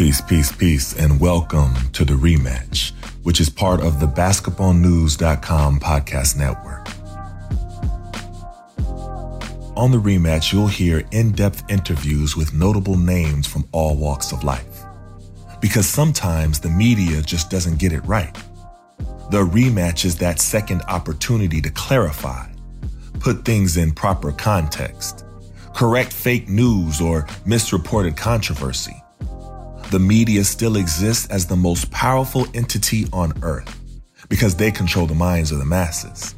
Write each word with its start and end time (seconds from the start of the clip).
Peace, 0.00 0.22
peace, 0.22 0.50
peace, 0.50 0.98
and 0.98 1.20
welcome 1.20 1.74
to 1.92 2.06
the 2.06 2.14
rematch, 2.14 2.92
which 3.22 3.38
is 3.38 3.50
part 3.50 3.82
of 3.82 4.00
the 4.00 4.06
basketballnews.com 4.06 5.78
podcast 5.78 6.38
network. 6.38 6.86
On 9.76 9.90
the 9.90 9.98
rematch, 9.98 10.54
you'll 10.54 10.68
hear 10.68 11.06
in 11.10 11.32
depth 11.32 11.64
interviews 11.68 12.34
with 12.34 12.54
notable 12.54 12.96
names 12.96 13.46
from 13.46 13.68
all 13.72 13.94
walks 13.94 14.32
of 14.32 14.42
life. 14.42 14.84
Because 15.60 15.86
sometimes 15.86 16.60
the 16.60 16.70
media 16.70 17.20
just 17.20 17.50
doesn't 17.50 17.78
get 17.78 17.92
it 17.92 18.00
right. 18.06 18.32
The 19.30 19.44
rematch 19.44 20.06
is 20.06 20.16
that 20.16 20.40
second 20.40 20.80
opportunity 20.88 21.60
to 21.60 21.70
clarify, 21.72 22.48
put 23.18 23.44
things 23.44 23.76
in 23.76 23.92
proper 23.92 24.32
context, 24.32 25.26
correct 25.74 26.14
fake 26.14 26.48
news 26.48 27.02
or 27.02 27.26
misreported 27.44 28.16
controversy 28.16 28.99
the 29.90 29.98
media 29.98 30.44
still 30.44 30.76
exists 30.76 31.26
as 31.30 31.46
the 31.46 31.56
most 31.56 31.90
powerful 31.90 32.46
entity 32.54 33.06
on 33.12 33.32
earth 33.42 33.76
because 34.28 34.54
they 34.54 34.70
control 34.70 35.04
the 35.06 35.14
minds 35.16 35.50
of 35.50 35.58
the 35.58 35.64
masses. 35.64 36.36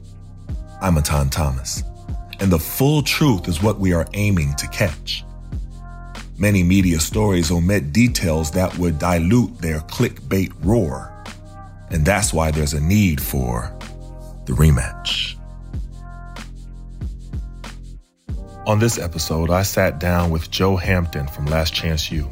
I'm 0.80 0.94
Etan 0.94 1.30
Thomas, 1.30 1.82
and 2.40 2.50
the 2.50 2.58
full 2.58 3.02
truth 3.02 3.48
is 3.48 3.62
what 3.62 3.78
we 3.78 3.92
are 3.92 4.06
aiming 4.14 4.54
to 4.54 4.66
catch. 4.68 5.22
Many 6.38 6.62
media 6.62 6.98
stories 6.98 7.50
omit 7.50 7.92
details 7.92 8.50
that 8.52 8.76
would 8.78 8.98
dilute 8.98 9.58
their 9.58 9.80
clickbait 9.80 10.50
roar, 10.64 11.12
and 11.90 12.06
that's 12.06 12.32
why 12.32 12.50
there's 12.52 12.72
a 12.72 12.80
need 12.80 13.20
for 13.20 13.70
the 14.46 14.54
rematch. 14.54 15.36
On 18.66 18.78
this 18.78 18.98
episode, 18.98 19.50
I 19.50 19.62
sat 19.62 20.00
down 20.00 20.30
with 20.30 20.50
Joe 20.50 20.76
Hampton 20.76 21.28
from 21.28 21.44
Last 21.44 21.74
Chance 21.74 22.10
U 22.10 22.30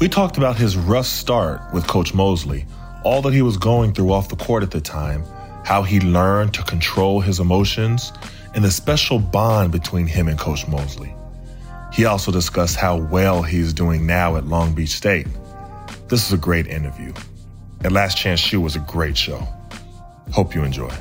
we 0.00 0.08
talked 0.08 0.36
about 0.36 0.56
his 0.56 0.76
rough 0.76 1.06
start 1.06 1.60
with 1.72 1.86
Coach 1.86 2.12
Mosley, 2.12 2.66
all 3.02 3.22
that 3.22 3.32
he 3.32 3.40
was 3.40 3.56
going 3.56 3.94
through 3.94 4.12
off 4.12 4.28
the 4.28 4.36
court 4.36 4.62
at 4.62 4.70
the 4.70 4.80
time, 4.80 5.24
how 5.64 5.82
he 5.82 6.00
learned 6.00 6.52
to 6.54 6.62
control 6.62 7.20
his 7.20 7.40
emotions, 7.40 8.12
and 8.54 8.62
the 8.62 8.70
special 8.70 9.18
bond 9.18 9.72
between 9.72 10.06
him 10.06 10.28
and 10.28 10.38
Coach 10.38 10.68
Mosley. 10.68 11.14
He 11.92 12.04
also 12.04 12.30
discussed 12.30 12.76
how 12.76 12.98
well 12.98 13.42
he's 13.42 13.72
doing 13.72 14.06
now 14.06 14.36
at 14.36 14.46
Long 14.46 14.74
Beach 14.74 14.90
State. 14.90 15.26
This 16.08 16.26
is 16.26 16.32
a 16.32 16.38
great 16.38 16.66
interview. 16.66 17.12
And 17.82 17.92
Last 17.92 18.18
Chance 18.18 18.52
U 18.52 18.60
was 18.60 18.76
a 18.76 18.80
great 18.80 19.16
show. 19.16 19.46
Hope 20.32 20.54
you 20.54 20.62
enjoy. 20.62 20.92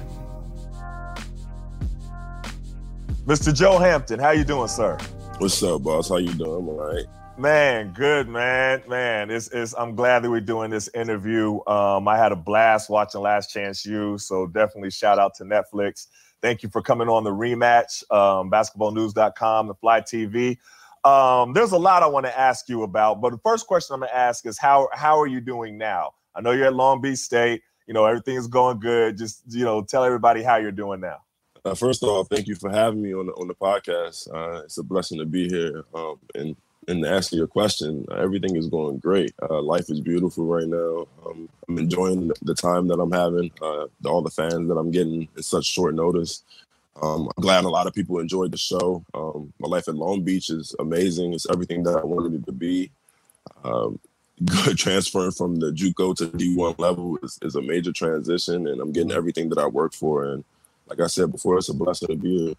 Mr. 3.26 3.54
Joe 3.54 3.78
Hampton, 3.78 4.20
how 4.20 4.32
you 4.32 4.44
doing, 4.44 4.68
sir? 4.68 4.98
What's 5.40 5.62
up, 5.64 5.84
boss? 5.84 6.10
How 6.10 6.18
you 6.18 6.34
doing? 6.34 6.62
I'm 6.62 6.70
all 6.70 6.94
right. 6.94 7.06
Man, 7.38 7.92
good 7.92 8.30
man, 8.30 8.82
man. 8.88 9.30
It's, 9.30 9.50
it's 9.50 9.76
I'm 9.78 9.94
glad 9.94 10.24
that 10.24 10.30
we're 10.30 10.40
doing 10.40 10.72
this 10.72 10.90
interview. 10.94 11.60
Um, 11.68 12.08
I 12.08 12.18
had 12.18 12.32
a 12.32 12.36
blast 12.36 12.90
watching 12.90 13.20
Last 13.20 13.52
Chance 13.52 13.86
U, 13.86 14.18
so 14.18 14.48
definitely 14.48 14.90
shout 14.90 15.20
out 15.20 15.36
to 15.36 15.44
Netflix. 15.44 16.08
Thank 16.42 16.64
you 16.64 16.70
for 16.70 16.82
coming 16.82 17.10
on 17.10 17.26
the 17.26 17.32
rematch, 17.32 18.10
um, 18.10 18.50
basketballnews.com, 18.50 19.68
the 19.68 19.76
Fly 19.76 20.00
TV. 20.00 20.58
Um, 21.04 21.52
there's 21.52 21.74
a 21.74 21.78
lot 21.78 22.04
I 22.04 22.08
want 22.08 22.26
to 22.26 22.40
ask 22.40 22.70
you 22.70 22.84
about, 22.84 23.20
but 23.20 23.32
the 23.32 23.40
first 23.40 23.68
question 23.68 23.96
I'm 23.96 24.00
going 24.00 24.12
to 24.12 24.16
ask 24.16 24.46
is 24.46 24.58
how 24.58 24.88
how 24.94 25.20
are 25.20 25.28
you 25.28 25.42
doing 25.42 25.78
now? 25.78 26.12
I 26.36 26.42
know 26.42 26.52
you're 26.52 26.68
at 26.68 26.74
Long 26.74 27.02
Beach 27.02 27.20
State. 27.20 27.64
You 27.86 27.94
know 27.94 28.06
everything's 28.06 28.48
going 28.48 28.80
good. 28.80 29.18
Just 29.18 29.44
you 29.50 29.66
know, 29.66 29.82
tell 29.84 30.06
everybody 30.06 30.42
how 30.42 30.56
you're 30.56 30.72
doing 30.72 31.02
now. 31.02 31.18
Uh, 31.66 31.76
first 31.76 32.02
of 32.02 32.08
all, 32.08 32.24
thank 32.24 32.48
you 32.48 32.56
for 32.56 32.70
having 32.70 33.02
me 33.02 33.14
on 33.14 33.26
the 33.26 33.34
on 33.34 33.48
the 33.50 33.56
podcast. 33.56 34.34
Uh, 34.34 34.64
it's 34.64 34.78
a 34.78 34.84
blessing 34.84 35.20
to 35.20 35.26
be 35.26 35.50
here, 35.50 35.84
um, 35.94 36.16
and 36.34 36.56
and 36.88 37.04
to 37.04 37.10
answer 37.10 37.36
your 37.36 37.48
question, 37.48 38.06
everything 38.16 38.56
is 38.56 38.68
going 38.68 38.98
great. 39.00 39.34
Uh, 39.42 39.62
life 39.62 39.90
is 39.90 40.00
beautiful 40.00 40.46
right 40.46 40.68
now. 40.68 41.08
Um, 41.26 41.50
I'm 41.68 41.78
enjoying 41.78 42.32
the 42.42 42.56
time 42.56 42.88
that 42.88 43.00
I'm 43.00 43.12
having, 43.12 43.52
uh, 43.62 43.88
all 44.06 44.22
the 44.22 44.30
fans 44.30 44.68
that 44.68 44.76
I'm 44.76 44.92
getting 44.92 45.28
in 45.36 45.44
such 45.44 45.66
short 45.66 45.96
notice. 45.96 46.44
Um, 47.02 47.30
I'm 47.36 47.42
glad 47.42 47.66
a 47.66 47.70
lot 47.70 47.88
of 47.88 47.94
people 47.94 48.20
enjoyed 48.20 48.52
the 48.52 48.58
show. 48.58 49.04
Um, 49.14 49.52
my 49.60 49.68
life 49.68 49.88
at 49.88 49.96
Long 49.96 50.22
Beach 50.22 50.50
is 50.50 50.76
amazing. 50.80 51.34
It's 51.34 51.50
everything 51.50 51.84
that 51.84 51.98
I 51.98 52.04
wanted 52.04 52.36
it 52.36 52.46
to 52.46 52.52
be. 52.52 52.92
Um, 53.64 54.00
good 54.44 54.78
transferring 54.78 55.32
from 55.32 55.56
the 55.56 55.72
JUCO 55.72 56.16
to 56.18 56.28
D1 56.28 56.78
level 56.78 57.18
is, 57.24 57.40
is, 57.42 57.56
a 57.56 57.62
major 57.62 57.94
transition, 57.94 58.68
and 58.68 58.82
I'm 58.82 58.92
getting 58.92 59.14
everything 59.14 59.48
that 59.50 59.58
I 59.58 59.66
worked 59.66 59.96
for. 59.96 60.26
And 60.26 60.44
like 60.88 61.00
I 61.00 61.08
said 61.08 61.32
before, 61.32 61.58
it's 61.58 61.70
a 61.70 61.74
blessing 61.74 62.10
to 62.10 62.16
be 62.16 62.48
here. 62.48 62.56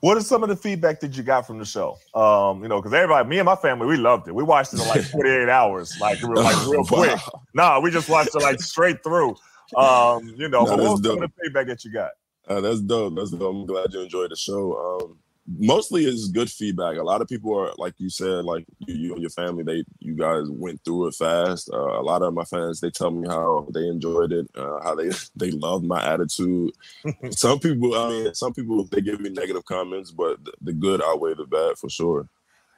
What 0.00 0.16
is 0.16 0.26
some 0.26 0.42
of 0.42 0.48
the 0.48 0.56
feedback 0.56 1.00
that 1.00 1.16
you 1.16 1.22
got 1.22 1.46
from 1.46 1.58
the 1.58 1.64
show? 1.64 1.98
Um, 2.14 2.62
you 2.62 2.68
know, 2.68 2.80
because 2.80 2.94
everybody, 2.94 3.28
me 3.28 3.38
and 3.38 3.44
my 3.44 3.56
family, 3.56 3.86
we 3.86 3.96
loved 3.96 4.28
it. 4.28 4.34
We 4.34 4.42
watched 4.42 4.72
it 4.72 4.80
in 4.80 4.88
like 4.88 5.02
48 5.12 5.48
hours, 5.48 5.94
like, 6.00 6.22
like 6.22 6.66
real 6.66 6.84
quick. 6.86 7.18
Nah, 7.54 7.80
we 7.80 7.90
just 7.90 8.08
watched 8.08 8.34
it 8.34 8.42
like 8.42 8.60
straight 8.60 9.02
through. 9.02 9.36
Um, 9.76 10.26
you 10.36 10.48
know, 10.48 10.64
no, 10.64 10.76
what 10.76 10.78
was 10.78 11.02
some 11.02 11.22
of 11.22 11.30
the 11.30 11.32
feedback 11.42 11.66
that 11.66 11.84
you 11.84 11.92
got? 11.92 12.10
Uh, 12.48 12.60
that's 12.60 12.80
dope. 12.80 13.14
That's 13.14 13.30
dope. 13.30 13.54
I'm 13.54 13.66
glad 13.66 13.92
you 13.92 14.00
enjoyed 14.00 14.30
the 14.30 14.36
show. 14.36 15.00
Um, 15.02 15.18
mostly 15.58 16.04
is 16.04 16.28
good 16.28 16.50
feedback. 16.50 16.96
A 16.96 17.02
lot 17.02 17.20
of 17.20 17.28
people 17.28 17.56
are 17.58 17.72
like 17.76 17.94
you 17.98 18.10
said, 18.10 18.44
like 18.44 18.64
you, 18.78 18.94
you 18.94 19.12
and 19.12 19.20
your 19.20 19.30
family, 19.30 19.62
they 19.62 19.84
you 19.98 20.14
guys 20.14 20.48
went 20.48 20.84
through 20.84 21.08
it 21.08 21.14
fast. 21.14 21.70
Uh, 21.72 22.00
a 22.00 22.02
lot 22.02 22.22
of 22.22 22.34
my 22.34 22.44
fans, 22.44 22.80
they 22.80 22.90
tell 22.90 23.10
me 23.10 23.26
how 23.26 23.66
they 23.72 23.86
enjoyed 23.86 24.32
it, 24.32 24.48
uh, 24.56 24.80
how 24.82 24.94
they 24.94 25.10
they 25.36 25.50
love 25.50 25.82
my 25.82 26.04
attitude. 26.04 26.72
some 27.30 27.58
people, 27.58 27.94
I 27.94 28.08
mean, 28.08 28.34
some 28.34 28.52
people 28.52 28.84
they 28.84 29.00
give 29.00 29.20
me 29.20 29.30
negative 29.30 29.64
comments, 29.64 30.10
but 30.10 30.44
the, 30.44 30.52
the 30.60 30.72
good 30.72 31.02
outweigh 31.02 31.34
the 31.34 31.46
bad 31.46 31.78
for 31.78 31.88
sure. 31.88 32.28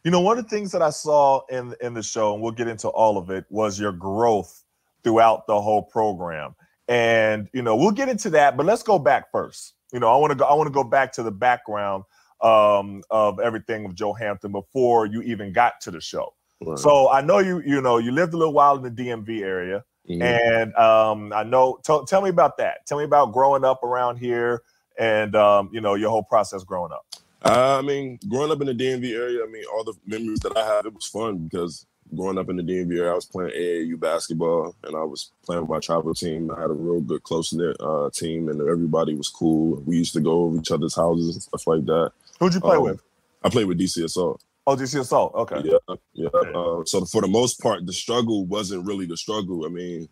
You 0.05 0.11
know, 0.11 0.21
one 0.21 0.39
of 0.39 0.45
the 0.45 0.51
things 0.51 0.73
that 0.73 0.83
I 0.83 0.91
saw 0.91 1.43
in 1.49 1.75
in 1.81 1.95
the 1.95 2.03
show, 2.03 2.33
and 2.35 2.43
we'll 2.43 2.53
get 2.53 2.69
into 2.69 2.89
all 2.89 3.19
of 3.19 3.31
it, 3.31 3.45
was 3.51 3.79
your 3.79 3.93
growth 3.93 4.65
throughout 5.05 5.47
the 5.47 5.61
whole 5.61 5.83
program. 5.83 6.55
And 6.89 7.49
you 7.53 7.63
know, 7.63 7.77
we'll 7.77 7.93
get 7.93 8.09
into 8.09 8.31
that, 8.31 8.57
but 8.57 8.67
let's 8.67 8.83
go 8.83 8.99
back 8.99 9.31
first. 9.31 9.75
You 9.93 10.01
know, 10.01 10.09
I 10.09 10.17
want 10.17 10.33
to 10.33 10.37
go. 10.37 10.45
I 10.45 10.55
want 10.55 10.69
to 10.69 10.73
go 10.73 10.85
back 10.85 11.13
to 11.13 11.23
the 11.23 11.31
background 11.31 12.05
um, 12.43 13.03
of 13.11 13.41
everything 13.41 13.85
of 13.85 13.95
Joe 13.95 14.13
Hampton 14.13 14.53
before 14.53 15.07
you 15.07 15.23
even 15.23 15.53
got 15.53 15.81
to 15.83 15.91
the 15.91 16.01
show. 16.01 16.35
Right. 16.61 16.79
So 16.79 17.11
I 17.11 17.21
know 17.21 17.39
you, 17.39 17.61
you 17.63 17.81
know, 17.81 17.99
you 17.99 18.13
lived 18.13 18.35
a 18.35 18.37
little 18.37 18.55
while 18.55 18.77
in 18.77 18.95
the 18.95 19.03
DMV 19.05 19.41
area, 19.41 19.85
and 20.09 20.75
um, 20.75 21.33
I 21.33 21.43
know. 21.43 21.81
T- 21.85 22.01
tell 22.07 22.23
me 22.23 22.31
about 22.31 22.57
that. 22.59 22.87
Tell 22.87 22.99
me 22.99 23.05
about 23.05 23.33
growing 23.33 23.65
up 23.65 23.83
around 23.83 24.17
here, 24.17 24.63
and 24.99 25.35
um, 25.35 25.71
you 25.73 25.81
know, 25.81 25.95
your 25.95 26.11
whole 26.11 26.23
process 26.23 26.65
growing 26.65 26.93
up. 26.93 27.07
Uh, 27.45 27.79
I 27.79 27.83
mean, 27.83 28.19
growing 28.29 28.53
up 28.53 28.61
in 28.61 28.69
the 28.69 28.75
DMV 28.75 29.13
area, 29.15 29.43
I 29.43 29.49
mean, 29.49 29.65
all 29.73 29.83
the 29.83 29.95
memories 30.07 30.39
that 30.41 30.57
I 30.57 30.65
have, 30.65 30.87
it 30.87 30.95
was 30.95 31.07
fun 31.07 31.39
because 31.39 31.87
growing 32.15 32.39
up 32.39 32.49
in 32.49 32.57
the 32.57 32.63
DMV 32.63 32.99
area, 32.99 33.11
I 33.11 33.15
was 33.15 33.25
playing 33.25 33.51
AAU 33.51 33.99
basketball 33.99 34.77
and 34.85 34.97
I 34.97 35.03
was 35.03 35.33
playing 35.45 35.63
with 35.63 35.71
my 35.71 35.81
travel 35.81 36.15
team. 36.15 36.51
I 36.51 36.61
had 36.61 36.71
a 36.71 36.75
real 36.75 37.01
good, 37.01 37.23
close 37.25 37.53
knit 37.53 37.77
uh, 37.81 38.11
team, 38.11 38.49
and 38.49 38.61
everybody 38.61 39.15
was 39.15 39.29
cool. 39.29 39.83
We 39.87 39.97
used 39.97 40.13
to 40.13 40.21
go 40.21 40.45
over 40.45 40.59
each 40.59 40.71
other's 40.71 40.95
houses 40.95 41.35
and 41.35 41.43
stuff 41.43 41.67
like 41.67 41.85
that. 41.87 42.13
Who'd 42.43 42.55
you 42.55 42.61
play 42.61 42.77
um, 42.77 42.83
with? 42.83 43.01
I 43.45 43.51
played 43.51 43.67
with 43.67 43.79
DC 43.79 44.03
Assault. 44.03 44.43
Oh, 44.67 44.75
DC 44.75 44.99
Assault. 44.99 45.33
Okay. 45.35 45.61
Yeah, 45.65 45.95
yeah. 46.13 46.29
Okay. 46.35 46.53
Uh, 46.53 46.85
so 46.85 47.05
for 47.05 47.21
the 47.21 47.29
most 47.29 47.61
part, 47.61 47.87
the 47.87 47.93
struggle 47.93 48.47
wasn't 48.47 48.85
really 48.85 49.07
the 49.07 49.17
struggle. 49.17 49.65
I 49.65 49.69
mean, 49.69 50.09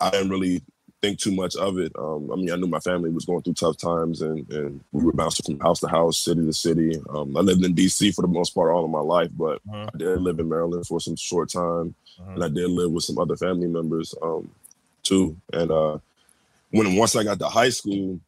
I 0.00 0.10
didn't 0.10 0.30
really 0.30 0.60
think 1.00 1.20
too 1.20 1.30
much 1.30 1.54
of 1.54 1.78
it. 1.78 1.92
Um, 1.96 2.32
I 2.32 2.36
mean, 2.36 2.50
I 2.50 2.56
knew 2.56 2.66
my 2.66 2.80
family 2.80 3.10
was 3.10 3.24
going 3.24 3.42
through 3.42 3.54
tough 3.54 3.76
times, 3.76 4.22
and 4.22 4.50
and 4.50 4.80
we 4.90 5.04
were 5.04 5.12
bouncing 5.12 5.44
from 5.44 5.64
house 5.64 5.78
to 5.80 5.88
house, 5.88 6.18
city 6.18 6.44
to 6.44 6.52
city. 6.52 7.00
Um, 7.10 7.36
I 7.36 7.40
lived 7.40 7.64
in 7.64 7.76
DC 7.76 8.12
for 8.12 8.22
the 8.22 8.28
most 8.28 8.50
part 8.50 8.72
all 8.72 8.84
of 8.84 8.90
my 8.90 9.00
life, 9.00 9.30
but 9.36 9.60
uh-huh. 9.68 9.90
I 9.94 9.96
did 9.96 10.20
live 10.20 10.40
in 10.40 10.48
Maryland 10.48 10.84
for 10.88 10.98
some 10.98 11.14
short 11.14 11.48
time, 11.48 11.94
uh-huh. 12.20 12.32
and 12.32 12.42
I 12.42 12.48
did 12.48 12.70
live 12.70 12.90
with 12.90 13.04
some 13.04 13.18
other 13.18 13.36
family 13.36 13.68
members 13.68 14.16
um, 14.20 14.50
too. 15.04 15.36
And 15.52 15.70
uh, 15.70 15.98
when 16.70 16.96
once 16.96 17.14
I 17.14 17.22
got 17.22 17.38
to 17.38 17.48
high 17.48 17.70
school, 17.70 18.18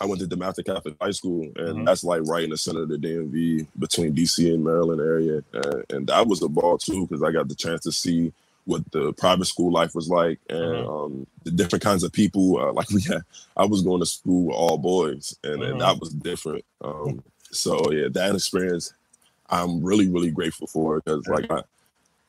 I 0.00 0.06
went 0.06 0.20
to 0.20 0.26
DeMatha 0.26 0.64
Catholic 0.64 0.94
High 1.00 1.10
School, 1.10 1.42
and 1.42 1.54
mm-hmm. 1.56 1.84
that's 1.84 2.04
like 2.04 2.22
right 2.26 2.44
in 2.44 2.50
the 2.50 2.56
center 2.56 2.82
of 2.82 2.88
the 2.88 2.96
DMV 2.96 3.66
between 3.78 4.14
DC 4.14 4.52
and 4.52 4.64
Maryland 4.64 5.00
area, 5.00 5.42
and, 5.52 5.84
and 5.90 6.06
that 6.06 6.26
was 6.26 6.42
a 6.42 6.48
ball 6.48 6.78
too 6.78 7.06
because 7.06 7.22
I 7.22 7.32
got 7.32 7.48
the 7.48 7.54
chance 7.54 7.82
to 7.82 7.92
see 7.92 8.32
what 8.64 8.82
the 8.92 9.12
private 9.14 9.46
school 9.46 9.72
life 9.72 9.94
was 9.94 10.08
like 10.08 10.38
and 10.48 10.58
mm-hmm. 10.58 10.90
um, 10.90 11.26
the 11.44 11.50
different 11.50 11.82
kinds 11.82 12.02
of 12.02 12.12
people. 12.12 12.58
Uh, 12.58 12.72
like 12.74 12.90
we 12.90 13.02
had, 13.02 13.22
I 13.56 13.64
was 13.64 13.82
going 13.82 14.00
to 14.00 14.06
school 14.06 14.46
with 14.46 14.56
all 14.56 14.78
boys, 14.78 15.36
and, 15.44 15.60
mm-hmm. 15.60 15.72
and 15.72 15.80
that 15.80 15.98
was 15.98 16.10
different. 16.10 16.64
Um, 16.82 17.22
so 17.50 17.90
yeah, 17.92 18.08
that 18.10 18.34
experience, 18.34 18.94
I'm 19.48 19.82
really 19.82 20.08
really 20.08 20.30
grateful 20.30 20.66
for 20.66 21.00
because 21.00 21.26
like 21.26 21.50
I, 21.50 21.62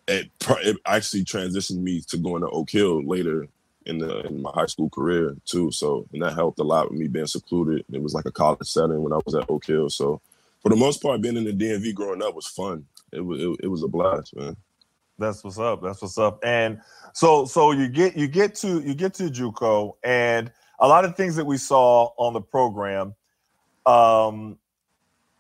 it, 0.08 0.30
it 0.64 0.78
actually 0.86 1.24
transitioned 1.24 1.82
me 1.82 2.02
to 2.08 2.18
going 2.18 2.42
to 2.42 2.50
Oak 2.50 2.70
Hill 2.70 3.04
later 3.06 3.48
in 3.86 3.98
the 3.98 4.22
in 4.22 4.42
my 4.42 4.52
high 4.54 4.66
school 4.66 4.90
career 4.90 5.36
too. 5.46 5.72
So 5.72 6.08
and 6.14 6.22
that 6.22 6.34
helped 6.34 6.60
a 6.60 6.64
lot 6.64 6.90
with 6.90 7.00
me 7.00 7.08
being 7.08 7.28
secluded. 7.28 7.86
It 7.92 8.02
was 8.02 8.14
like 8.14 8.26
a 8.26 8.32
college 8.32 8.68
setting 8.68 9.02
when 9.02 9.14
I 9.14 9.20
was 9.26 9.36
at 9.36 9.50
Oak 9.50 9.66
Hill. 9.66 9.90
So 9.90 10.22
for 10.62 10.70
the 10.70 10.76
most 10.76 11.02
part, 11.02 11.22
being 11.22 11.38
in 11.38 11.44
the 11.44 11.54
DMV 11.54 11.94
growing 11.94 12.22
up 12.22 12.36
was 12.36 12.48
fun. 12.48 12.86
It 13.12 13.22
was 13.22 13.42
it, 13.42 13.50
it 13.64 13.68
was 13.68 13.84
a 13.84 13.88
blast, 13.88 14.36
man. 14.36 14.56
That's 15.18 15.44
what's 15.44 15.60
up. 15.60 15.82
That's 15.84 16.02
what's 16.02 16.18
up. 16.18 16.40
And 16.44 16.82
so 17.14 17.46
so 17.46 17.72
you 17.72 17.88
get 17.88 18.16
you 18.16 18.28
get 18.28 18.56
to 18.56 18.80
you 18.82 18.94
get 18.94 19.14
to 19.16 19.24
JUCO 19.24 19.94
and 20.04 20.52
a 20.80 20.88
lot 20.88 21.06
of 21.06 21.16
things 21.16 21.36
that 21.36 21.46
we 21.46 21.58
saw 21.58 22.12
on 22.18 22.34
the 22.34 22.42
program. 22.42 23.14
Um, 23.86 24.58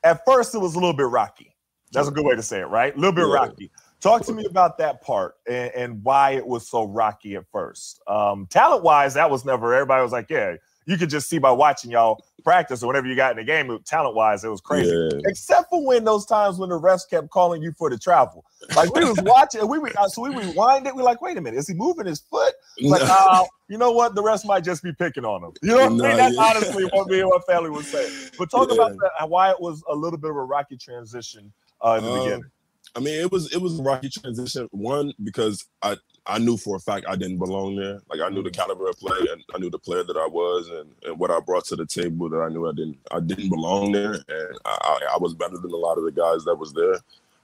at 0.04 0.24
first, 0.26 0.56
it 0.56 0.60
was 0.60 0.76
a 0.76 0.80
little 0.80 0.96
bit 0.96 1.08
rocky. 1.08 1.56
That's 1.92 2.08
a 2.08 2.12
good 2.12 2.26
way 2.26 2.36
to 2.36 2.44
say 2.44 2.62
it, 2.62 2.68
right? 2.68 2.96
A 2.96 2.98
little 2.98 3.12
bit 3.12 3.28
yeah. 3.28 3.34
rocky. 3.34 3.72
Talk 4.01 4.25
to 4.25 4.33
me 4.33 4.45
about 4.45 4.80
that 4.80 5.01
part 5.01 5.36
and, 5.48 5.71
and, 5.75 6.03
why 6.03 6.31
it 6.31 6.45
was 6.45 6.68
so 6.68 6.86
rocky 6.86 7.36
at 7.36 7.45
first. 7.51 8.01
Um, 8.07 8.48
talent 8.48 8.83
wise, 8.83 9.13
that 9.13 9.30
was 9.30 9.45
never, 9.45 9.75
everybody 9.75 10.01
was 10.01 10.12
like, 10.12 10.27
yeah, 10.27 10.56
you 10.88 10.98
could 10.98 11.12
just 11.12 11.30
see 11.30 11.38
by 11.38 11.51
watching 11.51 11.92
y'all 11.92 12.25
practice 12.44 12.81
or 12.81 12.88
whatever 12.88 13.07
you 13.07 13.15
got 13.15 13.30
in 13.31 13.38
the 13.38 13.44
game, 13.44 13.77
talent 13.86 14.15
wise, 14.15 14.44
it 14.44 14.50
was 14.50 14.59
crazy. 14.59 14.89
Yeah. 14.89 15.19
Except 15.25 15.69
for 15.69 15.86
when 15.86 16.03
those 16.03 16.25
times 16.25 16.57
when 16.57 16.69
the 16.69 16.80
refs 16.80 17.07
kept 17.07 17.30
calling 17.30 17.62
you 17.62 17.74
for 17.74 17.92
the 17.92 17.98
travel. 17.98 18.44
Like 18.75 18.92
we 18.95 19.06
was 19.06 19.21
watching, 19.21 19.68
we 19.68 19.77
were, 19.77 19.92
so 20.07 20.24
we 20.24 20.36
rewind 20.36 20.88
it. 20.88 20.95
We're 20.95 21.04
like, 21.04 21.21
wait 21.21 21.38
a 21.38 21.42
minute, 21.42 21.59
is 21.59 21.68
he 21.68 21.75
moving 21.75 22.07
his 22.07 22.21
foot? 22.21 22.56
Like, 22.80 23.04
oh, 23.06 23.45
you 23.68 23.77
know 23.77 23.92
what? 23.92 24.15
The 24.15 24.24
rest 24.24 24.47
might 24.47 24.63
just 24.63 24.81
be 24.81 24.94
picking 24.94 25.25
on 25.25 25.44
him. 25.44 25.51
You 25.62 25.69
know 25.69 25.75
what 25.75 25.86
I 25.86 25.89
mean? 25.89 26.18
That's 26.18 26.36
yeah. 26.36 26.42
honestly 26.42 26.86
what 26.86 27.07
me 27.07 27.19
and 27.19 27.30
my 27.30 27.54
family 27.54 27.69
would 27.69 27.86
say. 27.86 28.09
But 28.39 28.50
talk 28.50 28.69
yeah. 28.69 28.75
about 28.75 28.97
that, 28.97 29.30
why 29.30 29.51
it 29.51 29.62
was 29.62 29.83
a 29.88 29.95
little 29.95 30.18
bit 30.18 30.31
of 30.31 30.38
a 30.38 30.44
rocky 30.44 30.77
transition 30.77 31.54
uh, 31.86 32.00
in 32.00 32.04
the 32.04 32.12
um, 32.12 32.19
beginning. 32.19 32.51
I 32.96 33.00
mean, 33.00 33.20
it 33.20 33.32
was 33.32 33.54
it 33.54 33.62
was 33.62 33.80
a 33.80 33.84
rocky 33.84 34.10
transition. 34.10 34.68
One 34.72 35.14
because 35.24 35.66
I 35.82 35.98
I 36.26 36.38
knew 36.40 36.58
for 36.58 36.76
a 36.76 36.80
fact 36.80 37.06
I 37.08 37.16
didn't 37.16 37.40
belong 37.40 37.76
there. 37.76 38.02
Like 38.10 38.22
I 38.22 38.30
knew 38.30 38.44
the 38.44 38.50
mm. 38.50 38.56
caliber 38.56 38.90
of 38.90 38.98
play 38.98 39.18
and 39.32 39.44
I 39.56 39.58
knew 39.58 39.70
the 39.70 39.80
player 39.80 40.04
that 40.04 40.18
I 40.18 40.28
was 40.28 40.68
and, 40.70 40.92
and 41.04 41.18
what 41.18 41.32
I 41.32 41.40
brought 41.40 41.66
to 41.66 41.76
the 41.76 41.86
table 41.86 42.30
that 42.30 42.42
I 42.42 42.50
knew 42.50 42.68
I 42.68 42.74
didn't 42.74 42.98
I 43.12 43.20
didn't 43.20 43.50
belong 43.50 43.92
there 43.92 44.14
and 44.14 44.58
I, 44.66 44.78
I, 44.82 45.00
I 45.16 45.18
was 45.20 45.34
better 45.34 45.58
than 45.58 45.72
a 45.72 45.76
lot 45.78 45.98
of 45.98 46.04
the 46.04 46.12
guys 46.12 46.44
that 46.46 46.56
was 46.56 46.74
there. 46.74 46.96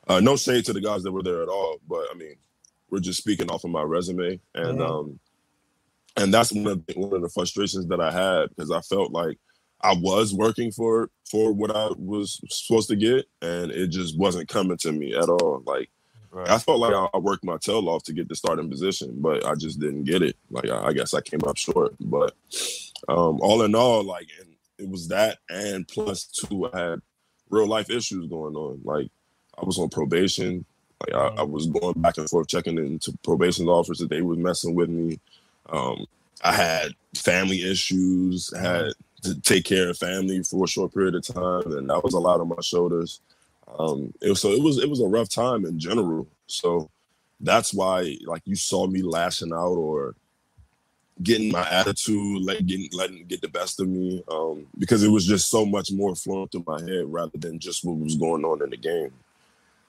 Uh, 0.07 0.19
no 0.19 0.37
shade 0.37 0.65
to 0.65 0.73
the 0.73 0.81
guys 0.81 1.03
that 1.03 1.11
were 1.11 1.23
there 1.23 1.41
at 1.41 1.49
all, 1.49 1.79
but 1.87 2.05
I 2.11 2.17
mean, 2.17 2.35
we're 2.89 2.99
just 2.99 3.19
speaking 3.19 3.49
off 3.49 3.63
of 3.63 3.71
my 3.71 3.83
resume 3.83 4.39
and 4.55 4.79
mm-hmm. 4.79 4.81
um 4.81 5.19
and 6.17 6.33
that's 6.33 6.51
one 6.51 6.67
of 6.67 6.85
the, 6.85 6.93
one 6.93 7.13
of 7.13 7.21
the 7.21 7.29
frustrations 7.29 7.87
that 7.87 8.01
I 8.01 8.11
had 8.11 8.49
because 8.49 8.71
I 8.71 8.81
felt 8.81 9.11
like 9.11 9.37
I 9.81 9.93
was 9.95 10.33
working 10.33 10.71
for 10.71 11.09
for 11.29 11.51
what 11.51 11.75
I 11.75 11.89
was 11.97 12.41
supposed 12.49 12.89
to 12.89 12.95
get, 12.95 13.25
and 13.41 13.71
it 13.71 13.87
just 13.87 14.17
wasn't 14.17 14.49
coming 14.49 14.77
to 14.77 14.91
me 14.91 15.15
at 15.15 15.29
all. 15.29 15.61
Like 15.65 15.89
right. 16.31 16.49
I 16.49 16.57
felt 16.57 16.79
like 16.79 16.93
I, 16.93 17.17
worked 17.17 17.43
my 17.43 17.57
tail 17.57 17.87
off 17.89 18.03
to 18.03 18.13
get 18.13 18.29
the 18.29 18.35
starting 18.35 18.69
position, 18.69 19.15
but 19.19 19.45
I 19.45 19.55
just 19.55 19.79
didn't 19.79 20.05
get 20.05 20.21
it. 20.21 20.35
Like 20.49 20.69
I, 20.69 20.87
I 20.87 20.93
guess 20.93 21.13
I 21.13 21.21
came 21.21 21.41
up 21.45 21.57
short. 21.57 21.95
But 21.99 22.33
um, 23.07 23.39
all 23.41 23.63
in 23.63 23.75
all, 23.75 24.03
like 24.03 24.27
it 24.77 24.89
was 24.89 25.07
that, 25.09 25.39
and 25.49 25.87
plus 25.87 26.25
two, 26.25 26.69
I 26.71 26.79
had 26.79 27.01
real 27.49 27.67
life 27.67 27.89
issues 27.89 28.27
going 28.27 28.55
on. 28.55 28.81
Like 28.83 29.09
I 29.61 29.65
was 29.65 29.77
on 29.77 29.89
probation. 29.89 30.65
Like 31.05 31.15
I, 31.15 31.41
I 31.41 31.43
was 31.43 31.67
going 31.67 32.01
back 32.01 32.17
and 32.17 32.29
forth 32.29 32.47
checking 32.47 32.77
into 32.77 33.15
probation 33.23 33.67
officers. 33.67 34.07
They 34.07 34.21
was 34.21 34.39
messing 34.39 34.73
with 34.73 34.89
me. 34.89 35.19
Um, 35.69 36.05
I 36.43 36.53
had 36.53 36.93
family 37.15 37.69
issues. 37.69 38.55
Had 38.57 38.93
to 39.23 39.39
take 39.41 39.65
care 39.65 39.89
of 39.89 39.97
family 39.97 40.43
for 40.43 40.65
a 40.65 40.67
short 40.67 40.93
period 40.93 41.15
of 41.15 41.25
time, 41.25 41.71
and 41.77 41.89
that 41.89 42.03
was 42.03 42.13
a 42.13 42.19
lot 42.19 42.39
on 42.39 42.49
my 42.49 42.61
shoulders. 42.61 43.21
Um, 43.79 44.13
it 44.21 44.29
was, 44.29 44.41
so 44.41 44.51
it 44.51 44.61
was 44.61 44.77
it 44.77 44.89
was 44.89 45.01
a 45.01 45.07
rough 45.07 45.29
time 45.29 45.65
in 45.65 45.79
general. 45.79 46.27
So 46.47 46.89
that's 47.39 47.73
why 47.73 48.17
like 48.25 48.41
you 48.45 48.55
saw 48.55 48.87
me 48.87 49.01
lashing 49.01 49.53
out 49.53 49.75
or 49.75 50.15
getting 51.23 51.51
my 51.51 51.67
attitude, 51.69 52.43
like 52.43 52.65
getting 52.65 52.89
letting 52.93 53.25
get 53.25 53.41
the 53.41 53.47
best 53.47 53.79
of 53.79 53.87
me, 53.87 54.23
um, 54.29 54.67
because 54.77 55.03
it 55.03 55.09
was 55.09 55.25
just 55.25 55.49
so 55.49 55.65
much 55.65 55.91
more 55.91 56.15
flowing 56.15 56.47
through 56.47 56.63
my 56.67 56.79
head 56.81 57.05
rather 57.07 57.37
than 57.37 57.59
just 57.59 57.83
what 57.83 57.97
was 57.97 58.15
going 58.15 58.45
on 58.45 58.61
in 58.63 58.69
the 58.69 58.77
game. 58.77 59.11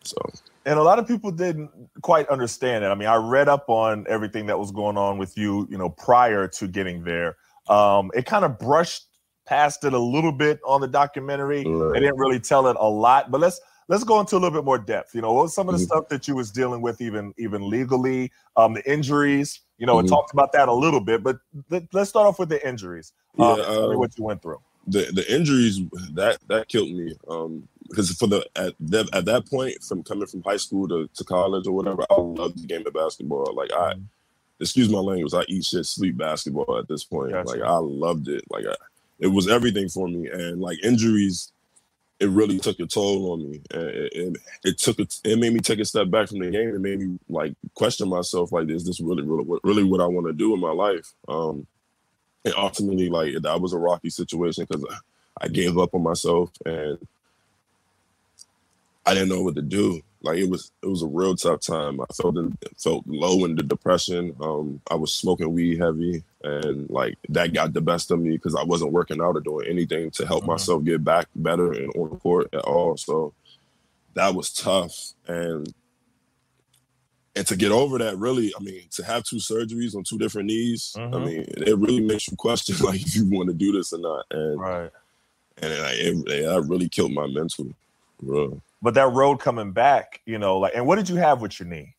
So 0.05 0.17
and 0.65 0.79
a 0.79 0.83
lot 0.83 0.99
of 0.99 1.07
people 1.07 1.31
didn't 1.31 1.71
quite 2.03 2.29
understand 2.29 2.85
it. 2.85 2.89
I 2.89 2.95
mean, 2.95 3.09
I 3.09 3.17
read 3.17 3.49
up 3.49 3.69
on 3.69 4.07
everything 4.09 4.47
that 4.47 4.59
was 4.59 4.71
going 4.71 4.99
on 4.99 5.19
with 5.19 5.37
you, 5.39 5.67
you 5.71 5.79
know, 5.79 5.89
prior 5.89 6.47
to 6.47 6.69
getting 6.69 7.05
there. 7.05 7.37
Um, 7.69 8.11
it 8.15 8.27
kind 8.27 8.45
of 8.45 8.59
brushed 8.59 9.08
past 9.49 9.85
it 9.85 9.93
a 9.93 9.99
little 9.99 10.33
bit 10.33 10.61
on 10.65 10.81
the 10.81 10.89
documentary. 10.89 11.65
Right. 11.65 11.95
They 11.95 12.01
didn't 12.01 12.19
really 12.19 12.41
tell 12.41 12.69
it 12.69 12.77
a 12.79 12.89
lot, 12.89 13.31
but 13.31 13.41
let's 13.41 13.61
let's 13.89 14.05
go 14.05 14.21
into 14.21 14.37
a 14.37 14.39
little 14.39 14.51
bit 14.57 14.65
more 14.65 14.79
depth. 14.79 15.15
You 15.15 15.23
know, 15.23 15.33
what 15.33 15.45
was 15.45 15.55
some 15.55 15.69
of 15.69 15.75
the 15.75 15.79
mm-hmm. 15.79 15.87
stuff 15.87 16.09
that 16.09 16.29
you 16.29 16.37
was 16.37 16.51
dealing 16.51 16.83
with, 16.83 17.01
even 17.01 17.35
even 17.39 17.69
legally, 17.69 18.31
um, 18.57 18.75
the 18.75 18.91
injuries. 18.91 19.61
You 19.79 19.87
know, 19.87 19.97
mm-hmm. 19.97 20.07
it 20.07 20.11
talked 20.11 20.33
about 20.33 20.53
that 20.53 20.69
a 20.69 20.73
little 20.73 21.01
bit, 21.01 21.23
but 21.23 21.39
th- 21.71 21.85
let's 21.93 22.11
start 22.11 22.27
off 22.27 22.39
with 22.39 22.49
the 22.49 22.67
injuries. 22.67 23.13
Um, 23.39 23.59
yeah, 23.59 23.65
um, 23.65 23.99
what 23.99 24.17
you 24.19 24.25
went 24.25 24.43
through. 24.43 24.61
The 24.87 25.11
the 25.13 25.35
injuries 25.35 25.81
that 26.13 26.39
that 26.49 26.69
killed 26.69 26.91
me. 26.91 27.15
Um, 27.29 27.69
because 27.89 28.13
for 28.13 28.27
the 28.27 28.47
at 28.57 28.75
that 28.81 29.09
at 29.15 29.25
that 29.25 29.49
point, 29.49 29.83
from 29.83 30.03
coming 30.03 30.27
from 30.27 30.43
high 30.43 30.59
school 30.59 30.87
to, 30.89 31.09
to 31.15 31.25
college 31.25 31.67
or 31.67 31.73
whatever, 31.73 32.05
I 32.11 32.21
loved 32.21 32.63
the 32.63 32.67
game 32.67 32.87
of 32.87 32.93
basketball. 32.93 33.55
Like 33.55 33.73
I, 33.73 33.95
mm-hmm. 33.95 34.03
excuse 34.61 34.91
my 34.91 34.99
language, 34.99 35.33
I 35.35 35.45
eat 35.49 35.65
shit, 35.65 35.87
sleep 35.87 36.17
basketball 36.17 36.79
at 36.79 36.89
this 36.89 37.05
point. 37.05 37.33
Gotcha. 37.33 37.49
Like 37.49 37.63
I 37.63 37.77
loved 37.77 38.29
it. 38.29 38.45
Like 38.51 38.67
I, 38.67 38.75
it 39.19 39.29
was 39.29 39.49
everything 39.49 39.89
for 39.89 40.09
me. 40.09 40.29
And 40.29 40.61
like 40.61 40.83
injuries, 40.85 41.53
it 42.21 42.29
really 42.29 42.59
took 42.59 42.81
a 42.81 42.87
toll 42.87 43.33
on 43.33 43.51
me. 43.51 43.61
And 43.71 43.83
it, 43.83 44.13
it, 44.13 44.37
it 44.65 44.79
took 44.79 44.99
it, 44.99 45.15
it 45.25 45.39
made 45.39 45.53
me 45.53 45.61
take 45.61 45.79
a 45.79 45.85
step 45.85 46.11
back 46.11 46.29
from 46.29 46.41
the 46.41 46.51
game. 46.51 46.75
It 46.75 46.81
made 46.81 47.01
me 47.01 47.19
like 47.29 47.55
question 47.75 48.09
myself, 48.09 48.53
like, 48.53 48.69
is 48.69 48.85
this 48.85 49.01
really, 49.01 49.23
really, 49.23 49.59
really 49.63 49.85
what 49.85 50.01
I 50.01 50.07
want 50.07 50.27
to 50.27 50.33
do 50.33 50.55
in 50.55 50.61
my 50.61 50.73
life? 50.73 51.13
Um, 51.29 51.67
and 52.45 52.55
ultimately, 52.57 53.09
like 53.09 53.35
that 53.43 53.61
was 53.61 53.73
a 53.73 53.79
rocky 53.79 54.11
situation 54.11 54.67
because 54.69 54.85
I 55.41 55.49
gave 55.49 55.79
up 55.79 55.95
on 55.95 56.03
myself 56.03 56.51
and 56.65 56.99
I 59.05 59.15
didn't 59.15 59.31
know 59.31 59.43
what 59.43 59.57
to 59.57 59.63
do 59.63 60.03
like 60.23 60.39
it 60.39 60.51
was 60.51 60.73
it 60.83 60.87
was 60.87 61.03
a 61.03 61.07
real 61.07 61.37
tough 61.37 61.61
time. 61.61 62.01
I 62.01 62.05
felt 62.13 62.37
in, 62.37 62.57
felt 62.77 63.07
low 63.07 63.45
in 63.45 63.55
the 63.55 63.63
depression. 63.63 64.35
Um, 64.41 64.81
I 64.91 64.97
was 64.97 65.13
smoking 65.13 65.53
weed 65.53 65.79
heavy, 65.79 66.25
and 66.43 66.91
like 66.91 67.17
that 67.29 67.53
got 67.53 67.73
the 67.73 67.81
best 67.81 68.11
of 68.11 68.19
me 68.19 68.33
because 68.33 68.55
I 68.55 68.65
wasn't 68.65 68.93
working 68.93 69.21
out 69.21 69.37
or 69.37 69.41
doing 69.41 69.69
anything 69.69 70.11
to 70.13 70.27
help 70.27 70.43
mm-hmm. 70.43 70.53
myself 70.53 70.85
get 70.85 71.05
back 71.05 71.29
better 71.37 71.73
and 71.73 71.93
on 71.95 72.19
court 72.19 72.49
at 72.53 72.63
all. 72.63 72.97
So 72.97 73.33
that 74.15 74.35
was 74.35 74.53
tough, 74.53 75.13
and 75.29 75.73
and 77.37 77.47
to 77.47 77.55
get 77.55 77.71
over 77.71 77.99
that, 77.99 78.19
really, 78.19 78.53
I 78.59 78.63
mean, 78.63 78.83
to 78.93 79.05
have 79.05 79.23
two 79.23 79.37
surgeries 79.37 79.95
on 79.95 80.03
two 80.03 80.19
different 80.19 80.49
knees, 80.49 80.97
mm-hmm. 80.97 81.15
I 81.15 81.19
mean, 81.19 81.45
it 81.49 81.79
really 81.79 82.01
makes 82.01 82.29
you 82.29 82.37
question 82.37 82.77
like 82.85 83.01
if 83.01 83.15
you 83.15 83.29
want 83.31 83.49
to 83.51 83.55
do 83.55 83.71
this 83.71 83.93
or 83.93 84.01
not. 84.01 84.27
And 84.33 84.61
right, 84.61 84.91
and 85.59 85.73
it, 85.73 86.29
it, 86.29 86.29
it 86.29 86.65
really 86.67 86.89
killed 86.89 87.13
my 87.13 87.29
mental, 87.29 87.69
bro. 88.21 88.61
But 88.81 88.95
that 88.95 89.13
road 89.13 89.41
coming 89.41 89.73
back, 89.73 90.21
you 90.25 90.39
know, 90.39 90.59
like, 90.59 90.75
and 90.75 90.87
what 90.87 90.97
did 90.97 91.09
you 91.09 91.17
have 91.17 91.41
with 91.41 91.59
your 91.59 91.69
knee? 91.69 91.95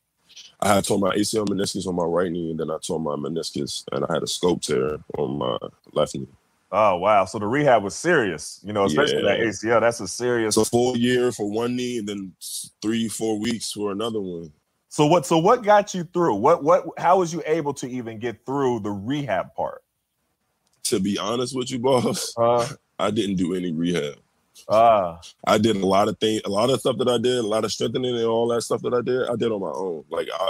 I 0.61 0.75
had 0.75 0.85
torn 0.85 1.01
my 1.01 1.15
ACL 1.15 1.47
meniscus 1.47 1.87
on 1.87 1.95
my 1.95 2.03
right 2.03 2.31
knee, 2.31 2.51
and 2.51 2.59
then 2.59 2.69
I 2.69 2.77
tore 2.81 2.99
my 2.99 3.15
meniscus, 3.15 3.83
and 3.91 4.05
I 4.05 4.13
had 4.13 4.23
a 4.23 4.27
scope 4.27 4.61
tear 4.61 4.97
on 5.17 5.37
my 5.37 5.57
left 5.93 6.15
knee. 6.15 6.27
Oh 6.71 6.97
wow! 6.97 7.25
So 7.25 7.39
the 7.39 7.47
rehab 7.47 7.83
was 7.83 7.95
serious, 7.95 8.59
you 8.63 8.73
know, 8.73 8.85
especially 8.85 9.23
yeah. 9.23 9.37
that 9.37 9.39
ACL. 9.39 9.81
That's 9.81 10.01
a 10.01 10.07
serious. 10.07 10.55
So 10.55 10.63
full 10.63 10.95
year 10.95 11.31
for 11.31 11.49
one 11.49 11.75
knee, 11.75 11.97
and 11.97 12.07
then 12.07 12.33
three, 12.81 13.07
four 13.07 13.39
weeks 13.39 13.71
for 13.71 13.91
another 13.91 14.21
one. 14.21 14.51
So 14.89 15.07
what? 15.07 15.25
So 15.25 15.39
what 15.39 15.63
got 15.63 15.93
you 15.95 16.03
through? 16.03 16.35
What? 16.35 16.63
What? 16.63 16.85
How 16.97 17.19
was 17.19 17.33
you 17.33 17.41
able 17.45 17.73
to 17.75 17.87
even 17.87 18.19
get 18.19 18.45
through 18.45 18.81
the 18.81 18.91
rehab 18.91 19.55
part? 19.55 19.83
To 20.83 20.99
be 20.99 21.17
honest 21.17 21.55
with 21.55 21.71
you, 21.71 21.79
boss, 21.79 22.33
uh, 22.37 22.67
I 22.99 23.09
didn't 23.09 23.37
do 23.37 23.55
any 23.55 23.71
rehab. 23.71 24.17
Ah. 24.67 25.19
I 25.45 25.57
did 25.57 25.75
a 25.75 25.85
lot 25.85 26.07
of 26.07 26.17
things, 26.19 26.41
a 26.45 26.49
lot 26.49 26.69
of 26.69 26.79
stuff 26.79 26.97
that 26.97 27.07
I 27.07 27.17
did, 27.17 27.37
a 27.37 27.47
lot 27.47 27.65
of 27.65 27.71
strengthening 27.71 28.15
and 28.15 28.25
all 28.25 28.47
that 28.49 28.61
stuff 28.61 28.81
that 28.81 28.93
I 28.93 29.01
did, 29.01 29.27
I 29.27 29.35
did 29.35 29.51
on 29.51 29.61
my 29.61 29.71
own. 29.71 30.03
Like 30.09 30.27
I 30.33 30.49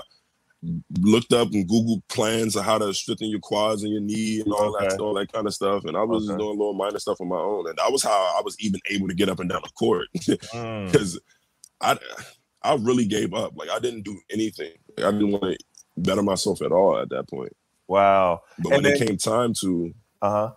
looked 1.00 1.32
up 1.32 1.52
and 1.54 1.68
Google 1.68 2.04
plans 2.10 2.56
of 2.56 2.66
how 2.66 2.78
to 2.78 2.94
strengthen 2.94 3.30
your 3.30 3.40
quads 3.40 3.84
and 3.84 3.92
your 3.92 4.02
knee 4.02 4.42
and 4.42 4.52
all 4.52 4.76
okay. 4.76 4.88
that, 4.88 5.00
all 5.00 5.14
that 5.14 5.32
kind 5.32 5.48
of 5.48 5.54
stuff. 5.54 5.86
And 5.86 5.96
I 5.96 6.04
was 6.04 6.30
okay. 6.30 6.38
doing 6.38 6.58
little 6.58 6.74
minor 6.74 7.00
stuff 7.00 7.22
on 7.22 7.30
my 7.30 7.38
own. 7.38 7.68
And 7.68 7.78
that 7.78 7.92
was 7.92 8.04
how 8.04 8.36
I 8.38 8.42
was 8.44 8.58
even 8.60 8.80
able 8.90 9.08
to 9.08 9.14
get 9.14 9.30
up 9.30 9.40
and 9.40 9.50
down 9.50 9.62
the 9.64 9.70
court. 9.72 10.08
Because 10.14 10.36
mm. 10.54 11.18
I 11.82 11.98
I 12.62 12.76
really 12.76 13.06
gave 13.06 13.34
up. 13.34 13.54
Like 13.56 13.70
I 13.70 13.80
didn't 13.80 14.04
do 14.04 14.20
anything. 14.32 14.74
Like, 14.98 15.06
I 15.06 15.12
didn't 15.12 15.32
want 15.32 15.44
to 15.44 15.58
better 15.98 16.24
myself 16.24 16.62
at 16.62 16.72
all 16.72 16.98
at 16.98 17.10
that 17.10 17.30
point. 17.30 17.56
Wow. 17.88 18.42
But 18.60 18.74
and 18.74 18.84
when 18.84 18.94
then, 18.94 19.02
it 19.02 19.08
came 19.08 19.18
time 19.18 19.54
to 19.62 19.94
uh-huh. 20.22 20.52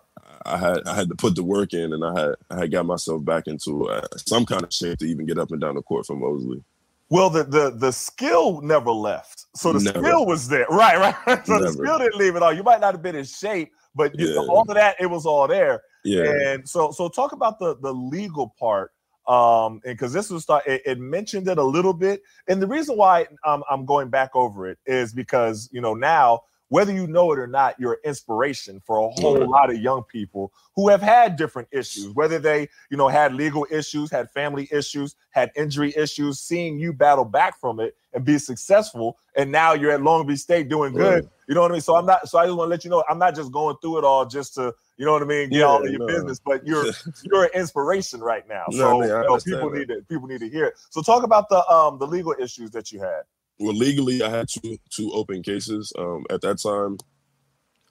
I 0.45 0.57
had 0.57 0.79
I 0.85 0.95
had 0.95 1.09
to 1.09 1.15
put 1.15 1.35
the 1.35 1.43
work 1.43 1.73
in, 1.73 1.93
and 1.93 2.03
I 2.03 2.19
had 2.19 2.35
I 2.49 2.59
had 2.61 2.71
got 2.71 2.85
myself 2.85 3.23
back 3.23 3.47
into 3.47 3.89
uh, 3.89 4.05
some 4.17 4.45
kind 4.45 4.63
of 4.63 4.73
shape 4.73 4.99
to 4.99 5.05
even 5.05 5.25
get 5.25 5.37
up 5.37 5.51
and 5.51 5.61
down 5.61 5.75
the 5.75 5.81
court 5.81 6.05
for 6.05 6.15
Mosley. 6.15 6.63
Well, 7.09 7.29
the 7.29 7.43
the 7.43 7.71
the 7.71 7.91
skill 7.91 8.61
never 8.61 8.91
left, 8.91 9.45
so 9.55 9.73
the 9.73 9.83
never. 9.83 9.99
skill 9.99 10.25
was 10.25 10.47
there, 10.47 10.65
right? 10.69 10.97
Right. 11.27 11.45
So 11.45 11.53
never. 11.53 11.65
the 11.65 11.73
skill 11.73 11.99
didn't 11.99 12.15
leave 12.15 12.35
at 12.35 12.43
all. 12.43 12.53
You 12.53 12.63
might 12.63 12.81
not 12.81 12.93
have 12.93 13.03
been 13.03 13.15
in 13.15 13.25
shape, 13.25 13.71
but 13.95 14.17
you 14.19 14.27
yeah. 14.27 14.39
all 14.39 14.61
of 14.61 14.75
that 14.75 14.95
it 14.99 15.07
was 15.07 15.25
all 15.25 15.47
there. 15.47 15.81
Yeah. 16.03 16.23
And 16.23 16.67
so 16.67 16.91
so 16.91 17.09
talk 17.09 17.31
about 17.31 17.59
the 17.59 17.77
the 17.77 17.93
legal 17.93 18.53
part 18.59 18.91
um, 19.27 19.79
and 19.85 19.97
because 19.97 20.11
this 20.11 20.29
was 20.29 20.43
start, 20.43 20.67
it, 20.67 20.81
it, 20.85 20.99
mentioned 20.99 21.47
it 21.47 21.57
a 21.57 21.63
little 21.63 21.93
bit, 21.93 22.21
and 22.49 22.61
the 22.61 22.67
reason 22.67 22.97
why 22.97 23.25
um, 23.45 23.63
I'm 23.69 23.85
going 23.85 24.09
back 24.09 24.35
over 24.35 24.67
it 24.67 24.77
is 24.85 25.13
because 25.13 25.69
you 25.71 25.79
know 25.79 25.93
now 25.93 26.41
whether 26.73 26.91
you 26.91 27.05
know 27.05 27.31
it 27.31 27.37
or 27.37 27.45
not, 27.45 27.79
you're 27.79 27.93
an 27.93 27.99
inspiration 28.03 28.81
for 28.83 28.97
a 28.97 29.07
whole 29.21 29.47
lot 29.47 29.69
of 29.69 29.77
young 29.77 30.01
people 30.01 30.51
who 30.75 30.89
have 30.89 31.03
had 31.03 31.35
different 31.35 31.67
issues, 31.71 32.09
whether 32.15 32.39
they, 32.39 32.67
you 32.89 32.97
know, 32.97 33.07
had 33.07 33.35
legal 33.35 33.67
issues, 33.69 34.09
had 34.09 34.27
family 34.31 34.67
issues, 34.71 35.13
had 35.29 35.51
injury 35.55 35.93
issues, 35.95 36.39
seeing 36.39 36.79
you 36.79 36.91
battle 36.91 37.25
back 37.25 37.59
from 37.59 37.79
it 37.79 37.95
and 38.15 38.25
be 38.25 38.39
successful. 38.39 39.19
And 39.37 39.51
now 39.51 39.73
you're 39.73 39.91
at 39.91 40.01
Long 40.01 40.25
Beach 40.25 40.39
State 40.39 40.67
doing 40.67 40.93
good. 40.93 41.29
You 41.47 41.53
know 41.53 41.61
what 41.61 41.69
I 41.69 41.73
mean? 41.73 41.81
So 41.81 41.95
I'm 41.95 42.07
not, 42.07 42.27
so 42.27 42.39
I 42.39 42.45
just 42.47 42.57
want 42.57 42.69
to 42.69 42.71
let 42.71 42.83
you 42.83 42.89
know, 42.89 43.03
I'm 43.07 43.19
not 43.19 43.35
just 43.35 43.51
going 43.51 43.75
through 43.79 43.99
it 43.99 44.03
all 44.03 44.25
just 44.25 44.55
to, 44.55 44.73
you 44.97 45.05
know 45.05 45.13
what 45.13 45.21
I 45.21 45.25
mean, 45.25 45.49
get 45.49 45.59
yeah, 45.59 45.65
all 45.65 45.85
of 45.85 45.91
your 45.91 45.99
no. 45.99 46.07
business, 46.07 46.39
but 46.43 46.65
you're 46.65 46.85
you're 47.23 47.43
an 47.43 47.51
inspiration 47.53 48.19
right 48.19 48.47
now. 48.49 48.63
So 48.71 48.77
no, 48.77 48.99
man, 48.99 49.09
you 49.09 49.29
know, 49.29 49.37
people 49.37 49.69
that. 49.69 49.77
need 49.77 49.87
to 49.89 50.01
people 50.09 50.27
need 50.27 50.39
to 50.39 50.49
hear 50.49 50.65
it. 50.65 50.73
So 50.89 51.03
talk 51.03 51.23
about 51.23 51.49
the 51.49 51.67
um 51.67 51.99
the 51.99 52.07
legal 52.07 52.33
issues 52.39 52.71
that 52.71 52.91
you 52.91 52.99
had 52.99 53.23
well, 53.59 53.73
legally, 53.73 54.23
I 54.23 54.29
had 54.29 54.47
two 54.49 54.77
two 54.89 55.11
open 55.13 55.43
cases. 55.43 55.93
Um, 55.97 56.25
at 56.29 56.41
that 56.41 56.61
time, 56.61 56.97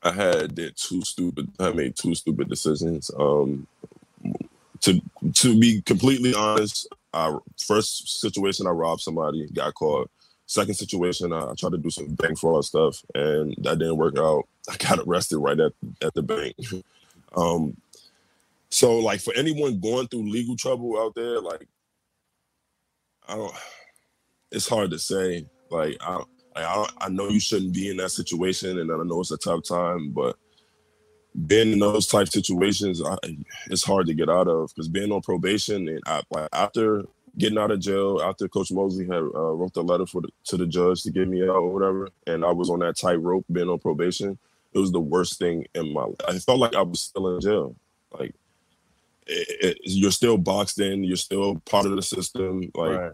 I 0.02 0.12
had 0.12 0.54
did 0.54 0.76
two 0.76 1.02
stupid. 1.02 1.50
I 1.58 1.72
made 1.72 1.96
two 1.96 2.14
stupid 2.14 2.48
decisions. 2.48 3.10
Um, 3.18 3.66
to 4.80 5.00
to 5.34 5.58
be 5.58 5.80
completely 5.82 6.34
honest, 6.34 6.88
I 7.14 7.36
first 7.66 8.20
situation 8.20 8.66
I 8.66 8.70
robbed 8.70 9.02
somebody, 9.02 9.48
got 9.52 9.74
caught. 9.74 10.10
Second 10.46 10.74
situation, 10.74 11.32
I, 11.32 11.54
tried 11.54 11.72
to 11.72 11.78
do 11.78 11.88
some 11.88 12.08
bank 12.08 12.38
fraud 12.38 12.64
stuff, 12.64 13.02
and 13.14 13.54
that 13.58 13.78
didn't 13.78 13.96
work 13.96 14.18
out. 14.18 14.46
I 14.68 14.76
got 14.76 14.98
arrested 14.98 15.38
right 15.38 15.58
at 15.58 15.72
at 16.02 16.14
the 16.14 16.22
bank. 16.22 16.56
um, 17.36 17.76
so 18.68 18.98
like 18.98 19.20
for 19.20 19.34
anyone 19.34 19.80
going 19.80 20.08
through 20.08 20.30
legal 20.30 20.56
trouble 20.56 20.98
out 20.98 21.14
there, 21.14 21.40
like 21.40 21.68
I 23.28 23.36
don't 23.36 23.54
it's 24.52 24.68
hard 24.68 24.90
to 24.90 24.98
say. 24.98 25.46
Like 25.70 25.96
I, 26.00 26.22
I, 26.54 26.88
I 26.98 27.08
know 27.08 27.28
you 27.28 27.40
shouldn't 27.40 27.74
be 27.74 27.90
in 27.90 27.96
that 27.96 28.10
situation, 28.10 28.78
and 28.78 28.90
I 28.92 28.96
know 29.04 29.20
it's 29.20 29.30
a 29.30 29.38
tough 29.38 29.64
time, 29.64 30.10
but 30.10 30.36
being 31.46 31.72
in 31.72 31.78
those 31.78 32.06
type 32.06 32.28
situations, 32.28 33.02
I, 33.02 33.16
it's 33.70 33.82
hard 33.82 34.06
to 34.06 34.14
get 34.14 34.28
out 34.28 34.48
of 34.48 34.68
because 34.68 34.88
being 34.88 35.10
on 35.12 35.22
probation 35.22 35.88
and 35.88 36.00
I, 36.06 36.22
like 36.30 36.48
after 36.52 37.04
getting 37.38 37.58
out 37.58 37.70
of 37.70 37.80
jail, 37.80 38.20
after 38.22 38.48
Coach 38.48 38.70
Mosley 38.70 39.06
had 39.06 39.14
uh, 39.14 39.52
wrote 39.52 39.72
the 39.72 39.82
letter 39.82 40.06
for 40.06 40.20
the, 40.20 40.28
to 40.44 40.58
the 40.58 40.66
judge 40.66 41.02
to 41.02 41.10
get 41.10 41.28
me 41.28 41.42
out 41.42 41.56
or 41.56 41.72
whatever, 41.72 42.08
and 42.26 42.44
I 42.44 42.52
was 42.52 42.68
on 42.68 42.80
that 42.80 42.98
tightrope 42.98 43.46
being 43.50 43.70
on 43.70 43.78
probation, 43.78 44.38
it 44.74 44.78
was 44.78 44.92
the 44.92 45.00
worst 45.00 45.38
thing 45.38 45.66
in 45.74 45.92
my 45.92 46.04
life. 46.04 46.16
I 46.28 46.38
felt 46.38 46.58
like 46.58 46.74
I 46.74 46.82
was 46.82 47.00
still 47.00 47.34
in 47.34 47.40
jail. 47.40 47.76
Like 48.12 48.34
it, 49.26 49.64
it, 49.64 49.78
you're 49.84 50.10
still 50.10 50.36
boxed 50.36 50.80
in, 50.80 51.04
you're 51.04 51.16
still 51.16 51.60
part 51.60 51.86
of 51.86 51.96
the 51.96 52.02
system. 52.02 52.70
Like 52.74 52.98
right. 52.98 53.12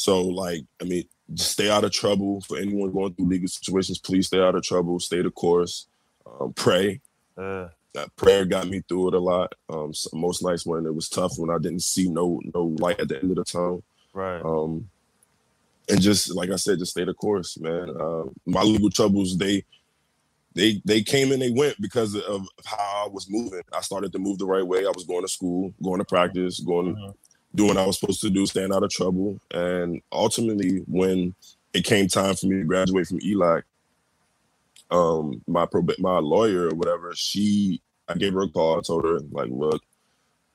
So, 0.00 0.22
like, 0.22 0.62
I 0.80 0.84
mean, 0.84 1.04
just 1.34 1.50
stay 1.50 1.68
out 1.68 1.84
of 1.84 1.92
trouble. 1.92 2.40
For 2.40 2.56
anyone 2.56 2.90
going 2.90 3.12
through 3.12 3.28
legal 3.28 3.48
situations, 3.48 3.98
please 3.98 4.28
stay 4.28 4.40
out 4.40 4.54
of 4.54 4.62
trouble. 4.62 4.98
Stay 4.98 5.20
the 5.20 5.30
course. 5.30 5.88
Um, 6.26 6.54
pray. 6.54 7.02
Uh. 7.36 7.68
That 7.92 8.16
prayer 8.16 8.46
got 8.46 8.66
me 8.66 8.80
through 8.88 9.08
it 9.08 9.14
a 9.14 9.18
lot. 9.18 9.54
Um, 9.68 9.92
so 9.92 10.08
most 10.16 10.42
nights 10.42 10.64
when 10.64 10.86
it 10.86 10.94
was 10.94 11.10
tough, 11.10 11.32
when 11.36 11.50
I 11.50 11.58
didn't 11.58 11.82
see 11.82 12.08
no 12.08 12.40
no 12.54 12.74
light 12.78 12.98
at 12.98 13.08
the 13.08 13.20
end 13.20 13.30
of 13.32 13.36
the 13.36 13.44
tunnel. 13.44 13.82
Right. 14.14 14.40
Um, 14.40 14.88
and 15.90 16.00
just 16.00 16.34
like 16.34 16.50
I 16.50 16.56
said, 16.56 16.78
just 16.78 16.92
stay 16.92 17.04
the 17.04 17.12
course, 17.12 17.58
man. 17.58 17.90
Uh, 17.90 18.24
my 18.46 18.62
legal 18.62 18.90
troubles, 18.90 19.36
they 19.36 19.64
they 20.54 20.80
they 20.84 21.02
came 21.02 21.32
and 21.32 21.42
they 21.42 21.50
went 21.50 21.78
because 21.80 22.14
of 22.14 22.46
how 22.64 23.04
I 23.04 23.08
was 23.08 23.28
moving. 23.28 23.62
I 23.72 23.80
started 23.80 24.12
to 24.12 24.18
move 24.18 24.38
the 24.38 24.46
right 24.46 24.66
way. 24.66 24.86
I 24.86 24.92
was 24.94 25.04
going 25.04 25.22
to 25.22 25.28
school, 25.28 25.74
going 25.82 25.98
to 25.98 26.06
practice, 26.06 26.60
going 26.60 26.96
uh-huh 26.96 27.12
doing 27.54 27.68
what 27.68 27.78
I 27.78 27.86
was 27.86 27.98
supposed 27.98 28.20
to 28.22 28.30
do, 28.30 28.46
staying 28.46 28.72
out 28.72 28.82
of 28.82 28.90
trouble. 28.90 29.40
And 29.50 30.00
ultimately, 30.12 30.78
when 30.86 31.34
it 31.72 31.84
came 31.84 32.08
time 32.08 32.34
for 32.34 32.46
me 32.46 32.56
to 32.56 32.64
graduate 32.64 33.06
from 33.06 33.20
ELAC, 33.20 33.62
um, 34.90 35.42
my 35.46 35.66
prob- 35.66 35.98
my 35.98 36.18
lawyer 36.18 36.68
or 36.68 36.74
whatever, 36.74 37.12
she 37.14 37.80
I 38.08 38.14
gave 38.14 38.34
her 38.34 38.42
a 38.42 38.48
call. 38.48 38.78
I 38.78 38.80
told 38.80 39.04
her 39.04 39.20
like, 39.30 39.48
look, 39.50 39.82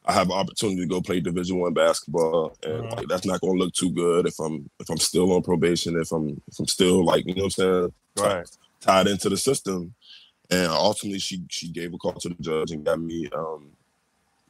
I 0.05 0.13
have 0.13 0.27
an 0.27 0.33
opportunity 0.33 0.81
to 0.81 0.87
go 0.87 1.01
play 1.01 1.19
Division 1.19 1.59
One 1.59 1.73
basketball, 1.73 2.57
and 2.63 2.83
mm-hmm. 2.83 2.95
like, 2.95 3.07
that's 3.07 3.25
not 3.25 3.41
going 3.41 3.57
to 3.57 3.63
look 3.63 3.73
too 3.73 3.91
good 3.91 4.27
if 4.27 4.39
I'm 4.39 4.69
if 4.79 4.89
I'm 4.89 4.97
still 4.97 5.31
on 5.33 5.41
probation, 5.41 5.99
if 5.99 6.11
I'm 6.11 6.41
if 6.47 6.59
I'm 6.59 6.67
still 6.67 7.03
like 7.03 7.25
you 7.25 7.33
know 7.35 7.43
what 7.43 7.59
I'm 7.59 7.91
saying, 7.91 7.93
right. 8.19 8.49
tied 8.81 9.07
into 9.07 9.29
the 9.29 9.37
system. 9.37 9.93
And 10.51 10.67
ultimately, 10.67 11.19
she 11.19 11.43
she 11.49 11.69
gave 11.69 11.93
a 11.93 11.97
call 11.97 12.13
to 12.13 12.29
the 12.29 12.35
judge 12.39 12.71
and 12.71 12.85
got 12.85 12.99
me 12.99 13.29
um 13.35 13.71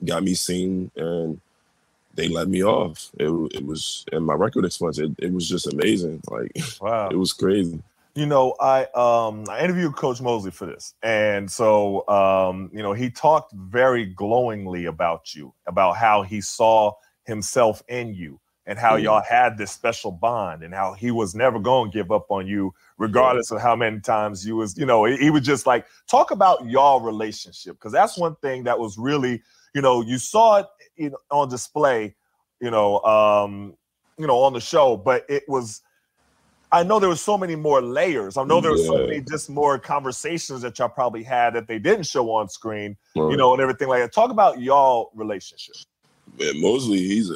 got 0.04 0.24
me 0.24 0.34
seen 0.34 0.92
and 0.98 1.40
they 2.16 2.30
let 2.30 2.48
me 2.48 2.64
off. 2.64 3.12
It, 3.20 3.30
it 3.54 3.66
was 3.66 4.06
and 4.12 4.26
my 4.26 4.34
record 4.34 4.66
expense. 4.66 4.98
It, 4.98 5.12
it 5.20 5.32
was 5.32 5.48
just 5.48 5.72
amazing. 5.72 6.22
Like 6.30 6.52
wow, 6.82 7.10
it 7.10 7.16
was 7.16 7.34
crazy. 7.34 7.82
You 8.16 8.26
know, 8.26 8.56
I 8.60 8.86
um 8.96 9.46
I 9.50 9.64
interviewed 9.64 9.96
Coach 9.96 10.22
Mosley 10.22 10.52
for 10.52 10.66
this, 10.66 10.94
and 11.04 11.52
so 11.52 12.08
um 12.08 12.70
you 12.74 12.82
know 12.82 12.94
he 12.94 13.10
talked 13.10 13.54
very 13.54 14.06
glowingly 14.06 14.86
about 14.86 15.36
you, 15.36 15.54
about 15.68 15.98
how 15.98 16.24
he 16.24 16.42
saw 16.42 16.94
himself 17.26 17.84
in 17.90 18.14
you, 18.14 18.40
and 18.66 18.80
how 18.80 18.98
mm. 18.98 19.04
y'all 19.04 19.22
had 19.22 19.58
this 19.58 19.72
special 19.72 20.12
bond, 20.12 20.64
and 20.64 20.74
how 20.74 20.94
he 20.94 21.12
was 21.12 21.36
never 21.36 21.60
going 21.60 21.92
to 21.92 21.98
give 21.98 22.12
up 22.12 22.32
on 22.32 22.48
you, 22.48 22.74
regardless 22.98 23.52
of 23.52 23.60
how 23.60 23.76
many 23.76 24.00
times 24.00 24.48
you 24.48 24.56
was. 24.56 24.78
You 24.78 24.86
know, 24.86 25.04
he, 25.04 25.18
he 25.18 25.30
would 25.30 25.44
just 25.44 25.68
like 25.68 25.86
talk 26.10 26.32
about 26.32 26.66
y'all 26.66 27.02
relationship 27.02 27.76
because 27.76 27.92
that's 27.92 28.18
one 28.18 28.36
thing 28.38 28.64
that 28.64 28.80
was 28.80 28.98
really 28.98 29.42
you 29.76 29.82
know, 29.82 30.02
you 30.02 30.18
saw 30.18 30.60
it 30.60 30.68
you 30.96 31.12
know, 31.12 31.18
on 31.32 31.50
display, 31.50 32.16
you 32.60 32.72
know, 32.72 33.00
um, 33.02 33.76
you 34.18 34.28
know, 34.28 34.40
on 34.40 34.54
the 34.54 34.62
show, 34.62 34.98
but 34.98 35.26
it 35.30 35.44
was. 35.48 35.82
I 36.72 36.84
know 36.84 37.00
there 37.00 37.10
was 37.10 37.22
so 37.22 37.38
many 37.38 37.56
more 37.56 37.82
layers. 37.82 38.36
I 38.36 38.44
know 38.44 38.60
there 38.60 38.72
was 38.72 38.82
yeah. 38.82 38.88
so 38.88 38.98
many 39.08 39.22
just 39.22 39.50
more 39.50 39.80
conversations 39.80 40.62
that 40.64 40.78
y'all 40.78 40.90
probably 40.90 41.24
had 41.24 41.54
that 41.54 41.68
they 41.68 41.80
didn't 41.80 42.06
show 42.06 42.30
on 42.32 42.50
screen, 42.50 42.98
right. 43.16 43.32
you 43.32 43.38
know, 43.38 43.54
and 43.54 43.62
everything 43.62 43.88
like 43.88 44.02
that. 44.02 44.12
Talk 44.12 44.30
about 44.30 44.60
y'all 44.60 45.12
relationship. 45.14 45.76
Man, 46.38 46.60
Mosley, 46.60 46.98
he's 46.98 47.30
a 47.30 47.36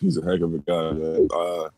he's 0.00 0.16
a 0.16 0.24
heck 0.24 0.40
of 0.40 0.54
a 0.54 0.58
guy, 0.58 0.92
man. 0.92 1.28
Uh, 1.32 1.68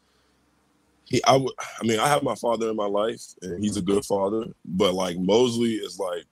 he, 1.04 1.22
I, 1.24 1.32
w- 1.32 1.52
I 1.60 1.84
mean, 1.84 1.98
I 1.98 2.08
have 2.08 2.22
my 2.22 2.34
father 2.36 2.70
in 2.70 2.76
my 2.76 2.86
life, 2.86 3.20
and 3.42 3.62
he's 3.62 3.76
a 3.76 3.82
good 3.82 4.04
father. 4.04 4.46
But 4.64 4.94
like 4.94 5.18
Mosley 5.18 5.74
is 5.74 5.98
like 5.98 6.24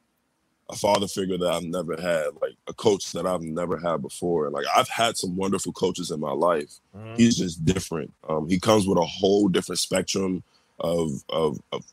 a 0.70 0.76
father 0.76 1.08
figure 1.08 1.36
that 1.36 1.50
I've 1.50 1.64
never 1.64 2.00
had, 2.00 2.28
like 2.40 2.54
a 2.68 2.72
coach 2.72 3.12
that 3.12 3.26
I've 3.26 3.42
never 3.42 3.76
had 3.76 4.02
before. 4.02 4.50
Like 4.50 4.66
I've 4.74 4.88
had 4.88 5.16
some 5.16 5.36
wonderful 5.36 5.72
coaches 5.72 6.10
in 6.10 6.20
my 6.20 6.32
life. 6.32 6.78
Mm-hmm. 6.96 7.16
He's 7.16 7.36
just 7.36 7.64
different. 7.64 8.12
Um, 8.28 8.48
he 8.48 8.58
comes 8.58 8.86
with 8.86 8.98
a 8.98 9.04
whole 9.04 9.48
different 9.48 9.80
spectrum 9.80 10.42
of, 10.78 11.24
of 11.28 11.60
of 11.72 11.84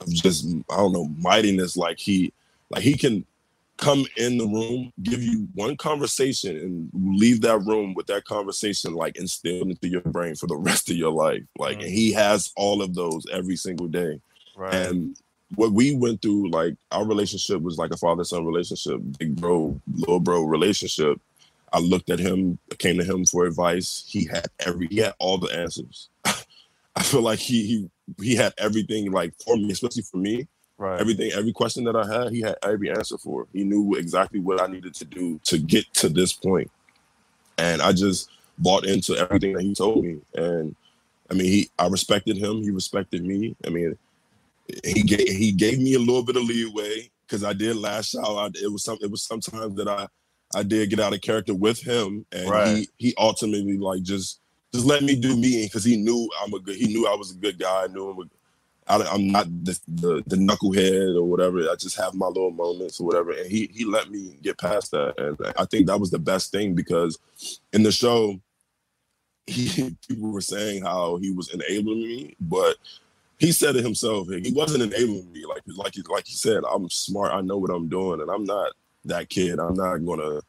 of 0.00 0.12
just 0.12 0.46
I 0.70 0.76
don't 0.76 0.92
know 0.92 1.08
mightiness. 1.18 1.76
Like 1.76 1.98
he 1.98 2.32
like 2.70 2.82
he 2.82 2.96
can 2.96 3.26
come 3.76 4.06
in 4.16 4.38
the 4.38 4.46
room, 4.46 4.92
give 5.02 5.22
you 5.22 5.48
one 5.54 5.76
conversation, 5.76 6.56
and 6.56 6.90
leave 7.18 7.42
that 7.42 7.58
room 7.58 7.92
with 7.94 8.06
that 8.06 8.24
conversation 8.24 8.94
like 8.94 9.16
instilled 9.16 9.68
into 9.68 9.88
your 9.88 10.00
brain 10.00 10.34
for 10.36 10.46
the 10.46 10.56
rest 10.70 10.90
of 10.90 10.96
your 10.96 11.12
life. 11.12 11.42
Like 11.58 11.78
mm-hmm. 11.78 11.88
he 11.88 12.12
has 12.12 12.52
all 12.56 12.82
of 12.82 12.94
those 12.94 13.26
every 13.30 13.56
single 13.56 13.88
day. 13.88 14.20
Right. 14.56 14.74
And 14.74 15.18
what 15.54 15.72
we 15.72 15.96
went 15.96 16.22
through, 16.22 16.50
like 16.50 16.74
our 16.90 17.06
relationship 17.06 17.60
was 17.60 17.78
like 17.78 17.92
a 17.92 17.96
father 17.96 18.24
son 18.24 18.44
relationship, 18.44 19.00
big 19.18 19.36
bro, 19.36 19.80
little 19.92 20.20
bro 20.20 20.42
relationship. 20.42 21.20
I 21.72 21.80
looked 21.80 22.10
at 22.10 22.20
him, 22.20 22.58
came 22.78 22.98
to 22.98 23.04
him 23.04 23.24
for 23.26 23.46
advice. 23.46 24.04
He 24.06 24.26
had 24.26 24.46
every, 24.60 24.86
he 24.88 24.98
had 24.98 25.14
all 25.18 25.38
the 25.38 25.52
answers. 25.54 26.08
I 26.96 27.02
feel 27.02 27.22
like 27.22 27.40
he 27.40 27.66
he 27.66 27.90
he 28.22 28.36
had 28.36 28.54
everything 28.58 29.10
like 29.10 29.34
for 29.44 29.56
me, 29.56 29.72
especially 29.72 30.02
for 30.02 30.18
me. 30.18 30.46
Right. 30.76 31.00
Everything, 31.00 31.30
every 31.32 31.52
question 31.52 31.84
that 31.84 31.96
I 31.96 32.06
had, 32.06 32.32
he 32.32 32.40
had 32.40 32.56
every 32.62 32.90
answer 32.90 33.16
for. 33.18 33.46
He 33.52 33.64
knew 33.64 33.94
exactly 33.94 34.40
what 34.40 34.60
I 34.60 34.66
needed 34.66 34.94
to 34.94 35.04
do 35.04 35.40
to 35.44 35.58
get 35.58 35.92
to 35.94 36.08
this 36.08 36.32
point. 36.32 36.70
And 37.58 37.80
I 37.80 37.92
just 37.92 38.30
bought 38.58 38.84
into 38.84 39.16
everything 39.16 39.52
that 39.54 39.62
he 39.62 39.74
told 39.74 40.04
me. 40.04 40.20
And 40.34 40.74
I 41.30 41.34
mean, 41.34 41.46
he 41.46 41.70
I 41.78 41.86
respected 41.88 42.36
him. 42.36 42.62
He 42.62 42.70
respected 42.70 43.24
me. 43.24 43.56
I 43.66 43.70
mean, 43.70 43.96
he 44.84 45.02
gave 45.02 45.28
he 45.28 45.52
gave 45.52 45.78
me 45.78 45.94
a 45.94 45.98
little 45.98 46.22
bit 46.22 46.36
of 46.36 46.44
leeway 46.44 47.10
because 47.26 47.44
I 47.44 47.52
did 47.52 47.76
lash 47.76 48.14
out. 48.14 48.36
I, 48.36 48.46
it 48.62 48.72
was 48.72 48.84
some 48.84 48.98
it 49.00 49.10
was 49.10 49.22
sometimes 49.22 49.74
that 49.76 49.88
I 49.88 50.08
I 50.54 50.62
did 50.62 50.90
get 50.90 51.00
out 51.00 51.14
of 51.14 51.20
character 51.20 51.54
with 51.54 51.80
him, 51.80 52.24
and 52.32 52.48
right. 52.48 52.76
he 52.76 52.88
he 52.96 53.14
ultimately 53.18 53.76
like 53.76 54.02
just 54.02 54.40
just 54.72 54.86
let 54.86 55.02
me 55.02 55.16
do 55.16 55.36
me 55.36 55.64
because 55.64 55.84
he 55.84 55.96
knew 55.96 56.28
I'm 56.42 56.54
a 56.54 56.60
good 56.60 56.76
he 56.76 56.86
knew 56.86 57.06
I 57.06 57.14
was 57.14 57.32
a 57.32 57.38
good 57.38 57.58
guy. 57.58 57.84
I 57.84 57.86
knew 57.88 58.10
him. 58.10 58.30
I, 58.86 59.14
am 59.14 59.28
not 59.32 59.46
the, 59.64 59.80
the, 59.88 60.22
the 60.26 60.36
knucklehead 60.36 61.16
or 61.16 61.24
whatever. 61.24 61.60
I 61.60 61.74
just 61.74 61.96
have 61.96 62.12
my 62.12 62.26
little 62.26 62.50
moments 62.50 63.00
or 63.00 63.06
whatever, 63.06 63.32
and 63.32 63.50
he 63.50 63.70
he 63.72 63.84
let 63.84 64.10
me 64.10 64.36
get 64.42 64.58
past 64.58 64.90
that, 64.90 65.18
and 65.18 65.38
I 65.56 65.64
think 65.64 65.86
that 65.86 66.00
was 66.00 66.10
the 66.10 66.18
best 66.18 66.50
thing 66.52 66.74
because 66.74 67.18
in 67.72 67.82
the 67.82 67.92
show, 67.92 68.38
he, 69.46 69.96
people 70.08 70.30
were 70.30 70.42
saying 70.42 70.84
how 70.84 71.16
he 71.16 71.30
was 71.30 71.48
enabling 71.54 72.00
me, 72.00 72.36
but 72.40 72.76
he 73.38 73.52
said 73.52 73.76
it 73.76 73.84
himself. 73.84 74.28
He 74.28 74.52
wasn't 74.52 74.82
enabling 74.82 75.32
me. 75.32 75.44
Like 75.46 75.62
like 75.66 75.94
like 76.08 76.26
he 76.26 76.34
said, 76.34 76.62
I'm 76.70 76.88
smart. 76.90 77.32
I 77.32 77.40
know 77.40 77.58
what 77.58 77.70
I'm 77.70 77.88
doing, 77.88 78.20
and 78.20 78.30
I'm 78.30 78.44
not 78.44 78.72
that 79.04 79.28
kid. 79.28 79.58
I'm 79.58 79.74
not 79.74 79.98
gonna 79.98 80.40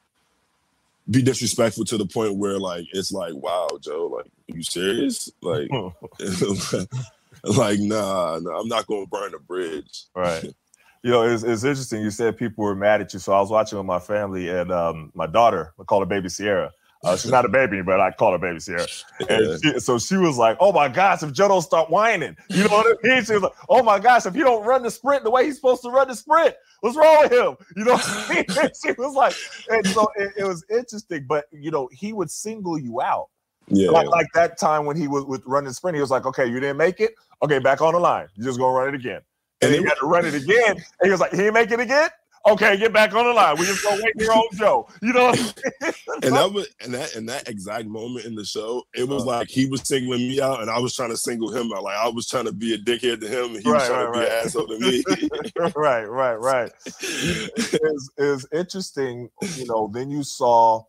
be 1.10 1.22
disrespectful 1.22 1.86
to 1.86 1.98
the 1.98 2.06
point 2.06 2.36
where 2.36 2.60
like 2.60 2.86
it's 2.94 3.12
like, 3.12 3.34
wow, 3.34 3.68
Joe, 3.82 4.08
like, 4.08 4.32
you 4.48 4.64
serious? 4.64 5.32
Like, 5.42 5.70
like, 7.44 7.80
nah, 7.80 8.40
nah, 8.40 8.60
I'm 8.60 8.68
not 8.68 8.88
gonna 8.88 9.06
burn 9.08 9.34
a 9.34 9.40
bridge. 9.40 10.06
Right. 10.16 10.54
You 11.04 11.12
know, 11.12 11.22
it's, 11.22 11.44
it's 11.44 11.64
interesting. 11.64 12.02
You 12.02 12.10
said 12.10 12.36
people 12.36 12.64
were 12.64 12.74
mad 12.74 13.00
at 13.00 13.14
you. 13.14 13.20
So 13.20 13.32
I 13.32 13.40
was 13.40 13.52
watching 13.52 13.78
with 13.78 13.86
my 13.86 14.00
family 14.00 14.50
and 14.50 14.72
um, 14.72 15.12
my 15.14 15.28
daughter, 15.28 15.72
I 15.80 15.84
call 15.84 16.00
her 16.00 16.06
baby 16.08 16.30
Sierra. 16.30 16.72
Uh, 17.06 17.16
she's 17.16 17.30
not 17.30 17.46
a 17.46 17.50
baby, 17.50 17.84
but 17.84 18.02
I 18.02 18.10
call 18.10 18.32
her 18.32 18.40
baby 18.40 18.60
Sierra. 18.60 18.88
And 19.30 19.64
she, 19.64 19.80
so 19.80 20.00
she 20.00 20.18
was 20.18 20.38
like, 20.38 20.58
"Oh 20.60 20.72
my 20.72 20.90
gosh, 20.90 21.22
if 21.22 21.32
Joe 21.34 21.48
don't 21.48 21.62
start 21.62 21.90
whining, 21.90 22.36
you 22.50 22.64
know 22.64 22.70
what 22.70 22.88
I 22.88 23.08
mean?" 23.08 23.24
She 23.24 23.34
was 23.34 23.44
like, 23.44 23.54
"Oh 23.70 23.84
my 23.84 24.00
gosh, 24.00 24.26
if 24.26 24.34
he 24.34 24.40
don't 24.42 24.66
run 24.66 24.82
the 24.82 24.90
sprint 24.90 25.24
the 25.24 25.30
way 25.30 25.46
he's 25.46 25.58
supposed 25.58 25.84
to 25.84 25.90
run 25.90 26.08
the 26.08 26.16
sprint, 26.16 26.56
what's 26.82 26.98
wrong 26.98 27.18
with 27.22 27.32
him?" 27.32 27.56
You 27.76 27.86
know, 27.86 28.00
I 28.02 28.34
mean? 28.34 28.46
she 28.84 28.92
was 28.94 29.14
like, 29.14 29.36
and 29.70 29.86
so 29.88 30.08
it, 30.16 30.32
it, 30.38 30.44
was 30.46 30.66
interesting. 30.70 31.26
But 31.28 31.46
you 31.52 31.70
know, 31.70 31.88
he 31.92 32.12
would 32.12 32.32
single 32.32 32.78
you 32.78 33.02
out. 33.02 33.30
Yeah, 33.68 33.92
like 33.92 34.08
like 34.08 34.28
that 34.34 34.58
time 34.58 34.86
when 34.86 34.98
he 34.98 35.08
was 35.08 35.26
with 35.26 35.44
running 35.46 35.74
sprint, 35.74 35.96
he 35.96 36.02
was 36.02 36.12
like, 36.12 36.26
"Okay, 36.26 36.48
you 36.48 36.60
didn't 36.60 36.78
make 36.78 37.00
it. 37.00 37.14
Okay, 37.44 37.60
back 37.60 37.82
on 37.82 37.94
the 37.94 38.00
line. 38.00 38.28
You're 38.36 38.48
just 38.48 38.60
gonna 38.60 38.76
run 38.76 38.90
it 38.90 38.96
again." 38.96 39.22
And, 39.62 39.74
and 39.74 39.82
he 39.82 39.88
had 39.88 39.98
to 40.00 40.06
run 40.08 40.26
it 40.26 40.34
again. 40.34 40.72
And 40.72 41.04
he 41.04 41.12
was 41.12 41.20
like, 41.20 41.32
"He 41.32 41.38
didn't 41.38 41.54
make 41.54 41.72
it 41.72 41.80
again." 41.80 42.10
Okay, 42.48 42.78
get 42.78 42.94
back 42.94 43.14
on 43.14 43.26
the 43.26 43.34
line. 43.34 43.56
We 43.58 43.66
just 43.66 43.84
gonna 43.84 44.02
wait 44.04 44.14
your 44.18 44.34
own 44.34 44.48
Joe. 44.54 44.88
You 45.02 45.14
know, 45.14 45.30
and 45.30 46.36
that 46.36 46.52
was 46.54 46.68
and 46.82 46.94
that 46.94 47.16
in 47.16 47.26
that 47.28 47.48
exact 47.48 47.88
moment 47.88 48.26
in 48.26 48.36
the 48.36 48.46
show, 48.46 48.84
it 48.94 49.08
was 49.08 49.26
like 49.26 49.48
he 49.50 49.66
was 49.68 49.88
singling 49.88 50.28
me 50.28 50.42
out, 50.42 50.62
and 50.62 50.70
I 50.70 50.80
was 50.80 50.96
trying 50.96 51.10
to 51.10 51.18
single 51.18 51.54
him 51.54 51.72
out. 51.74 51.84
Like 51.84 51.98
I 51.98 52.08
was 52.10 52.28
trying 52.28 52.46
to 52.46 52.52
be 52.52 52.74
a 52.74 52.78
dickhead 52.78 53.22
to 53.22 53.28
him, 53.28 53.56
and 53.56 53.64
he 53.64 53.70
right, 53.70 53.80
was 53.80 53.88
trying 53.88 54.06
right, 54.08 54.14
to 54.14 54.20
be 54.20 54.20
right. 54.20 54.32
an 54.32 54.46
asshole 54.46 54.68
to 54.68 54.80
me. 54.80 55.04
right, 55.76 56.04
right, 56.10 56.36
right. 56.36 56.72
It's, 56.86 58.10
it's 58.18 58.48
interesting, 58.54 59.30
you 59.56 59.66
know. 59.66 59.90
Then 59.94 60.10
you 60.10 60.24
saw 60.24 60.84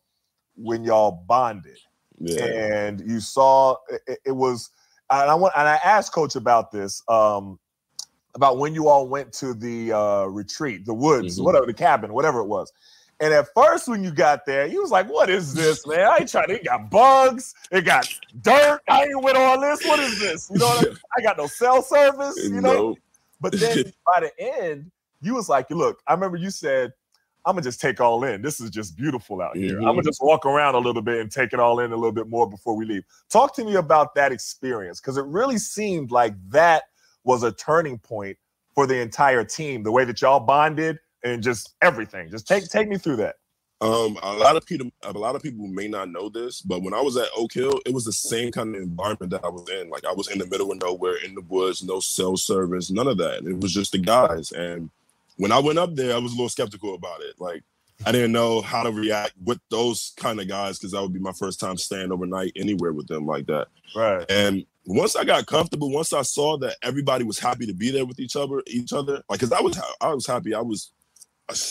when 0.57 0.85
y'all 0.85 1.25
bonded, 1.27 1.79
yeah. 2.19 2.45
and 2.45 3.01
you 3.01 3.21
saw 3.21 3.77
it, 4.07 4.19
it 4.25 4.33
was. 4.33 4.71
And 5.09 5.31
I 5.31 5.37
want, 5.37 5.55
and 5.57 5.69
I 5.69 5.79
asked 5.85 6.13
Coach 6.13 6.35
about 6.35 6.73
this. 6.73 7.01
Um, 7.07 7.61
about 8.37 8.59
when 8.59 8.75
you 8.75 8.87
all 8.87 9.09
went 9.09 9.33
to 9.33 9.55
the 9.55 9.93
uh, 9.93 10.25
retreat, 10.26 10.85
the 10.85 10.95
woods, 10.95 11.37
mm-hmm. 11.37 11.45
whatever, 11.45 11.66
the 11.66 11.75
cabin, 11.75 12.12
whatever 12.12 12.40
it 12.40 12.47
was. 12.47 12.73
And 13.19 13.33
at 13.33 13.47
first, 13.55 13.88
when 13.88 14.05
you 14.05 14.11
got 14.11 14.45
there, 14.45 14.66
you 14.66 14.83
was 14.83 14.90
like, 14.90 15.09
"What 15.09 15.31
is 15.31 15.55
this, 15.55 15.87
man? 15.87 16.00
I 16.00 16.19
ain't 16.19 16.28
trying. 16.28 16.50
It 16.50 16.66
got 16.66 16.90
bugs. 16.90 17.55
It 17.73 17.87
got 17.87 18.07
dirt. 18.43 18.81
I 18.88 19.05
ain't 19.05 19.25
with 19.25 19.37
all 19.37 19.59
this. 19.59 19.83
What 19.87 19.99
is 20.00 20.21
this? 20.21 20.50
You 20.52 20.59
know, 20.59 20.69
I, 20.69 20.83
mean? 20.83 20.97
I, 21.19 21.23
got 21.23 21.38
no 21.38 21.47
cell 21.47 21.83
service. 21.83 22.37
You 22.45 22.61
know." 22.61 22.95
But 23.40 23.52
then 23.59 23.85
by 24.05 24.21
the 24.21 24.33
end, 24.38 24.90
you 25.23 25.35
was 25.35 25.49
like, 25.49 25.71
"Look, 25.71 26.02
I 26.07 26.12
remember 26.12 26.37
you 26.37 26.50
said." 26.50 26.93
I'm 27.47 27.52
gonna 27.52 27.62
just 27.62 27.81
take 27.81 28.00
all 28.00 28.25
in. 28.25 28.43
This 28.43 28.61
is 28.61 28.71
just 28.71 28.97
beautiful 28.97 29.40
out 29.40 29.57
here. 29.57 29.76
Mm-hmm. 29.76 29.87
I'm 29.87 29.95
gonna 29.95 30.02
just 30.02 30.21
walk 30.21 30.45
around 30.45 30.75
a 30.75 30.81
little 30.81 31.00
bit 31.00 31.21
and 31.21 31.31
take 31.31 31.52
it 31.52 31.61
all 31.61 31.78
in 31.78 31.93
a 31.93 31.95
little 31.95 32.11
bit 32.11 32.28
more 32.28 32.50
before 32.50 32.75
we 32.75 32.85
leave. 32.85 33.05
Talk 33.28 33.55
to 33.55 33.64
me 33.64 33.76
about 33.76 34.16
that 34.16 34.33
experience 34.33 35.00
because 35.00 35.16
it 35.16 35.25
really 35.26 35.57
seemed 35.57 36.11
like 36.11 36.35
that 36.50 36.87
was 37.26 37.42
a 37.42 37.52
turning 37.52 37.99
point 37.99 38.38
for 38.75 38.87
the 38.87 38.99
entire 38.99 39.45
team, 39.45 39.83
the 39.83 39.92
way 39.92 40.04
that 40.04 40.23
y'all 40.23 40.40
bonded 40.40 40.99
and 41.25 41.42
just 41.42 41.75
everything. 41.83 42.30
Just 42.30 42.47
take 42.47 42.68
take 42.71 42.88
me 42.88 42.97
through 42.97 43.16
that. 43.16 43.37
Um, 43.83 44.18
a 44.23 44.33
lot 44.33 44.56
of 44.56 44.64
people, 44.64 44.90
a 45.02 45.12
lot 45.12 45.37
of 45.37 45.42
people 45.42 45.66
may 45.66 45.87
not 45.87 46.09
know 46.09 46.30
this, 46.30 46.62
but 46.62 46.83
when 46.83 46.95
I 46.95 47.00
was 47.02 47.18
at 47.18 47.28
Oak 47.37 47.52
Hill, 47.52 47.78
it 47.85 47.92
was 47.92 48.04
the 48.06 48.12
same 48.12 48.50
kind 48.50 48.75
of 48.75 48.80
environment 48.80 49.30
that 49.33 49.45
I 49.45 49.50
was 49.50 49.68
in. 49.68 49.90
Like 49.90 50.06
I 50.06 50.12
was 50.12 50.28
in 50.28 50.38
the 50.38 50.47
middle 50.47 50.73
of 50.73 50.80
nowhere, 50.80 51.16
in 51.16 51.35
the 51.35 51.42
woods, 51.42 51.83
no 51.83 52.00
cell 52.00 52.38
service, 52.38 52.90
none 52.90 53.06
of 53.06 53.18
that. 53.18 53.45
It 53.45 53.61
was 53.61 53.75
just 53.75 53.92
the 53.92 53.99
guys. 53.99 54.50
And 54.52 54.88
when 55.37 55.52
I 55.52 55.59
went 55.59 55.78
up 55.78 55.95
there, 55.95 56.14
I 56.14 56.18
was 56.18 56.33
a 56.33 56.37
little 56.37 56.49
skeptical 56.49 56.95
about 56.95 57.21
it. 57.21 57.38
Like 57.38 57.64
I 58.06 58.12
didn't 58.12 58.33
know 58.33 58.62
how 58.62 58.83
to 58.83 58.90
react 58.90 59.35
with 59.45 59.59
those 59.71 60.12
kind 60.16 60.40
of 60.40 60.49
guys 60.49 60.78
because 60.78 60.92
that 60.92 61.02
would 61.02 61.12
be 61.12 61.21
my 61.21 61.33
first 61.33 61.61
time 61.61 61.76
staying 61.76 62.12
overnight 62.12 62.52
anywhere 62.56 62.95
with 62.95 63.09
them 63.09 63.26
like 63.26 63.47
that. 63.47 63.68
Right. 63.95 64.25
And 64.30 64.64
once 64.87 65.16
I 65.16 65.25
got 65.25 65.47
comfortable, 65.47 65.90
once 65.90 66.12
I 66.12 66.23
saw 66.23 66.57
that 66.59 66.76
everybody 66.83 67.25
was 67.25 67.38
happy 67.38 67.66
to 67.66 67.75
be 67.75 67.90
there 67.90 68.07
with 68.07 68.21
each 68.21 68.37
other, 68.37 68.62
each 68.66 68.93
other, 68.93 69.23
like 69.28 69.40
because 69.40 69.52
I 69.52 69.61
was 69.61 69.81
I 70.00 70.14
was 70.14 70.26
happy. 70.26 70.55
I 70.55 70.61
was 70.61 70.93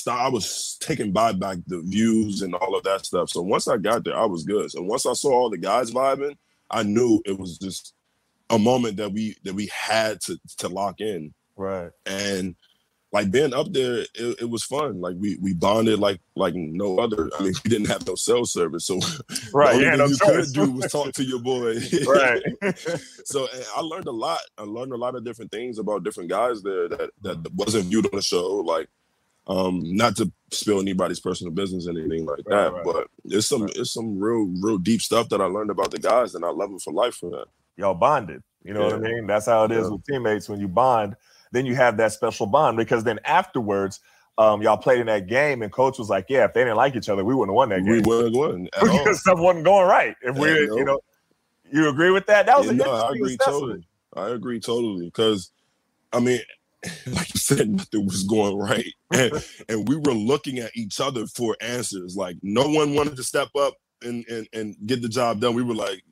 I 0.07 0.29
was 0.29 0.77
taken 0.79 1.11
by 1.11 1.31
back 1.31 1.57
the 1.68 1.81
views 1.81 2.42
and 2.42 2.53
all 2.55 2.75
of 2.75 2.83
that 2.83 3.05
stuff. 3.05 3.29
So 3.29 3.42
once 3.42 3.68
I 3.68 3.77
got 3.77 4.03
there, 4.03 4.18
I 4.18 4.25
was 4.25 4.44
good. 4.44 4.70
So 4.72 4.81
once 4.81 5.05
I 5.05 5.13
saw 5.13 5.31
all 5.31 5.50
the 5.50 5.57
guys 5.57 5.92
vibing, 5.92 6.35
I 6.70 6.83
knew 6.83 7.22
it 7.25 7.37
was 7.37 7.57
just 7.57 7.94
a 8.50 8.59
moment 8.59 8.98
that 8.98 9.11
we 9.11 9.35
that 9.44 9.55
we 9.55 9.68
had 9.68 10.22
to 10.22 10.37
to 10.57 10.68
lock 10.68 11.00
in. 11.00 11.33
Right. 11.55 11.92
And 12.05 12.55
like 13.16 13.32
being 13.32 13.54
up 13.54 13.72
there, 13.72 14.00
it, 14.00 14.42
it, 14.42 14.50
was 14.50 14.66
fun. 14.66 15.00
Like 15.00 15.16
we 15.18 15.38
we 15.42 15.54
bonded 15.54 16.00
like 16.00 16.20
like 16.36 16.54
no 16.54 17.00
other. 17.00 17.30
I 17.40 17.44
mean, 17.44 17.54
we 17.64 17.70
didn't 17.70 17.88
have 17.88 18.06
no 18.06 18.16
cell 18.16 18.44
service, 18.44 18.86
so 18.88 19.00
right. 19.54 19.80
yeah, 19.80 19.96
no 19.96 20.08
you 20.08 20.18
choice. 20.18 20.51
could 20.51 20.54
do 20.54 20.72
was 20.72 20.92
talk 20.92 21.14
to 21.14 21.24
your 21.24 21.40
boy. 21.40 21.75
right. 22.08 22.44
so 23.24 23.48
I 23.74 23.80
learned 23.80 24.08
a 24.08 24.12
lot. 24.12 24.40
I 24.58 24.64
learned 24.64 24.92
a 24.92 24.98
lot 24.98 25.16
of 25.16 25.24
different 25.24 25.50
things 25.50 25.80
about 25.80 26.04
different 26.04 26.30
guys 26.30 26.62
there 26.62 26.90
that 26.90 27.12
that 27.22 27.54
wasn't 27.54 27.86
viewed 27.86 28.06
on 28.06 28.18
the 28.18 28.22
show. 28.22 28.58
Like, 28.58 28.90
um, 29.48 29.96
not 29.96 30.18
to 30.18 30.30
spill 30.51 30.82
anybody's 30.82 31.22
personal 31.22 31.54
business 31.54 31.88
or 31.88 31.92
anything 31.92 32.25
like 32.25 32.44
that, 32.48 32.74
right, 32.74 32.84
but 32.84 33.08
it's 33.24 33.48
some 33.48 33.70
it's 33.75 33.94
some 33.94 34.20
real 34.20 34.54
real 34.62 34.78
deep 34.78 35.01
stuff 35.01 35.30
that 35.30 35.40
I 35.40 35.46
learned 35.46 35.70
about 35.70 35.92
the 35.92 36.00
guys, 36.00 36.36
and 36.36 36.44
I 36.44 36.50
love 36.50 36.70
them 36.70 36.80
for 36.80 36.92
life 36.92 37.16
for 37.16 37.30
that. 37.30 37.46
Y'all 37.78 37.94
bonded. 37.94 38.44
You 38.66 38.74
know 38.74 38.82
yeah. 38.82 38.98
what 38.98 39.06
I 39.06 39.14
mean? 39.14 39.25
That's 39.25 39.46
how 39.46 39.64
it 39.64 39.72
is 39.72 39.86
yeah. 39.86 39.90
with 39.94 40.06
teammates 40.06 40.50
when 40.50 40.60
you 40.60 40.68
bond 40.68 41.16
then 41.51 41.66
you 41.66 41.75
have 41.75 41.98
that 41.98 42.12
special 42.12 42.46
bond 42.46 42.77
because 42.77 43.03
then 43.03 43.20
afterwards, 43.25 44.00
um, 44.38 44.62
y'all 44.62 44.77
played 44.77 45.00
in 45.00 45.08
that 45.08 45.27
game, 45.27 45.62
and 45.62 45.72
coach 45.72 45.98
was 45.98 46.10
like, 46.10 46.25
"Yeah, 46.27 46.46
if 46.46 46.53
they 46.53 46.62
didn't 46.62 46.75
like 46.75 46.96
each 46.96 47.08
other, 47.08 47.24
we 47.24 47.34
wouldn't 47.34 47.51
have 47.51 47.55
won 47.55 47.70
that 47.70 47.84
game. 47.84 47.86
We 47.86 48.01
wouldn't 48.01 48.36
have 48.36 48.50
won 48.50 48.70
because 48.98 49.22
stuff 49.22 49.40
wasn't 49.40 49.66
going 49.66 49.88
right. 49.88 50.16
If 50.22 50.38
we, 50.38 50.50
you 50.50 50.84
know, 50.84 51.00
you 51.72 51.90
agree 51.90 52.12
with 52.12 52.25
that? 52.27 52.46
That 52.46 52.60
was 52.60 52.68
yeah, 52.68 52.74
no, 52.74 52.92
I 52.92 53.12
agree 53.12 53.38
totally. 53.38 53.88
I 54.16 54.29
agree 54.29 54.60
totally 54.60 55.05
because, 55.05 55.51
I 56.12 56.20
mean, 56.20 56.40
like 57.08 57.34
you 57.34 57.40
said, 57.40 57.70
nothing 57.70 58.05
was 58.05 58.24
going 58.24 58.58
right, 58.58 58.94
and, 59.14 59.46
and 59.70 59.88
we 59.88 59.96
were 59.96 60.14
looking 60.14 60.60
at 60.60 60.72
each 60.75 61.00
other 61.00 61.25
for 61.27 61.55
answers. 61.62 62.16
Like 62.16 62.38
no 62.42 62.68
one 62.68 62.94
wanted 62.94 63.16
to 63.16 63.24
step 63.24 63.50
up 63.58 63.75
and 64.01 64.25
and 64.27 64.48
and 64.53 64.75
get 64.86 65.01
the 65.01 65.10
job 65.10 65.40
done. 65.40 65.55
We 65.55 65.64
were 65.64 65.75
like, 65.75 66.03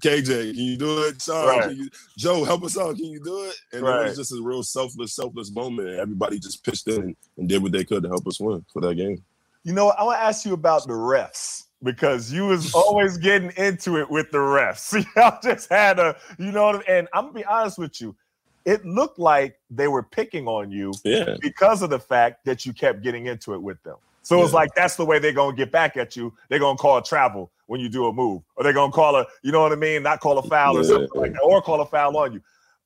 KJ, 0.00 0.54
can 0.54 0.64
you 0.64 0.76
do 0.76 1.02
it? 1.04 1.22
Sean, 1.22 1.46
right. 1.46 1.76
you, 1.76 1.88
Joe, 2.16 2.44
help 2.44 2.64
us 2.64 2.78
out. 2.78 2.96
Can 2.96 3.06
you 3.06 3.22
do 3.22 3.44
it? 3.44 3.56
And 3.72 3.82
right. 3.82 4.02
it 4.02 4.08
was 4.08 4.16
just 4.16 4.32
a 4.32 4.42
real 4.42 4.62
selfless, 4.62 5.14
selfless 5.14 5.52
moment. 5.52 5.98
Everybody 5.98 6.38
just 6.38 6.64
pitched 6.64 6.88
in 6.88 7.02
and, 7.02 7.16
and 7.36 7.48
did 7.48 7.62
what 7.62 7.72
they 7.72 7.84
could 7.84 8.02
to 8.02 8.08
help 8.08 8.26
us 8.26 8.40
win 8.40 8.64
for 8.72 8.80
that 8.82 8.94
game. 8.94 9.22
You 9.62 9.74
know, 9.74 9.90
I 9.90 10.02
want 10.04 10.18
to 10.18 10.24
ask 10.24 10.46
you 10.46 10.54
about 10.54 10.86
the 10.86 10.94
refs 10.94 11.64
because 11.82 12.32
you 12.32 12.46
was 12.46 12.74
always 12.74 13.18
getting 13.18 13.52
into 13.56 13.98
it 13.98 14.10
with 14.10 14.30
the 14.30 14.38
refs. 14.38 15.04
Y'all 15.16 15.38
just 15.42 15.68
had 15.68 15.98
a, 15.98 16.16
you 16.38 16.52
know, 16.52 16.80
and 16.88 17.08
I'm 17.12 17.24
gonna 17.26 17.34
be 17.34 17.44
honest 17.44 17.78
with 17.78 18.00
you, 18.00 18.16
it 18.64 18.84
looked 18.84 19.18
like 19.18 19.58
they 19.70 19.88
were 19.88 20.02
picking 20.02 20.46
on 20.46 20.70
you 20.70 20.92
yeah. 21.04 21.36
because 21.40 21.82
of 21.82 21.90
the 21.90 21.98
fact 21.98 22.44
that 22.44 22.66
you 22.66 22.72
kept 22.72 23.02
getting 23.02 23.26
into 23.26 23.54
it 23.54 23.62
with 23.62 23.82
them. 23.82 23.96
So 24.22 24.38
yeah. 24.38 24.44
it's 24.44 24.52
like 24.52 24.74
that's 24.74 24.96
the 24.96 25.04
way 25.04 25.18
they're 25.18 25.32
gonna 25.32 25.56
get 25.56 25.72
back 25.72 25.96
at 25.96 26.16
you. 26.16 26.32
They're 26.48 26.58
gonna 26.58 26.76
call 26.76 27.00
travel 27.02 27.50
when 27.70 27.80
you 27.80 27.88
do 27.88 28.08
a 28.08 28.12
move, 28.12 28.42
Are 28.56 28.64
they're 28.64 28.72
gonna 28.72 28.90
call 28.90 29.14
a, 29.14 29.24
you 29.44 29.52
know 29.52 29.60
what 29.60 29.70
I 29.70 29.76
mean, 29.76 30.02
not 30.02 30.18
call 30.18 30.36
a 30.38 30.42
foul 30.42 30.76
or 30.76 30.82
something 30.82 31.08
like 31.14 31.34
that, 31.34 31.42
or 31.42 31.62
call 31.62 31.80
a 31.80 31.86
foul 31.86 32.16
on 32.16 32.32
you. 32.32 32.40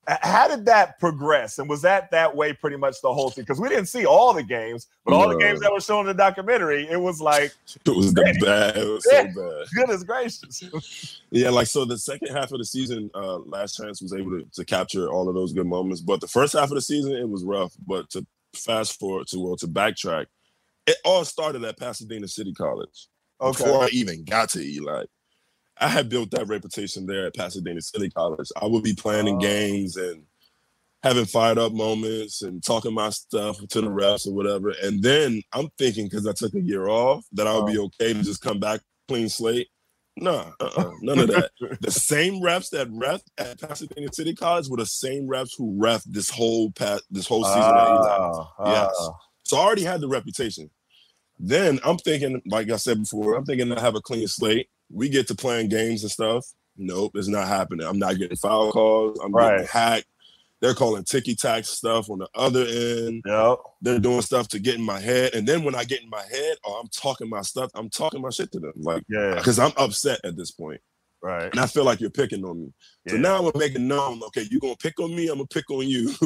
How 0.07 0.47
did 0.47 0.63
that 0.67 0.99
progress? 0.99 1.57
And 1.57 1.67
was 1.67 1.81
that 1.81 2.11
that 2.11 2.35
way 2.35 2.53
pretty 2.53 2.77
much 2.77 3.01
the 3.01 3.11
whole 3.11 3.31
thing? 3.31 3.45
Because 3.45 3.59
we 3.59 3.67
didn't 3.67 3.87
see 3.87 4.05
all 4.05 4.31
the 4.31 4.43
games, 4.43 4.85
but 5.03 5.15
all 5.15 5.27
no. 5.27 5.33
the 5.33 5.39
games 5.39 5.59
that 5.61 5.71
were 5.71 5.81
shown 5.81 6.01
in 6.01 6.05
the 6.05 6.13
documentary, 6.13 6.87
it 6.87 7.01
was 7.01 7.19
like 7.19 7.51
it 7.85 7.95
was 7.95 8.13
the 8.13 8.37
bad. 8.39 8.77
It 8.77 8.87
was 8.87 9.03
so 9.05 9.23
bad. 9.23 9.67
Goodness 9.73 10.03
gracious. 10.03 11.19
yeah, 11.31 11.49
like 11.49 11.65
so 11.65 11.83
the 11.83 11.97
second 11.97 12.35
half 12.35 12.51
of 12.51 12.59
the 12.59 12.65
season, 12.65 13.09
uh, 13.15 13.37
Last 13.37 13.77
Chance 13.77 14.03
was 14.03 14.13
able 14.13 14.39
to, 14.39 14.45
to 14.53 14.65
capture 14.65 15.09
all 15.09 15.27
of 15.27 15.33
those 15.33 15.51
good 15.51 15.65
moments. 15.65 16.01
But 16.01 16.21
the 16.21 16.27
first 16.27 16.53
half 16.53 16.69
of 16.69 16.75
the 16.75 16.81
season, 16.81 17.13
it 17.13 17.27
was 17.27 17.43
rough. 17.43 17.73
But 17.87 18.11
to 18.11 18.23
fast 18.53 18.99
forward 18.99 19.25
to 19.29 19.39
well 19.39 19.57
to 19.57 19.67
backtrack, 19.67 20.27
it 20.85 20.97
all 21.03 21.25
started 21.25 21.63
at 21.63 21.79
Pasadena 21.79 22.27
City 22.27 22.53
College. 22.53 23.07
Okay. 23.41 23.63
Before 23.63 23.83
I 23.83 23.89
even 23.91 24.23
got 24.23 24.49
to 24.49 24.59
ELAC, 24.59 25.07
I 25.77 25.89
had 25.89 26.09
built 26.09 26.31
that 26.31 26.47
reputation 26.47 27.05
there 27.05 27.27
at 27.27 27.35
Pasadena 27.35 27.81
City 27.81 28.09
College. 28.09 28.47
I 28.61 28.65
would 28.65 28.83
be 28.83 28.95
planning 28.95 29.35
uh, 29.35 29.39
games 29.39 29.97
and 29.97 30.23
having 31.03 31.25
fired 31.25 31.57
up 31.57 31.73
moments 31.73 32.41
and 32.41 32.63
talking 32.63 32.93
my 32.93 33.09
stuff 33.09 33.57
to 33.67 33.81
the 33.81 33.87
refs 33.87 34.25
or 34.25 34.33
whatever. 34.33 34.73
And 34.81 35.03
then 35.03 35.41
I'm 35.53 35.69
thinking 35.77 36.05
because 36.05 36.25
I 36.25 36.33
took 36.33 36.53
a 36.55 36.61
year 36.61 36.87
off 36.87 37.25
that 37.33 37.45
I 37.45 37.55
would 37.57 37.71
be 37.71 37.77
uh. 37.77 37.83
okay 37.83 38.13
to 38.13 38.23
just 38.23 38.41
come 38.41 38.59
back 38.59 38.81
clean 39.07 39.29
slate. 39.29 39.67
Nah, 40.17 40.51
uh-uh, 40.61 40.91
none 41.01 41.19
of 41.19 41.27
that. 41.27 41.51
the 41.81 41.91
same 41.91 42.41
refs 42.41 42.69
that 42.69 42.87
ref 42.89 43.21
at 43.37 43.59
Pasadena 43.59 44.07
City 44.13 44.33
College 44.33 44.69
were 44.69 44.77
the 44.77 44.85
same 44.85 45.27
refs 45.27 45.51
who 45.57 45.75
ref 45.77 46.03
this 46.05 46.29
whole 46.29 46.71
past 46.71 47.03
this 47.11 47.27
whole 47.27 47.43
season 47.43 47.61
uh, 47.61 47.65
at 47.65 47.87
ELAC. 47.87 48.47
Ah, 48.59 48.71
yes. 48.71 49.09
So 49.43 49.57
I 49.57 49.59
already 49.59 49.83
had 49.83 49.99
the 49.99 50.07
reputation. 50.07 50.69
Then 51.39 51.79
I'm 51.83 51.97
thinking, 51.97 52.41
like 52.45 52.69
I 52.71 52.77
said 52.77 52.99
before, 52.99 53.35
I'm 53.35 53.45
thinking 53.45 53.71
I 53.71 53.79
have 53.81 53.95
a 53.95 54.01
clean 54.01 54.27
slate. 54.27 54.69
We 54.91 55.09
get 55.09 55.27
to 55.27 55.35
playing 55.35 55.69
games 55.69 56.03
and 56.03 56.11
stuff. 56.11 56.45
Nope, 56.77 57.13
it's 57.15 57.27
not 57.27 57.47
happening. 57.47 57.85
I'm 57.87 57.99
not 57.99 58.17
getting 58.17 58.37
foul 58.37 58.71
calls. 58.71 59.19
I'm 59.23 59.31
right. 59.31 59.51
getting 59.51 59.67
hacked. 59.67 60.05
they're 60.61 60.73
calling 60.73 61.03
ticky 61.03 61.35
tack 61.35 61.65
stuff 61.65 62.09
on 62.09 62.19
the 62.19 62.27
other 62.35 62.65
end. 62.65 63.21
Yep. 63.25 63.57
They're 63.81 63.99
doing 63.99 64.21
stuff 64.21 64.47
to 64.49 64.59
get 64.59 64.75
in 64.75 64.81
my 64.81 64.99
head. 64.99 65.33
And 65.33 65.47
then 65.47 65.63
when 65.63 65.75
I 65.75 65.83
get 65.83 66.01
in 66.01 66.09
my 66.09 66.23
head, 66.23 66.57
oh, 66.65 66.79
I'm 66.81 66.89
talking 66.89 67.29
my 67.29 67.41
stuff, 67.41 67.71
I'm 67.75 67.89
talking 67.89 68.21
my 68.21 68.29
shit 68.29 68.51
to 68.53 68.59
them. 68.59 68.73
Like, 68.75 69.03
Yeah. 69.09 69.35
because 69.35 69.59
I'm 69.59 69.73
upset 69.77 70.19
at 70.23 70.35
this 70.37 70.51
point. 70.51 70.81
Right. 71.25 71.49
And 71.49 71.59
I 71.59 71.65
feel 71.65 71.83
like 71.85 71.99
you're 71.99 72.11
picking 72.11 72.45
on 72.45 72.61
me. 72.61 72.73
So 73.07 73.17
now 73.17 73.35
I'm 73.37 73.41
gonna 73.45 73.57
make 73.57 73.73
it 73.73 73.81
known, 73.81 74.21
okay, 74.27 74.45
you're 74.51 74.59
gonna 74.59 74.75
pick 74.75 74.99
on 74.99 75.15
me, 75.15 75.27
I'm 75.27 75.37
gonna 75.37 75.47
pick 75.47 75.71
on 75.71 75.87
you. 75.87 76.13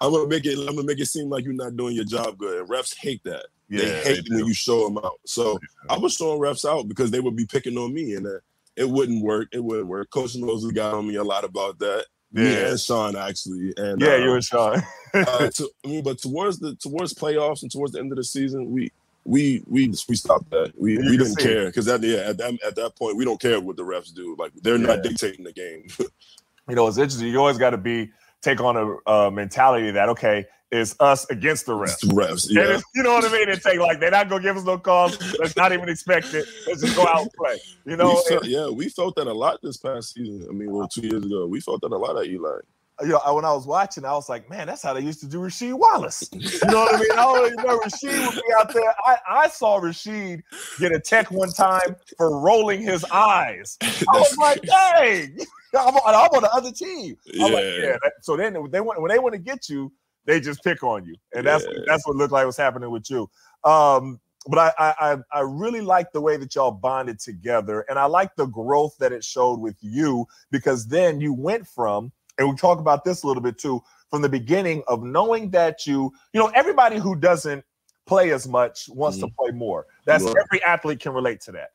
I'm 0.00 0.10
gonna 0.12 0.26
make 0.26 0.44
it, 0.44 0.58
I'm 0.58 0.74
gonna 0.74 0.82
make 0.84 0.98
it 0.98 1.06
seem 1.06 1.28
like 1.28 1.44
you're 1.44 1.52
not 1.52 1.76
doing 1.76 1.94
your 1.94 2.04
job 2.04 2.36
good. 2.38 2.60
And 2.60 2.68
refs 2.68 2.96
hate 2.96 3.22
that. 3.24 3.46
Yeah. 3.68 3.82
they 3.84 4.02
hate 4.14 4.26
when 4.28 4.44
you 4.46 4.54
show 4.54 4.88
them 4.88 4.98
out. 4.98 5.20
So 5.24 5.58
I 5.88 5.98
was 5.98 6.14
showing 6.14 6.40
refs 6.40 6.68
out 6.68 6.88
because 6.88 7.12
they 7.12 7.20
would 7.20 7.36
be 7.36 7.46
picking 7.46 7.78
on 7.78 7.94
me, 7.94 8.14
and 8.14 8.26
uh, 8.26 8.40
it 8.76 8.88
wouldn't 8.88 9.22
work. 9.22 9.48
It 9.52 9.62
wouldn't 9.62 9.86
work. 9.86 10.10
Coach 10.10 10.34
Mosley 10.36 10.72
got 10.72 10.94
on 10.94 11.06
me 11.06 11.14
a 11.14 11.22
lot 11.24 11.44
about 11.44 11.78
that. 11.78 12.06
Me 12.32 12.50
Yeah. 12.50 12.70
and 12.70 12.80
Sean 12.80 13.14
actually. 13.16 13.72
And 13.76 14.00
Yeah, 14.00 14.14
uh, 14.14 14.16
you 14.16 14.32
and 14.34 14.44
Sean. 14.44 14.82
uh, 15.14 15.48
to, 15.54 15.70
I 15.84 15.88
mean, 15.88 16.02
but 16.02 16.18
towards 16.18 16.58
the 16.58 16.74
towards 16.76 17.14
playoffs 17.14 17.62
and 17.62 17.70
towards 17.70 17.92
the 17.92 18.00
end 18.00 18.10
of 18.10 18.16
the 18.16 18.24
season, 18.24 18.70
we 18.70 18.90
we 19.24 19.62
we 19.66 19.92
we 20.08 20.16
stopped 20.16 20.50
that. 20.50 20.72
We 20.78 20.94
You 20.94 21.10
we 21.10 21.16
didn't 21.16 21.36
care 21.38 21.66
because 21.66 21.88
at 21.88 22.00
the 22.00 22.08
yeah, 22.08 22.30
at 22.30 22.38
that 22.38 22.58
at 22.66 22.76
that 22.76 22.96
point 22.96 23.16
we 23.16 23.24
don't 23.24 23.40
care 23.40 23.60
what 23.60 23.76
the 23.76 23.84
refs 23.84 24.12
do. 24.12 24.34
Like 24.38 24.52
they're 24.62 24.78
not 24.78 25.02
dictating 25.02 25.44
the 25.44 25.52
game. 25.52 25.86
you 26.68 26.74
know, 26.74 26.86
it's 26.86 26.98
interesting. 26.98 27.28
You 27.28 27.38
always 27.38 27.58
got 27.58 27.70
to 27.70 27.78
be 27.78 28.10
take 28.42 28.60
on 28.60 28.76
a 28.76 29.10
uh, 29.10 29.30
mentality 29.30 29.90
that 29.90 30.08
okay, 30.08 30.46
it's 30.70 30.94
us 31.00 31.28
against 31.30 31.66
the 31.66 31.78
It's 31.82 32.02
refs. 32.04 32.12
refs, 32.12 32.46
yeah. 32.48 32.62
it's- 32.62 32.82
you 32.94 33.02
know 33.02 33.12
what 33.12 33.24
I 33.24 33.32
mean? 33.32 33.48
And 33.50 33.60
take 33.60 33.78
like 33.78 34.00
they're 34.00 34.10
not 34.10 34.28
gonna 34.28 34.42
give 34.42 34.56
us 34.56 34.64
no 34.64 34.78
calls. 34.78 35.18
Let's 35.38 35.56
not 35.56 35.72
even 35.72 35.88
expect 35.88 36.32
it. 36.32 36.46
Let's 36.66 36.80
just 36.80 36.96
go 36.96 37.06
out 37.06 37.22
and 37.22 37.32
play. 37.32 37.58
You 37.84 37.96
know, 37.96 38.08
we 38.14 38.24
felt, 38.28 38.44
yeah, 38.46 38.68
we 38.68 38.88
felt 38.88 39.16
that 39.16 39.26
a 39.26 39.32
lot 39.32 39.58
this 39.62 39.76
past 39.76 40.14
season. 40.14 40.46
I 40.48 40.52
mean, 40.52 40.70
well, 40.70 40.88
two 40.88 41.02
years 41.02 41.24
ago, 41.26 41.46
we 41.46 41.60
felt 41.60 41.80
that 41.82 41.92
a 41.92 41.96
lot 41.96 42.16
at 42.16 42.28
ELAC. 42.30 42.60
You 43.02 43.08
know, 43.08 43.34
when 43.34 43.44
I 43.44 43.52
was 43.52 43.66
watching, 43.66 44.04
I 44.04 44.12
was 44.12 44.28
like, 44.28 44.48
man, 44.50 44.66
that's 44.66 44.82
how 44.82 44.92
they 44.92 45.00
used 45.00 45.20
to 45.20 45.26
do 45.26 45.38
Rasheed 45.38 45.74
Wallace. 45.78 46.28
You 46.32 46.40
know 46.68 46.80
what 46.80 46.94
I 46.94 46.98
mean? 46.98 47.10
I 47.12 47.22
always 47.22 47.54
know 47.56 47.78
Rasheed 47.78 48.26
would 48.26 48.34
be 48.34 48.42
out 48.58 48.72
there. 48.72 48.94
I, 49.06 49.16
I 49.28 49.48
saw 49.48 49.80
Rasheed 49.80 50.42
get 50.78 50.92
a 50.92 51.00
tech 51.00 51.30
one 51.30 51.50
time 51.50 51.96
for 52.16 52.38
rolling 52.38 52.82
his 52.82 53.04
eyes. 53.04 53.78
I 53.82 54.04
was 54.12 54.36
like, 54.38 54.62
dang, 54.62 55.38
I'm 55.78 55.94
on, 55.96 56.14
I'm 56.14 56.30
on 56.36 56.42
the 56.42 56.52
other 56.52 56.72
team. 56.72 57.16
I'm 57.34 57.52
like, 57.52 57.64
Yeah. 57.64 57.78
yeah. 57.82 57.96
so 58.22 58.36
then 58.36 58.54
they 58.70 58.80
want 58.80 59.00
when 59.00 59.10
they 59.10 59.18
want 59.18 59.34
to 59.34 59.40
get 59.40 59.68
you, 59.68 59.92
they 60.26 60.40
just 60.40 60.62
pick 60.62 60.82
on 60.82 61.04
you, 61.06 61.14
and 61.34 61.46
that's 61.46 61.64
Yeah. 61.64 61.80
that's 61.86 62.06
what 62.06 62.16
looked 62.16 62.32
like 62.32 62.44
was 62.46 62.56
happening 62.56 62.90
with 62.90 63.08
you. 63.10 63.30
Um, 63.64 64.20
but 64.46 64.58
I, 64.58 64.72
I 64.78 65.12
I 65.12 65.16
I 65.32 65.40
really 65.40 65.80
like 65.80 66.12
the 66.12 66.20
way 66.20 66.36
that 66.36 66.54
y'all 66.54 66.70
bonded 66.70 67.20
together, 67.20 67.84
and 67.88 67.98
I 67.98 68.06
like 68.06 68.34
the 68.36 68.46
growth 68.46 68.96
that 68.98 69.12
it 69.12 69.22
showed 69.24 69.60
with 69.60 69.76
you 69.80 70.26
because 70.50 70.86
then 70.86 71.20
you 71.20 71.32
went 71.34 71.66
from, 71.66 72.10
and 72.40 72.48
we 72.48 72.56
talk 72.56 72.80
about 72.80 73.04
this 73.04 73.22
a 73.22 73.26
little 73.26 73.42
bit 73.42 73.58
too, 73.58 73.82
from 74.08 74.22
the 74.22 74.28
beginning 74.28 74.82
of 74.88 75.02
knowing 75.04 75.50
that 75.50 75.86
you, 75.86 76.10
you 76.32 76.40
know, 76.40 76.50
everybody 76.54 76.98
who 76.98 77.14
doesn't 77.14 77.62
play 78.06 78.32
as 78.32 78.48
much 78.48 78.88
wants 78.88 79.18
to 79.18 79.26
mm-hmm. 79.26 79.34
play 79.38 79.50
more. 79.52 79.86
That's 80.06 80.24
Right. 80.24 80.36
every 80.38 80.62
athlete 80.64 81.00
can 81.00 81.12
relate 81.12 81.42
to 81.42 81.52
that. 81.52 81.72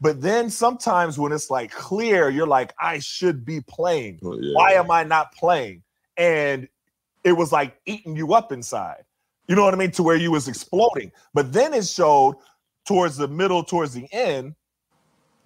But 0.00 0.20
then 0.20 0.50
sometimes 0.50 1.18
when 1.18 1.30
it's 1.30 1.50
like 1.50 1.70
clear, 1.70 2.30
you're 2.30 2.48
like, 2.48 2.74
I 2.80 2.98
should 2.98 3.44
be 3.44 3.60
playing. 3.60 4.18
Oh, 4.24 4.36
yeah. 4.38 4.54
Why 4.54 4.72
am 4.72 4.90
I 4.90 5.04
not 5.04 5.32
playing? 5.32 5.84
And 6.16 6.68
it 7.22 7.32
was 7.32 7.52
like 7.52 7.80
eating 7.86 8.16
you 8.16 8.34
up 8.34 8.50
inside. 8.50 9.04
You 9.46 9.54
know 9.54 9.64
what 9.64 9.72
I 9.72 9.76
mean? 9.76 9.92
To 9.92 10.02
where 10.02 10.16
you 10.16 10.32
was 10.32 10.48
exploding. 10.48 11.12
But 11.32 11.52
then 11.52 11.72
it 11.74 11.86
showed 11.86 12.36
towards 12.86 13.16
the 13.16 13.28
middle, 13.28 13.62
towards 13.62 13.94
the 13.94 14.12
end, 14.12 14.56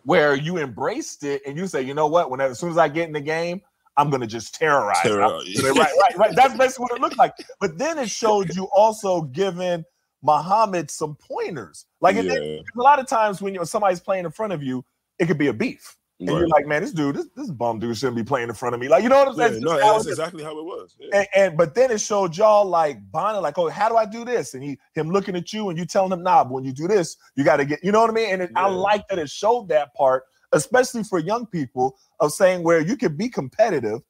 where 0.04 0.34
you 0.34 0.56
embraced 0.56 1.24
it 1.24 1.42
and 1.46 1.56
you 1.56 1.66
say, 1.66 1.82
you 1.82 1.94
know 1.94 2.06
what? 2.06 2.30
When 2.30 2.40
as 2.40 2.58
soon 2.58 2.70
as 2.70 2.78
I 2.78 2.88
get 2.88 3.06
in 3.06 3.12
the 3.12 3.20
game, 3.20 3.60
I'm 3.96 4.10
gonna 4.10 4.26
just 4.26 4.54
terrorize. 4.54 5.04
Right, 5.04 5.74
right, 5.76 6.16
right. 6.16 6.34
That's 6.34 6.56
basically 6.56 6.84
what 6.84 6.92
it 6.92 7.00
looked 7.00 7.18
like. 7.18 7.34
But 7.60 7.78
then 7.78 7.98
it 7.98 8.08
showed 8.10 8.54
you 8.54 8.64
also 8.74 9.22
giving 9.22 9.84
Muhammad 10.22 10.90
some 10.90 11.16
pointers. 11.16 11.86
Like 12.00 12.16
it, 12.16 12.24
yeah, 12.24 12.62
a 12.76 12.82
lot 12.82 12.98
of 12.98 13.06
times 13.06 13.42
when 13.42 13.54
you 13.54 13.64
somebody's 13.64 14.00
playing 14.00 14.24
in 14.24 14.30
front 14.30 14.52
of 14.52 14.62
you, 14.62 14.84
it 15.18 15.26
could 15.26 15.38
be 15.38 15.48
a 15.48 15.52
beef. 15.52 15.96
And 16.20 16.38
you're 16.38 16.46
like, 16.48 16.66
man, 16.66 16.82
this 16.82 16.92
dude, 16.92 17.16
this, 17.16 17.26
this 17.34 17.50
bum 17.50 17.80
dude 17.80 17.96
shouldn't 17.96 18.16
be 18.16 18.22
playing 18.22 18.48
in 18.48 18.54
front 18.54 18.76
of 18.76 18.80
me. 18.80 18.88
Like, 18.88 19.02
you 19.02 19.08
know 19.08 19.18
what 19.18 19.28
I'm 19.28 19.34
Yeah, 19.36 19.48
saying? 19.48 19.62
no, 19.64 19.72
It's 19.72 19.82
just 19.82 19.92
that's 19.92 20.06
exactly 20.06 20.44
how 20.44 20.56
it 20.56 20.64
was. 20.64 20.96
Yeah. 21.00 21.18
and, 21.18 21.26
and 21.34 21.56
but 21.56 21.74
then 21.74 21.90
it 21.90 22.00
showed 22.00 22.36
y'all 22.36 22.64
like 22.64 22.98
bonding, 23.10 23.42
like, 23.42 23.58
oh, 23.58 23.68
how 23.68 23.88
do 23.88 23.96
I 23.96 24.06
do 24.06 24.24
this? 24.24 24.54
And 24.54 24.62
he 24.62 24.78
him 24.94 25.10
looking 25.10 25.34
at 25.34 25.52
you 25.52 25.68
and 25.68 25.76
you 25.76 25.84
telling 25.84 26.12
him, 26.12 26.22
nah, 26.22 26.44
but 26.44 26.52
when 26.52 26.64
you 26.64 26.72
do 26.72 26.86
this, 26.86 27.16
you 27.34 27.42
got 27.42 27.56
to 27.56 27.64
get, 27.64 27.82
you 27.82 27.90
know 27.90 28.00
what 28.00 28.10
I 28.10 28.12
mean? 28.12 28.32
And 28.32 28.42
it, 28.42 28.50
I 28.54 28.68
like 28.68 29.08
that 29.08 29.18
it 29.18 29.30
showed 29.30 29.68
that 29.70 29.94
part, 29.94 30.24
especially 30.52 31.04
for 31.04 31.18
young 31.18 31.46
people, 31.46 31.96
of 32.20 32.32
saying 32.32 32.62
where 32.62 32.80
you 32.80 32.96
can 32.96 33.16
be 33.16 33.28
competitive. 33.28 34.00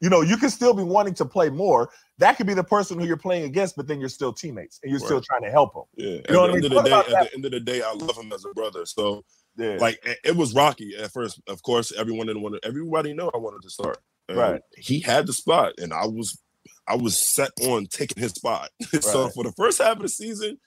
You 0.00 0.10
know, 0.10 0.20
you 0.20 0.36
can 0.36 0.50
still 0.50 0.74
be 0.74 0.82
wanting 0.82 1.14
to 1.14 1.24
play 1.24 1.48
more. 1.48 1.90
That 2.18 2.36
could 2.36 2.46
be 2.46 2.52
the 2.52 2.64
person 2.64 2.98
who 2.98 3.06
you're 3.06 3.16
playing 3.16 3.44
against, 3.44 3.74
but 3.76 3.86
then 3.86 4.00
you're 4.00 4.08
still 4.10 4.32
teammates 4.32 4.78
and 4.82 4.90
you're 4.90 5.00
still 5.00 5.20
trying 5.20 5.42
to 5.42 5.50
help 5.50 5.72
them. 5.72 5.84
Yeah, 5.96 6.18
at 6.18 6.30
know 6.30 6.40
what 6.42 6.50
I 6.50 6.52
the 6.52 6.56
end 6.56 6.64
of 6.64 6.70
the 6.72 6.82
day, 6.82 6.92
at 6.92 7.06
the 7.06 7.34
end 7.34 7.44
of 7.46 7.50
the 7.52 7.60
day, 7.60 7.82
I 7.82 7.92
love 7.92 8.16
him 8.18 8.32
as 8.32 8.44
a 8.44 8.52
brother. 8.52 8.84
So 8.84 9.24
Yeah. 9.56 9.76
like 9.80 10.04
it- 10.04 10.18
it 10.24 10.36
was 10.36 10.52
rocky 10.54 10.94
at 10.96 11.10
first. 11.12 11.40
Of 11.46 11.62
course, 11.62 11.90
everyone 11.92 12.26
didn't 12.26 12.42
want 12.42 12.60
to. 12.60 12.68
Everybody 12.68 13.14
know 13.14 13.30
I 13.32 13.38
wanted 13.38 13.62
to 13.62 13.70
start. 13.70 13.98
And 14.28 14.36
Right. 14.36 14.60
He 14.76 15.00
had 15.00 15.26
the 15.26 15.32
spot, 15.32 15.74
and 15.78 15.92
I 15.94 16.06
was, 16.06 16.38
I 16.86 16.96
was 16.96 17.34
set 17.34 17.52
on 17.62 17.86
taking 17.86 18.22
his 18.22 18.32
spot. 18.32 18.70
Right. 18.92 19.02
so 19.02 19.28
for 19.30 19.44
the 19.44 19.52
first 19.52 19.78
half 19.80 19.96
of 19.96 20.02
the 20.02 20.08
season, 20.08 20.58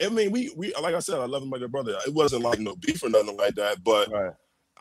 I 0.00 0.08
mean, 0.08 0.30
we 0.30 0.50
we 0.56 0.72
like 0.80 0.94
I 0.94 1.00
said, 1.00 1.18
I 1.18 1.26
love 1.26 1.42
him 1.42 1.50
like 1.50 1.62
a 1.62 1.68
brother. 1.68 1.98
It 2.06 2.14
wasn't 2.14 2.42
like 2.44 2.60
no 2.60 2.74
beef 2.76 3.02
or 3.02 3.10
nothing 3.10 3.36
like 3.36 3.56
that, 3.56 3.82
but 3.84 4.10
right. 4.10 4.32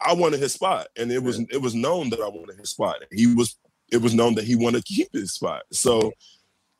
I 0.01 0.13
wanted 0.13 0.39
his 0.39 0.53
spot, 0.53 0.87
and 0.97 1.11
it 1.11 1.21
was 1.21 1.39
it 1.51 1.61
was 1.61 1.75
known 1.75 2.09
that 2.11 2.19
I 2.19 2.27
wanted 2.27 2.57
his 2.57 2.69
spot. 2.69 2.97
He 3.11 3.33
was 3.33 3.57
it 3.91 4.01
was 4.01 4.13
known 4.13 4.35
that 4.35 4.45
he 4.45 4.55
wanted 4.55 4.85
to 4.85 4.93
keep 4.93 5.09
his 5.13 5.33
spot. 5.33 5.63
So 5.71 6.11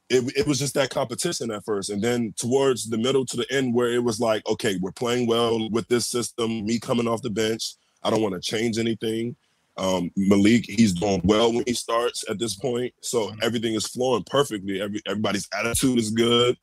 it, 0.10 0.38
it 0.38 0.48
was 0.48 0.60
just 0.60 0.74
that 0.76 0.90
competition 0.90 1.52
at 1.52 1.66
first, 1.66 1.90
and 1.90 2.02
then 2.02 2.34
towards 2.38 2.90
the 2.90 2.98
middle 2.98 3.26
to 3.26 3.38
the 3.38 3.46
end, 3.52 3.74
where 3.74 3.92
it 3.92 4.04
was 4.04 4.20
like, 4.20 4.48
okay, 4.48 4.78
we're 4.82 4.92
playing 4.92 5.28
well 5.28 5.70
with 5.70 5.88
this 5.88 6.08
system. 6.08 6.66
Me 6.66 6.80
coming 6.80 7.08
off 7.08 7.22
the 7.22 7.30
bench, 7.30 7.76
I 8.04 8.10
don't 8.10 8.22
want 8.22 8.36
to 8.36 8.42
change 8.42 8.78
anything. 8.78 9.36
Um, 9.78 10.10
Malik, 10.16 10.66
he's 10.66 10.94
doing 10.94 11.22
well 11.24 11.54
when 11.54 11.64
he 11.68 11.74
starts 11.74 12.24
at 12.30 12.40
this 12.40 12.56
point, 12.56 12.94
so 13.02 13.32
everything 13.42 13.74
is 13.76 13.88
flowing 13.88 14.24
perfectly. 14.24 14.82
Every 14.82 15.02
everybody's 15.06 15.48
attitude 15.58 16.00
is 16.00 16.12
good, 16.12 16.58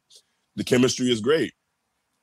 the 0.57 0.65
chemistry 0.65 1.11
is 1.13 1.21
great. 1.21 1.53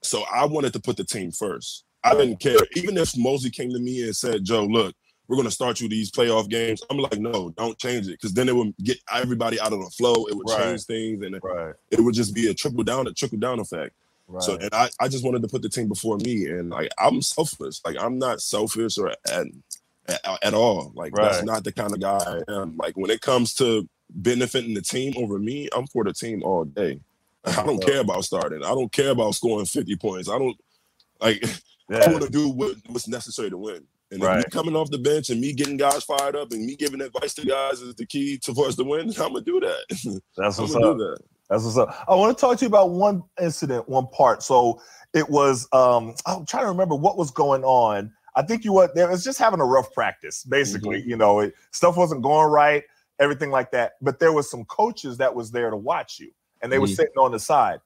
So 0.03 0.23
I 0.33 0.45
wanted 0.45 0.73
to 0.73 0.79
put 0.79 0.97
the 0.97 1.03
team 1.03 1.31
first. 1.31 1.85
I 2.03 2.15
didn't 2.15 2.39
care. 2.39 2.57
Even 2.75 2.97
if 2.97 3.15
Mosley 3.17 3.49
came 3.49 3.71
to 3.71 3.79
me 3.79 4.03
and 4.03 4.15
said, 4.15 4.43
Joe, 4.43 4.65
look, 4.65 4.95
we're 5.27 5.35
going 5.35 5.47
to 5.47 5.51
start 5.53 5.79
you 5.79 5.87
these 5.87 6.11
playoff 6.11 6.49
games. 6.49 6.81
I'm 6.89 6.97
like, 6.97 7.19
no, 7.19 7.51
don't 7.51 7.77
change 7.77 8.07
it. 8.07 8.11
Because 8.11 8.33
then 8.33 8.49
it 8.49 8.55
would 8.55 8.73
get 8.83 8.97
everybody 9.11 9.59
out 9.59 9.71
of 9.71 9.79
the 9.79 9.89
flow. 9.91 10.25
It 10.27 10.35
would 10.35 10.49
Right. 10.49 10.59
change 10.63 10.83
things 10.83 11.23
and 11.23 11.35
it, 11.35 11.41
Right. 11.43 11.73
it 11.89 12.01
would 12.01 12.15
just 12.15 12.33
be 12.33 12.47
a 12.47 12.53
trickle 12.53 12.83
down, 12.83 13.07
a 13.07 13.13
trickle 13.13 13.37
down 13.37 13.59
effect. 13.59 13.93
Right. 14.27 14.43
So, 14.43 14.57
and 14.57 14.69
I, 14.73 14.89
I 14.99 15.07
just 15.07 15.23
wanted 15.23 15.41
to 15.43 15.47
put 15.47 15.61
the 15.61 15.69
team 15.69 15.87
before 15.87 16.17
me. 16.17 16.47
And 16.47 16.69
like, 16.69 16.89
I'm 16.99 17.21
selfless. 17.21 17.81
Like, 17.85 17.97
I'm 17.99 18.17
not 18.17 18.41
selfish 18.41 18.97
or 18.97 19.09
at, 19.09 19.45
at, 20.07 20.43
at 20.43 20.53
all. 20.53 20.91
Like, 20.95 21.13
that's 21.13 21.43
not 21.43 21.63
the 21.63 21.71
kind 21.71 21.93
of 21.93 21.99
guy 22.01 22.17
I 22.17 22.51
am. 22.51 22.75
Like, 22.77 22.97
when 22.97 23.11
it 23.11 23.21
comes 23.21 23.53
to 23.55 23.87
benefiting 24.09 24.73
the 24.73 24.81
team 24.81 25.13
over 25.17 25.39
me, 25.39 25.69
I'm 25.73 25.87
for 25.87 26.03
the 26.03 26.13
team 26.13 26.43
all 26.43 26.65
day. 26.65 26.99
I 27.45 27.63
don't 27.63 27.81
care 27.83 28.01
about 28.01 28.25
starting. 28.25 28.63
I 28.63 28.69
don't 28.69 28.91
care 28.91 29.11
about 29.11 29.35
scoring 29.35 29.65
50 29.65 29.95
points. 29.95 30.29
I 30.29 30.37
don't 30.37 30.57
like 31.21 31.43
I 31.91 32.07
want 32.11 32.23
to 32.23 32.29
do 32.29 32.49
what, 32.49 32.75
what's 32.87 33.07
necessary 33.07 33.49
to 33.49 33.57
win. 33.57 33.85
And 34.11 34.21
if 34.21 34.27
Right. 34.27 34.37
me 34.39 34.43
coming 34.51 34.75
off 34.75 34.89
the 34.91 34.97
bench 34.97 35.29
and 35.29 35.39
me 35.39 35.53
getting 35.53 35.77
guys 35.77 36.03
fired 36.03 36.35
up 36.35 36.51
and 36.51 36.65
me 36.65 36.75
giving 36.75 37.01
advice 37.01 37.33
to 37.35 37.45
guys 37.45 37.81
is 37.81 37.95
the 37.95 38.05
key 38.05 38.37
towards 38.37 38.75
the 38.75 38.83
win, 38.83 39.09
I'm 39.19 39.33
gonna 39.33 39.41
do 39.41 39.59
that. 39.61 39.85
That's 40.37 40.57
what's 40.57 40.75
up. 40.75 40.97
that. 40.97 41.17
That's 41.49 41.63
what's 41.63 41.77
up. 41.77 42.05
I 42.07 42.15
want 42.15 42.37
to 42.37 42.41
talk 42.41 42.57
to 42.57 42.65
you 42.65 42.67
about 42.69 42.91
one 42.91 43.23
incident, 43.39 43.87
one 43.89 44.07
part. 44.07 44.43
So 44.43 44.81
it 45.13 45.29
was 45.29 45.67
um 45.71 46.15
I'm 46.25 46.45
trying 46.45 46.63
to 46.63 46.69
remember 46.69 46.95
what 46.95 47.17
was 47.17 47.31
going 47.31 47.63
on. 47.63 48.11
I 48.35 48.41
think 48.41 48.63
you 48.63 48.73
were 48.73 48.89
there 48.95 49.09
was 49.09 49.23
just 49.23 49.39
having 49.39 49.59
a 49.59 49.65
rough 49.65 49.93
practice, 49.93 50.43
basically. 50.43 51.01
You 51.05 51.17
know, 51.17 51.39
it, 51.41 51.53
stuff 51.71 51.97
wasn't 51.97 52.21
going 52.21 52.49
right, 52.49 52.83
everything 53.19 53.49
like 53.51 53.71
that. 53.71 53.93
But 54.01 54.19
there 54.19 54.31
was 54.33 54.49
some 54.49 54.65
coaches 54.65 55.17
that 55.17 55.33
was 55.35 55.51
there 55.51 55.69
to 55.69 55.77
watch 55.77 56.19
you, 56.19 56.31
and 56.61 56.71
they 56.71 56.79
were 56.79 56.87
Mhm. 56.87 56.95
sitting 56.95 57.17
on 57.17 57.31
the 57.31 57.39
side. 57.39 57.79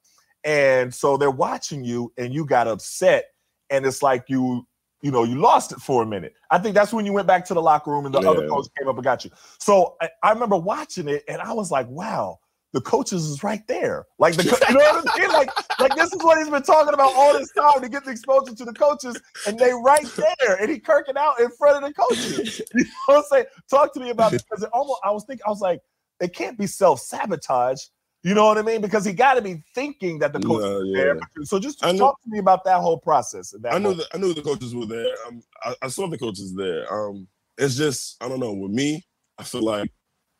And 0.43 0.93
so 0.93 1.17
they're 1.17 1.31
watching 1.31 1.83
you, 1.83 2.13
and 2.17 2.31
you 2.33 2.45
got 2.45 2.67
upset, 2.67 3.25
and 3.69 3.85
it's 3.85 4.01
like 4.01 4.25
you, 4.27 4.67
you 5.01 5.11
know, 5.11 5.23
you 5.23 5.39
lost 5.39 5.71
it 5.71 5.79
for 5.79 6.03
a 6.03 6.05
minute. 6.05 6.33
I 6.51 6.57
think 6.59 6.75
that's 6.75 6.93
when 6.93 7.05
you 7.05 7.13
went 7.13 7.27
back 7.27 7.45
to 7.45 7.53
the 7.53 7.61
locker 7.61 7.91
room, 7.91 8.05
and 8.05 8.13
the 8.15 8.19
other 8.19 8.41
Yeah. 8.41 8.47
coach 8.49 8.67
came 8.77 8.87
up 8.87 8.95
and 8.95 9.03
got 9.03 9.23
you. 9.25 9.31
So 9.59 9.95
I, 10.01 10.09
I 10.23 10.31
remember 10.31 10.57
watching 10.57 11.07
it, 11.07 11.23
and 11.27 11.41
I 11.41 11.53
was 11.53 11.71
like, 11.71 11.87
wow 11.89 12.39
the 12.75 12.81
coaches 12.81 13.23
is 13.23 13.41
right 13.41 13.65
there. 13.67 14.05
Like 14.19 14.35
the, 14.35 14.43
co- 14.43 14.57
you 14.67 14.73
know 14.73 14.81
what 14.81 14.97
I'm 14.97 15.09
saying? 15.17 15.31
Like, 15.31 15.49
like 15.79 15.95
this 15.95 16.11
is 16.11 16.21
what 16.21 16.37
he's 16.37 16.49
been 16.49 16.61
talking 16.61 16.93
about 16.93 17.13
all 17.15 17.31
this 17.33 17.49
time 17.53 17.81
to 17.81 17.87
get 17.87 18.03
the 18.03 18.11
exposure 18.11 18.53
to 18.53 18.65
the 18.65 18.73
coaches, 18.73 19.15
and 19.47 19.57
they 19.57 19.71
right 19.71 20.05
there, 20.17 20.55
and 20.57 20.69
he 20.69 20.77
kirking 20.77 21.15
out 21.15 21.39
in 21.39 21.49
front 21.51 21.77
of 21.77 21.89
the 21.89 21.93
coaches. 21.93 22.61
You 22.75 22.83
know 22.83 22.89
what 23.07 23.17
I'm 23.19 23.23
saying? 23.31 23.45
Talk 23.69 23.93
to 23.93 24.01
me 24.01 24.09
about 24.09 24.31
this 24.33 24.43
because 24.43 24.63
it 24.63 24.69
almost 24.73 24.99
I 25.05 25.11
was 25.11 25.23
thinking 25.23 25.43
I 25.47 25.49
was 25.49 25.61
like, 25.61 25.79
it 26.19 26.33
can't 26.33 26.57
be 26.57 26.67
self 26.67 26.99
sabotage. 26.99 27.81
You 28.25 28.33
know 28.33 28.47
what 28.47 28.57
I 28.57 28.63
mean? 28.63 28.81
Because 28.81 29.05
he 29.05 29.13
got 29.13 29.35
to 29.35 29.41
be 29.43 29.61
thinking 29.75 30.17
that 30.17 30.33
the 30.33 30.39
coach 30.39 30.65
is 30.65 30.87
yeah. 30.87 31.03
there. 31.03 31.19
So 31.43 31.59
just 31.59 31.83
know- 31.83 31.95
talk 31.95 32.19
to 32.23 32.29
me 32.31 32.39
about 32.39 32.63
that 32.63 32.81
whole 32.81 32.97
process. 32.97 33.53
That 33.61 33.71
I 33.71 33.77
knew 33.77 33.93
that 33.93 34.07
I 34.15 34.17
knew 34.17 34.33
the 34.33 34.41
coaches 34.41 34.73
were 34.73 34.87
there. 34.87 35.13
Um, 35.27 35.43
I, 35.63 35.75
I 35.83 35.87
saw 35.89 36.07
the 36.07 36.17
coaches 36.17 36.55
there. 36.55 36.91
Um, 36.91 37.27
it's 37.59 37.75
just 37.75 38.21
I 38.23 38.27
don't 38.27 38.39
know. 38.39 38.51
With 38.51 38.71
me, 38.71 39.05
I 39.37 39.43
feel 39.43 39.61
like 39.61 39.91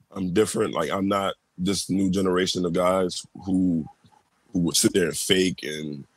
I'm 0.09 0.33
different. 0.33 0.73
Like 0.73 0.89
I'm 0.89 1.07
not 1.07 1.35
this 1.59 1.87
new 1.87 2.09
generation 2.09 2.65
of 2.65 2.73
guys 2.73 3.23
who 3.45 3.85
who 4.51 4.61
would 4.61 4.75
sit 4.75 4.93
there 4.95 5.05
and 5.05 5.17
fake 5.17 5.59
and 5.61 6.07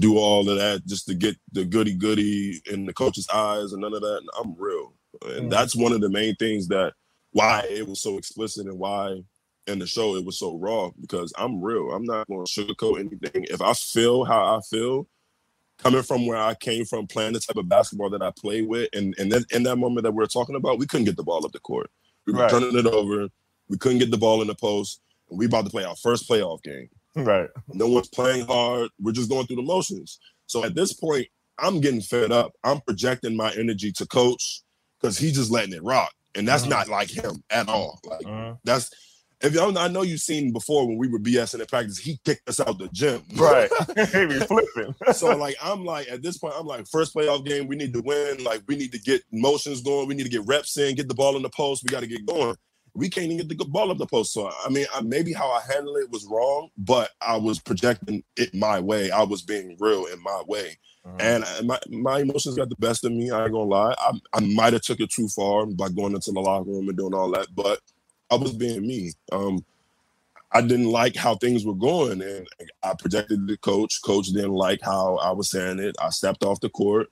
do 0.00 0.18
all 0.18 0.48
of 0.50 0.58
that 0.58 0.84
just 0.86 1.06
to 1.06 1.14
get 1.14 1.36
the 1.52 1.64
goody 1.64 1.94
goody 1.94 2.60
in 2.68 2.84
the 2.84 2.92
coach's 2.92 3.28
eyes 3.32 3.72
and 3.72 3.82
none 3.82 3.94
of 3.94 4.00
that. 4.00 4.18
And 4.22 4.30
I'm 4.40 4.56
real, 4.58 4.92
and 5.36 5.46
mm. 5.46 5.50
that's 5.50 5.76
one 5.76 5.92
of 5.92 6.00
the 6.00 6.10
main 6.10 6.34
things 6.34 6.66
that 6.66 6.94
why 7.30 7.64
it 7.70 7.86
was 7.86 8.00
so 8.00 8.18
explicit 8.18 8.66
and 8.66 8.76
why 8.76 9.22
in 9.66 9.78
the 9.78 9.86
show 9.86 10.16
it 10.16 10.24
was 10.24 10.38
so 10.38 10.56
raw 10.56 10.90
because 11.00 11.32
I'm 11.36 11.62
real. 11.62 11.92
I'm 11.92 12.04
not 12.04 12.26
going 12.26 12.44
to 12.44 12.50
sugarcoat 12.50 13.00
anything. 13.00 13.46
If 13.48 13.60
I 13.60 13.72
feel 13.74 14.24
how 14.24 14.56
I 14.56 14.60
feel, 14.68 15.06
coming 15.78 16.02
from 16.02 16.26
where 16.26 16.38
I 16.38 16.54
came 16.54 16.84
from, 16.84 17.06
playing 17.06 17.34
the 17.34 17.40
type 17.40 17.56
of 17.56 17.68
basketball 17.68 18.10
that 18.10 18.22
I 18.22 18.32
play 18.36 18.62
with, 18.62 18.88
and 18.92 19.14
and 19.18 19.30
then 19.30 19.44
in 19.50 19.62
that 19.64 19.76
moment 19.76 20.04
that 20.04 20.12
we 20.12 20.22
are 20.22 20.28
talking 20.28 20.56
about, 20.56 20.78
we 20.78 20.86
couldn't 20.86 21.06
get 21.06 21.16
the 21.16 21.22
ball 21.22 21.44
up 21.44 21.52
the 21.52 21.60
court. 21.60 21.90
We 22.26 22.32
were 22.32 22.40
right. 22.40 22.50
turning 22.50 22.76
it 22.76 22.86
over. 22.86 23.28
We 23.68 23.78
couldn't 23.78 23.98
get 23.98 24.10
the 24.10 24.18
ball 24.18 24.42
in 24.42 24.48
the 24.48 24.54
post. 24.54 25.00
And 25.30 25.38
we 25.38 25.46
about 25.46 25.64
to 25.64 25.70
play 25.70 25.84
our 25.84 25.96
first 25.96 26.28
playoff 26.28 26.62
game. 26.62 26.88
Right. 27.16 27.48
No 27.68 27.88
one's 27.88 28.08
playing 28.08 28.46
hard. 28.46 28.90
We're 29.00 29.12
just 29.12 29.30
going 29.30 29.46
through 29.46 29.56
the 29.56 29.62
motions. 29.62 30.18
So 30.46 30.64
at 30.64 30.74
this 30.74 30.92
point, 30.92 31.26
I'm 31.58 31.80
getting 31.80 32.00
fed 32.00 32.32
up. 32.32 32.52
I'm 32.64 32.80
projecting 32.80 33.36
my 33.36 33.52
energy 33.52 33.92
to 33.92 34.06
coach 34.06 34.62
because 35.00 35.18
he's 35.18 35.34
just 35.34 35.50
letting 35.50 35.74
it 35.74 35.82
rock. 35.82 36.12
And 36.34 36.46
that's 36.46 36.62
uh-huh. 36.62 36.70
not 36.70 36.88
like 36.88 37.10
him 37.10 37.42
at 37.50 37.68
all. 37.68 38.00
Like 38.04 38.26
uh-huh. 38.26 38.54
that's 38.64 38.90
if 39.42 39.54
y'all, 39.54 39.76
I 39.76 39.88
know 39.88 40.02
you've 40.02 40.20
seen 40.20 40.52
before 40.52 40.86
when 40.86 40.98
we 40.98 41.08
were 41.08 41.18
BSing 41.18 41.60
in 41.60 41.66
practice, 41.66 41.98
he 41.98 42.18
kicked 42.24 42.48
us 42.48 42.60
out 42.60 42.78
the 42.78 42.88
gym. 42.92 43.22
Right. 43.34 43.68
he 43.96 44.26
be 44.26 44.38
flipping. 44.40 44.94
so 45.12 45.36
like 45.36 45.56
I'm 45.62 45.84
like 45.84 46.08
at 46.08 46.22
this 46.22 46.38
point, 46.38 46.54
I'm 46.56 46.66
like 46.66 46.86
first 46.86 47.14
playoff 47.14 47.44
game, 47.44 47.66
we 47.66 47.76
need 47.76 47.92
to 47.94 48.02
win. 48.02 48.44
Like 48.44 48.62
we 48.68 48.76
need 48.76 48.92
to 48.92 49.00
get 49.00 49.22
motions 49.32 49.82
going. 49.82 50.06
We 50.06 50.14
need 50.14 50.24
to 50.24 50.28
get 50.30 50.46
reps 50.46 50.76
in, 50.78 50.94
get 50.94 51.08
the 51.08 51.14
ball 51.14 51.36
in 51.36 51.42
the 51.42 51.50
post. 51.50 51.82
We 51.82 51.90
got 51.90 52.00
to 52.00 52.06
get 52.06 52.24
going. 52.24 52.56
We 52.94 53.08
can't 53.08 53.32
even 53.32 53.48
get 53.48 53.58
the 53.58 53.64
ball 53.64 53.90
up 53.90 53.98
the 53.98 54.06
post. 54.06 54.32
So 54.32 54.50
I 54.64 54.68
mean, 54.68 54.86
I, 54.94 55.00
maybe 55.00 55.32
how 55.32 55.50
I 55.50 55.60
handled 55.72 55.98
it 55.98 56.10
was 56.10 56.26
wrong, 56.30 56.68
but 56.78 57.10
I 57.20 57.36
was 57.36 57.58
projecting 57.58 58.22
it 58.36 58.54
my 58.54 58.78
way. 58.80 59.10
I 59.10 59.22
was 59.22 59.42
being 59.42 59.76
real 59.80 60.06
in 60.06 60.22
my 60.22 60.42
way. 60.46 60.78
Mm-hmm. 61.06 61.20
And 61.20 61.66
my, 61.66 61.80
my 61.88 62.20
emotions 62.20 62.56
got 62.56 62.68
the 62.68 62.76
best 62.76 63.04
of 63.04 63.10
me. 63.10 63.30
I 63.30 63.44
ain't 63.44 63.52
gonna 63.52 63.64
lie. 63.64 63.94
I, 63.98 64.12
I 64.34 64.40
might 64.40 64.72
have 64.72 64.82
took 64.82 65.00
it 65.00 65.10
too 65.10 65.26
far 65.28 65.66
by 65.66 65.88
going 65.88 66.14
into 66.14 66.30
the 66.30 66.40
locker 66.40 66.70
room 66.70 66.88
and 66.88 66.96
doing 66.96 67.14
all 67.14 67.30
that, 67.32 67.48
but 67.54 67.80
I 68.32 68.36
was 68.36 68.52
being 68.52 68.86
me. 68.86 69.12
Um, 69.30 69.62
I 70.50 70.62
didn't 70.62 70.90
like 70.90 71.16
how 71.16 71.34
things 71.34 71.66
were 71.66 71.74
going, 71.74 72.22
and 72.22 72.46
I 72.82 72.94
projected 72.98 73.46
the 73.46 73.58
coach. 73.58 74.00
Coach 74.02 74.28
didn't 74.28 74.52
like 74.52 74.80
how 74.82 75.16
I 75.16 75.32
was 75.32 75.50
saying 75.50 75.78
it. 75.78 75.96
I 76.00 76.08
stepped 76.08 76.42
off 76.42 76.60
the 76.60 76.70
court 76.70 77.08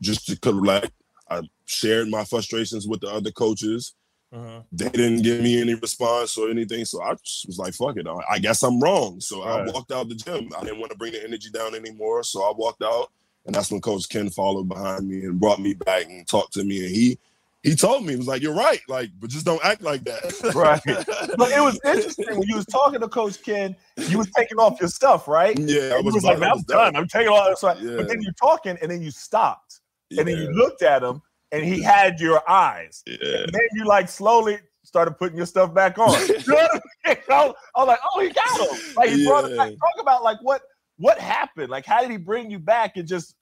just 0.00 0.26
to 0.26 0.38
collect. 0.38 0.92
I 1.28 1.42
shared 1.66 2.08
my 2.08 2.24
frustrations 2.24 2.86
with 2.86 3.00
the 3.00 3.08
other 3.08 3.32
coaches. 3.32 3.94
Uh-huh. 4.32 4.62
They 4.70 4.88
didn't 4.88 5.22
give 5.22 5.42
me 5.42 5.60
any 5.60 5.74
response 5.74 6.38
or 6.38 6.48
anything, 6.48 6.84
so 6.84 7.02
I 7.02 7.10
was 7.10 7.58
like, 7.58 7.74
"Fuck 7.74 7.96
it, 7.96 8.06
I 8.30 8.38
guess 8.38 8.62
I'm 8.62 8.80
wrong." 8.80 9.20
So 9.20 9.44
right. 9.44 9.68
I 9.68 9.70
walked 9.70 9.90
out 9.90 10.08
the 10.08 10.14
gym. 10.14 10.48
I 10.56 10.62
didn't 10.62 10.78
want 10.78 10.92
to 10.92 10.98
bring 10.98 11.12
the 11.12 11.24
energy 11.24 11.50
down 11.50 11.74
anymore, 11.74 12.22
so 12.22 12.42
I 12.42 12.52
walked 12.56 12.82
out, 12.82 13.10
and 13.46 13.54
that's 13.54 13.70
when 13.70 13.80
Coach 13.80 14.08
Ken 14.08 14.30
followed 14.30 14.68
behind 14.68 15.08
me 15.08 15.24
and 15.24 15.40
brought 15.40 15.60
me 15.60 15.74
back 15.74 16.06
and 16.06 16.26
talked 16.26 16.54
to 16.54 16.64
me, 16.64 16.86
and 16.86 16.94
he 16.94 17.18
he 17.62 17.76
told 17.76 18.04
me, 18.04 18.12
he 18.12 18.16
was 18.16 18.26
like, 18.26 18.42
You're 18.42 18.54
right, 18.54 18.80
like, 18.88 19.10
but 19.20 19.30
just 19.30 19.46
don't 19.46 19.64
act 19.64 19.82
like 19.82 20.04
that. 20.04 20.52
right. 20.54 20.82
But 20.84 21.52
it 21.52 21.60
was 21.60 21.78
interesting 21.84 22.38
when 22.38 22.48
you 22.48 22.56
was 22.56 22.66
talking 22.66 23.00
to 23.00 23.08
Coach 23.08 23.42
Ken, 23.42 23.76
you 23.96 24.18
was 24.18 24.30
taking 24.36 24.58
off 24.58 24.80
your 24.80 24.88
stuff, 24.88 25.28
right? 25.28 25.58
Yeah. 25.58 25.94
I 25.96 26.00
was, 26.00 26.14
was 26.14 26.24
like, 26.24 26.42
I'm 26.42 26.62
done. 26.62 26.96
I'm 26.96 27.06
taking 27.06 27.28
all 27.28 27.48
this. 27.48 27.62
Yeah. 27.62 27.96
But 27.96 28.08
then 28.08 28.20
you're 28.20 28.32
talking 28.32 28.76
and 28.82 28.90
then 28.90 29.00
you 29.00 29.10
stopped. 29.10 29.80
And 30.10 30.18
yeah. 30.18 30.24
then 30.24 30.36
you 30.38 30.52
looked 30.52 30.82
at 30.82 31.02
him 31.02 31.22
and 31.52 31.64
he 31.64 31.80
had 31.80 32.20
your 32.20 32.48
eyes. 32.50 33.02
Yeah. 33.06 33.42
And 33.42 33.52
then 33.52 33.68
you 33.74 33.84
like 33.84 34.08
slowly 34.08 34.58
started 34.84 35.12
putting 35.12 35.36
your 35.36 35.46
stuff 35.46 35.72
back 35.72 35.98
on. 35.98 36.10
you 36.28 36.34
know 36.48 36.54
what 36.54 36.82
I, 37.04 37.08
mean? 37.08 37.16
I, 37.30 37.46
was, 37.46 37.54
I 37.76 37.80
was 37.80 37.88
like, 37.88 37.98
oh, 38.14 38.20
he 38.20 38.28
got 38.30 38.60
him. 38.60 38.94
Like 38.96 39.10
he 39.10 39.22
yeah. 39.22 39.28
brought 39.28 39.44
it 39.50 39.56
back. 39.56 39.70
Talk 39.70 40.00
about 40.00 40.24
like 40.24 40.38
what 40.42 40.62
what 40.96 41.18
happened? 41.18 41.70
Like, 41.70 41.86
how 41.86 42.00
did 42.00 42.10
he 42.10 42.16
bring 42.16 42.50
you 42.50 42.58
back 42.58 42.96
and 42.96 43.06
just 43.06 43.34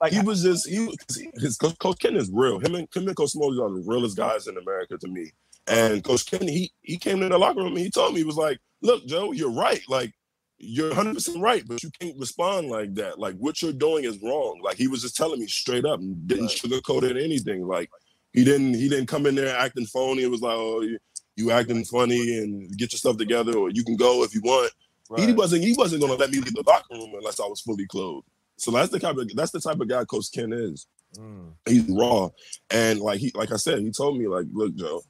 like 0.00 0.12
he 0.12 0.20
was 0.20 0.42
just 0.42 0.68
he 0.68 0.88
his 1.34 1.56
coach, 1.56 1.78
coach 1.78 1.98
Ken 1.98 2.16
is 2.16 2.30
real. 2.32 2.58
Him 2.58 2.74
and 2.74 2.88
him 2.94 3.06
and 3.06 3.16
Coach 3.16 3.30
Smalley 3.30 3.58
are 3.60 3.70
the 3.70 3.84
realest 3.86 4.16
guys 4.16 4.46
in 4.46 4.56
America 4.56 4.96
to 4.98 5.08
me. 5.08 5.30
And 5.66 6.02
Coach 6.02 6.26
Ken, 6.26 6.46
he 6.46 6.72
he 6.80 6.96
came 6.96 7.22
in 7.22 7.30
the 7.30 7.38
locker 7.38 7.60
room 7.60 7.76
and 7.76 7.78
he 7.78 7.90
told 7.90 8.14
me 8.14 8.20
he 8.20 8.24
was 8.24 8.36
like, 8.36 8.58
"Look, 8.80 9.06
Joe, 9.06 9.32
you're 9.32 9.52
right. 9.52 9.82
Like 9.88 10.12
you're 10.58 10.88
100 10.88 11.14
percent 11.14 11.40
right, 11.40 11.62
but 11.66 11.82
you 11.82 11.90
can't 12.00 12.18
respond 12.18 12.68
like 12.68 12.94
that. 12.94 13.18
Like 13.18 13.36
what 13.36 13.60
you're 13.62 13.72
doing 13.72 14.04
is 14.04 14.22
wrong. 14.22 14.60
Like 14.62 14.76
he 14.76 14.88
was 14.88 15.02
just 15.02 15.16
telling 15.16 15.40
me 15.40 15.46
straight 15.46 15.84
up, 15.84 16.00
didn't 16.26 16.46
right. 16.46 16.56
sugarcoat 16.56 17.02
it 17.02 17.16
anything. 17.16 17.66
Like 17.66 17.90
he 18.32 18.44
didn't 18.44 18.74
he 18.74 18.88
didn't 18.88 19.06
come 19.06 19.26
in 19.26 19.34
there 19.34 19.56
acting 19.56 19.86
phony. 19.86 20.22
It 20.22 20.30
was 20.30 20.42
like, 20.42 20.56
oh, 20.56 20.82
you, 20.82 20.98
you 21.36 21.50
acting 21.50 21.84
funny 21.84 22.38
and 22.38 22.76
get 22.76 22.92
your 22.92 22.98
stuff 22.98 23.16
together, 23.16 23.56
or 23.56 23.70
you 23.70 23.84
can 23.84 23.96
go 23.96 24.22
if 24.22 24.34
you 24.34 24.40
want. 24.42 24.72
Right. 25.08 25.28
He 25.28 25.32
wasn't 25.32 25.64
he 25.64 25.74
wasn't 25.74 26.02
gonna 26.02 26.14
let 26.14 26.30
me 26.30 26.38
leave 26.38 26.54
the 26.54 26.62
locker 26.66 26.94
room 26.94 27.12
unless 27.14 27.40
I 27.40 27.46
was 27.46 27.60
fully 27.60 27.86
clothed. 27.86 28.26
So 28.60 28.70
that's 28.70 28.90
the 28.90 28.98
type 28.98 29.16
of 29.16 29.34
that's 29.34 29.52
the 29.52 29.60
type 29.60 29.80
of 29.80 29.88
guy 29.88 30.04
Coach 30.04 30.30
Ken 30.32 30.52
is. 30.52 30.86
Mm. 31.16 31.52
He's 31.66 31.88
raw, 31.88 32.28
and 32.70 33.00
like 33.00 33.18
he 33.18 33.32
like 33.34 33.52
I 33.52 33.56
said, 33.56 33.78
he 33.78 33.90
told 33.90 34.18
me 34.18 34.28
like, 34.28 34.44
look, 34.52 34.76
Joe, 34.76 35.02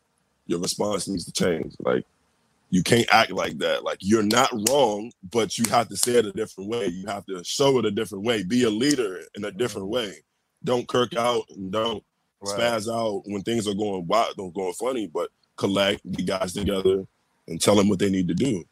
your 0.47 0.61
response 0.61 1.09
needs 1.09 1.25
to 1.25 1.33
change. 1.33 1.75
Like 1.81 2.05
you 2.71 2.85
can't 2.85 3.13
act 3.13 3.33
like 3.33 3.59
that. 3.59 3.83
Like 3.83 3.99
you're 4.01 4.23
not 4.23 4.53
wrong, 4.69 5.11
but 5.33 5.59
you 5.59 5.69
have 5.69 5.89
to 5.89 5.97
say 5.97 6.13
it 6.13 6.27
a 6.27 6.33
different 6.33 6.71
way. 6.71 6.87
You 6.87 7.09
have 7.09 7.27
to 7.27 7.43
show 7.43 7.77
it 7.79 7.85
a 7.85 7.91
different 7.91 8.25
way. 8.25 8.45
Be 8.45 8.63
a 8.63 8.71
leader 8.71 9.21
in 9.35 9.45
a 9.45 9.51
different 9.51 9.89
mm. 9.89 9.95
way. 9.95 10.15
Don't 10.63 10.87
kirk 10.87 11.17
out 11.17 11.43
and 11.51 11.73
don't 11.73 12.05
right. 12.41 12.57
spaz 12.57 12.89
out 12.89 13.23
when 13.27 13.43
things 13.43 13.67
are 13.67 13.75
going 13.75 14.07
wild, 14.07 14.37
don't 14.37 14.55
going 14.55 14.75
funny, 14.75 15.09
but 15.09 15.31
collect, 15.57 16.03
the 16.05 16.23
guys 16.23 16.53
together, 16.53 17.05
and 17.49 17.61
tell 17.61 17.75
them 17.75 17.89
what 17.89 17.99
they 17.99 18.11
need 18.11 18.29
to 18.29 18.35
do. 18.35 18.65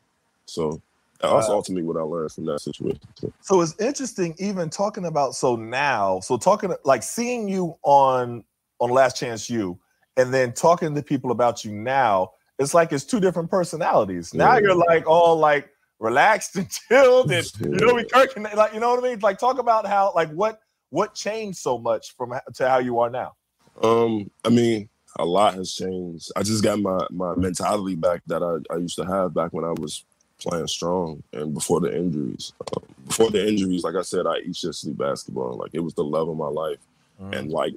So 0.47 0.81
that's 1.21 1.49
uh, 1.49 1.53
ultimately 1.53 1.83
what 1.83 1.97
I 1.97 2.03
learned 2.03 2.33
from 2.33 2.47
that 2.47 2.61
situation. 2.61 3.01
Too. 3.21 3.33
So 3.41 3.61
it's 3.61 3.75
interesting, 3.81 4.35
even 4.39 4.71
talking 4.71 5.05
about 5.05 5.35
so 5.35 5.57
now, 5.57 6.21
so 6.21 6.37
talking 6.37 6.73
like 6.85 7.03
seeing 7.03 7.49
you 7.49 7.75
on 7.83 8.45
on 8.79 8.91
Last 8.91 9.17
Chance 9.17 9.51
U, 9.51 9.79
and 10.17 10.33
then 10.33 10.53
talking 10.53 10.95
to 10.95 11.03
people 11.03 11.31
about 11.31 11.65
you 11.65 11.73
now. 11.73 12.33
It's 12.59 12.75
like 12.75 12.93
it's 12.93 13.05
two 13.05 13.21
different 13.21 13.51
personalities. 13.51 14.35
Now 14.35 14.55
yeah. 14.55 14.61
you're 14.61 14.75
like 14.75 15.07
all 15.07 15.37
like 15.37 15.71
relaxed 15.99 16.57
and 16.57 16.69
chilled, 16.89 17.31
and 17.33 17.47
you 17.61 17.87
know 17.87 17.95
we 17.95 18.05
kirking 18.05 18.53
like 18.55 18.73
you 18.75 18.81
know 18.81 18.91
what 18.91 19.05
I 19.05 19.09
mean. 19.09 19.19
Like 19.21 19.39
talk 19.39 19.59
about 19.59 19.87
how 19.87 20.13
like 20.15 20.31
what 20.31 20.61
what 20.91 21.15
changed 21.15 21.59
so 21.59 21.79
much 21.79 22.17
from 22.17 22.35
to 22.55 22.69
how 22.69 22.79
you 22.79 23.01
are 23.01 23.11
now. 23.11 23.35
Um, 23.83 24.31
I 24.45 24.49
mean, 24.49 24.89
a 25.19 25.25
lot 25.25 25.55
has 25.55 25.73
changed. 25.73 26.31
I 26.37 26.43
just 26.43 26.63
got 26.63 26.79
my 26.79 27.07
my 27.11 27.35
mentality 27.35 27.97
back 27.97 28.23
that 28.27 28.43
I, 28.43 28.73
I 28.73 28.79
used 28.79 28.97
to 28.97 29.05
have 29.05 29.35
back 29.35 29.53
when 29.53 29.65
I 29.65 29.73
was 29.73 30.05
playing 30.39 30.67
strong 30.67 31.23
and 31.33 31.53
before 31.53 31.81
the 31.81 31.95
injuries. 31.97 32.53
Um, 32.77 32.85
before 33.07 33.31
the 33.31 33.47
injuries, 33.47 33.85
like 33.85 33.97
I 33.97 34.03
said, 34.03 34.27
I 34.27 34.39
eat 34.39 34.57
shit 34.57 34.75
sleep 34.75 34.99
basketball. 34.99 35.57
Like 35.57 35.71
it 35.73 35.81
was 35.81 35.95
the 35.95 36.05
love 36.05 36.29
of 36.29 36.37
my 36.37 36.49
life. 36.49 36.79
Mm. 37.21 37.37
And 37.37 37.51
like 37.51 37.75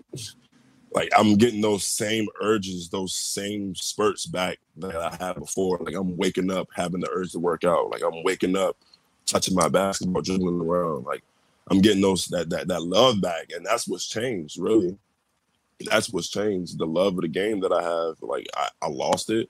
like 0.93 1.09
I'm 1.17 1.35
getting 1.35 1.61
those 1.61 1.85
same 1.85 2.27
urges, 2.41 2.89
those 2.89 3.13
same 3.13 3.75
spurts 3.75 4.25
back 4.25 4.59
that 4.77 4.95
I 4.95 5.15
had 5.23 5.37
before. 5.37 5.77
Like 5.79 5.95
I'm 5.95 6.17
waking 6.17 6.51
up 6.51 6.69
having 6.75 7.01
the 7.01 7.09
urge 7.11 7.31
to 7.31 7.39
work 7.39 7.63
out. 7.63 7.89
Like 7.89 8.03
I'm 8.03 8.23
waking 8.23 8.57
up 8.57 8.77
touching 9.25 9.55
my 9.55 9.69
basketball, 9.69 10.21
dribbling 10.21 10.61
around. 10.61 11.05
Like 11.05 11.23
I'm 11.69 11.79
getting 11.79 12.01
those 12.01 12.25
that 12.27 12.49
that 12.49 12.67
that 12.67 12.83
love 12.83 13.21
back. 13.21 13.51
And 13.55 13.65
that's 13.65 13.87
what's 13.87 14.07
changed, 14.07 14.59
really. 14.59 14.97
That's 15.89 16.11
what's 16.11 16.29
changed. 16.29 16.77
The 16.77 16.85
love 16.85 17.15
of 17.15 17.21
the 17.21 17.27
game 17.27 17.61
that 17.61 17.71
I 17.71 17.81
have. 17.81 18.17
Like 18.21 18.47
I, 18.55 18.69
I 18.81 18.87
lost 18.87 19.29
it. 19.29 19.49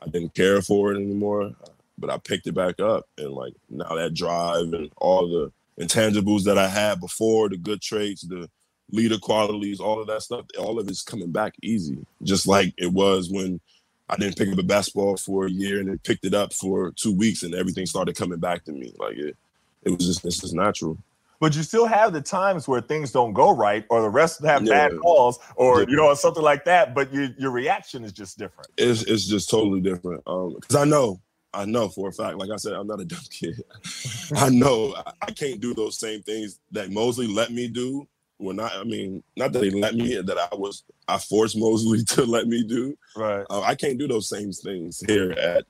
I 0.00 0.08
didn't 0.08 0.34
care 0.34 0.62
for 0.62 0.92
it 0.92 0.96
anymore 0.96 1.54
but 2.02 2.10
I 2.10 2.18
picked 2.18 2.48
it 2.48 2.52
back 2.52 2.80
up 2.80 3.06
and 3.16 3.30
like 3.30 3.54
now 3.70 3.94
that 3.94 4.12
drive 4.12 4.72
and 4.72 4.90
all 4.98 5.28
the 5.28 5.52
intangibles 5.82 6.42
that 6.44 6.58
I 6.58 6.68
had 6.68 7.00
before, 7.00 7.48
the 7.48 7.56
good 7.56 7.80
traits, 7.80 8.22
the 8.22 8.50
leader 8.90 9.18
qualities, 9.18 9.78
all 9.78 10.00
of 10.00 10.08
that 10.08 10.22
stuff, 10.22 10.44
all 10.58 10.80
of 10.80 10.88
it's 10.88 11.02
coming 11.02 11.30
back 11.30 11.54
easy. 11.62 12.04
Just 12.24 12.48
like 12.48 12.74
it 12.76 12.92
was 12.92 13.30
when 13.30 13.60
I 14.08 14.16
didn't 14.16 14.36
pick 14.36 14.52
up 14.52 14.58
a 14.58 14.64
basketball 14.64 15.16
for 15.16 15.46
a 15.46 15.50
year 15.50 15.78
and 15.78 15.88
then 15.88 15.98
picked 15.98 16.26
it 16.26 16.34
up 16.34 16.52
for 16.52 16.90
two 16.96 17.14
weeks 17.14 17.44
and 17.44 17.54
everything 17.54 17.86
started 17.86 18.16
coming 18.16 18.40
back 18.40 18.64
to 18.64 18.72
me. 18.72 18.92
Like 18.98 19.16
it 19.16 19.36
it 19.84 19.90
was 19.90 20.04
just 20.04 20.24
this 20.24 20.42
is 20.42 20.52
natural. 20.52 20.98
But 21.38 21.56
you 21.56 21.62
still 21.62 21.86
have 21.86 22.12
the 22.12 22.20
times 22.20 22.68
where 22.68 22.80
things 22.80 23.10
don't 23.10 23.32
go 23.32 23.50
right, 23.50 23.84
or 23.90 24.00
the 24.00 24.08
rest 24.08 24.44
have 24.44 24.62
yeah. 24.62 24.88
bad 24.88 24.98
calls, 25.00 25.40
or 25.56 25.82
you 25.82 25.96
know, 25.96 26.14
something 26.14 26.42
like 26.42 26.64
that. 26.66 26.94
But 26.94 27.12
your 27.12 27.30
your 27.36 27.50
reaction 27.50 28.04
is 28.04 28.12
just 28.12 28.38
different. 28.38 28.70
It's 28.76 29.02
it's 29.02 29.26
just 29.26 29.50
totally 29.50 29.80
different. 29.80 30.22
Um, 30.26 30.54
because 30.54 30.76
I 30.76 30.84
know 30.84 31.20
I 31.54 31.64
know 31.64 31.88
for 31.88 32.08
a 32.08 32.12
fact, 32.12 32.38
like 32.38 32.50
I 32.50 32.56
said, 32.56 32.72
I'm 32.72 32.86
not 32.86 33.00
a 33.00 33.04
dumb 33.06 33.20
kid. 33.30 33.62
I 34.36 34.48
know 34.48 34.94
I, 34.96 35.12
I, 35.22 35.30
can't 35.32 35.60
do 35.60 35.74
those 35.74 35.98
same 35.98 36.22
things 36.22 36.58
that 36.72 36.90
Mosley 36.90 37.26
let 37.26 37.52
me 37.52 37.68
do. 37.68 38.06
When 38.38 38.58
I, 38.58 38.80
I 38.80 38.84
mean, 38.84 39.22
not 39.36 39.52
that 39.52 39.62
he 39.62 39.70
let 39.70 39.94
me, 39.94 40.20
that 40.20 40.38
I 40.38 40.54
was, 40.56 40.82
I 41.06 41.18
forced 41.18 41.56
Mosley 41.56 42.02
to 42.08 42.24
let 42.24 42.48
me 42.48 42.64
do. 42.64 42.96
Right. 43.16 43.44
Uh, 43.48 43.60
I 43.60 43.74
can't 43.74 43.98
do 43.98 44.08
those 44.08 44.28
same 44.28 44.50
things 44.52 45.00
here 45.06 45.30
at 45.32 45.64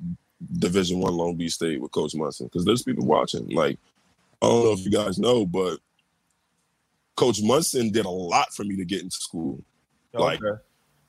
Division 0.58 1.00
One 1.00 1.14
Long 1.14 1.36
Beach 1.36 1.52
State 1.52 1.80
with 1.80 1.92
Coach 1.92 2.14
Monson 2.14 2.46
because 2.46 2.64
there's 2.64 2.82
people 2.82 3.04
watching. 3.04 3.46
Like, 3.48 3.78
I 4.40 4.46
don't 4.46 4.64
know 4.64 4.72
if 4.72 4.84
you 4.84 4.90
guys 4.90 5.18
know, 5.18 5.44
but 5.44 5.80
Coach 7.16 7.40
Monson 7.42 7.90
did 7.90 8.06
a 8.06 8.10
lot 8.10 8.54
for 8.54 8.64
me 8.64 8.76
to 8.76 8.84
get 8.86 9.02
into 9.02 9.16
school. 9.16 9.62
Okay. 10.14 10.24
Like, 10.24 10.40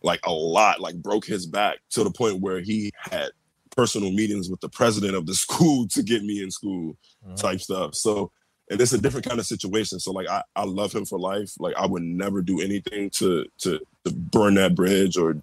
like 0.01 0.19
a 0.25 0.31
lot, 0.31 0.81
like 0.81 0.95
broke 0.95 1.25
his 1.25 1.45
back 1.45 1.77
to 1.91 2.03
the 2.03 2.11
point 2.11 2.41
where 2.41 2.59
he 2.59 2.91
had 2.97 3.31
personal 3.75 4.11
meetings 4.11 4.49
with 4.49 4.59
the 4.61 4.69
president 4.69 5.15
of 5.15 5.25
the 5.25 5.33
school 5.45 5.87
to 5.89 6.03
get 6.03 6.23
me 6.23 6.41
in 6.43 6.51
school 6.51 6.95
Mm-hmm. 7.25 7.35
type 7.35 7.61
stuff. 7.61 7.95
So 7.95 8.31
and 8.69 8.81
it's 8.81 8.91
a 8.91 8.97
different 8.97 9.25
kind 9.25 9.39
of 9.39 9.45
situation. 9.45 9.97
So 9.99 10.11
like 10.11 10.27
I, 10.27 10.41
I 10.57 10.65
love 10.65 10.91
him 10.93 11.05
for 11.05 11.17
life. 11.17 11.51
Like 11.57 11.73
I 11.77 11.85
would 11.85 12.03
never 12.03 12.41
do 12.41 12.59
anything 12.59 13.09
to 13.11 13.45
to 13.59 13.79
to 14.03 14.11
burn 14.11 14.55
that 14.55 14.75
bridge 14.75 15.15
or 15.15 15.37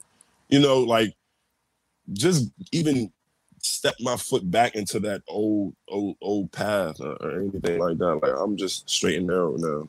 you 0.50 0.58
know, 0.58 0.80
like 0.80 1.14
just 2.12 2.50
even 2.72 3.10
step 3.62 3.94
my 4.00 4.16
foot 4.16 4.50
back 4.50 4.74
into 4.74 5.00
that 5.00 5.22
old 5.28 5.74
old 5.88 6.16
old 6.20 6.52
path 6.52 7.00
or, 7.00 7.12
or 7.22 7.40
anything 7.40 7.78
like 7.78 7.96
that. 7.98 8.16
Like 8.22 8.34
I'm 8.38 8.56
just 8.58 8.88
straight 8.90 9.16
and 9.16 9.26
narrow 9.26 9.56
now. 9.56 9.88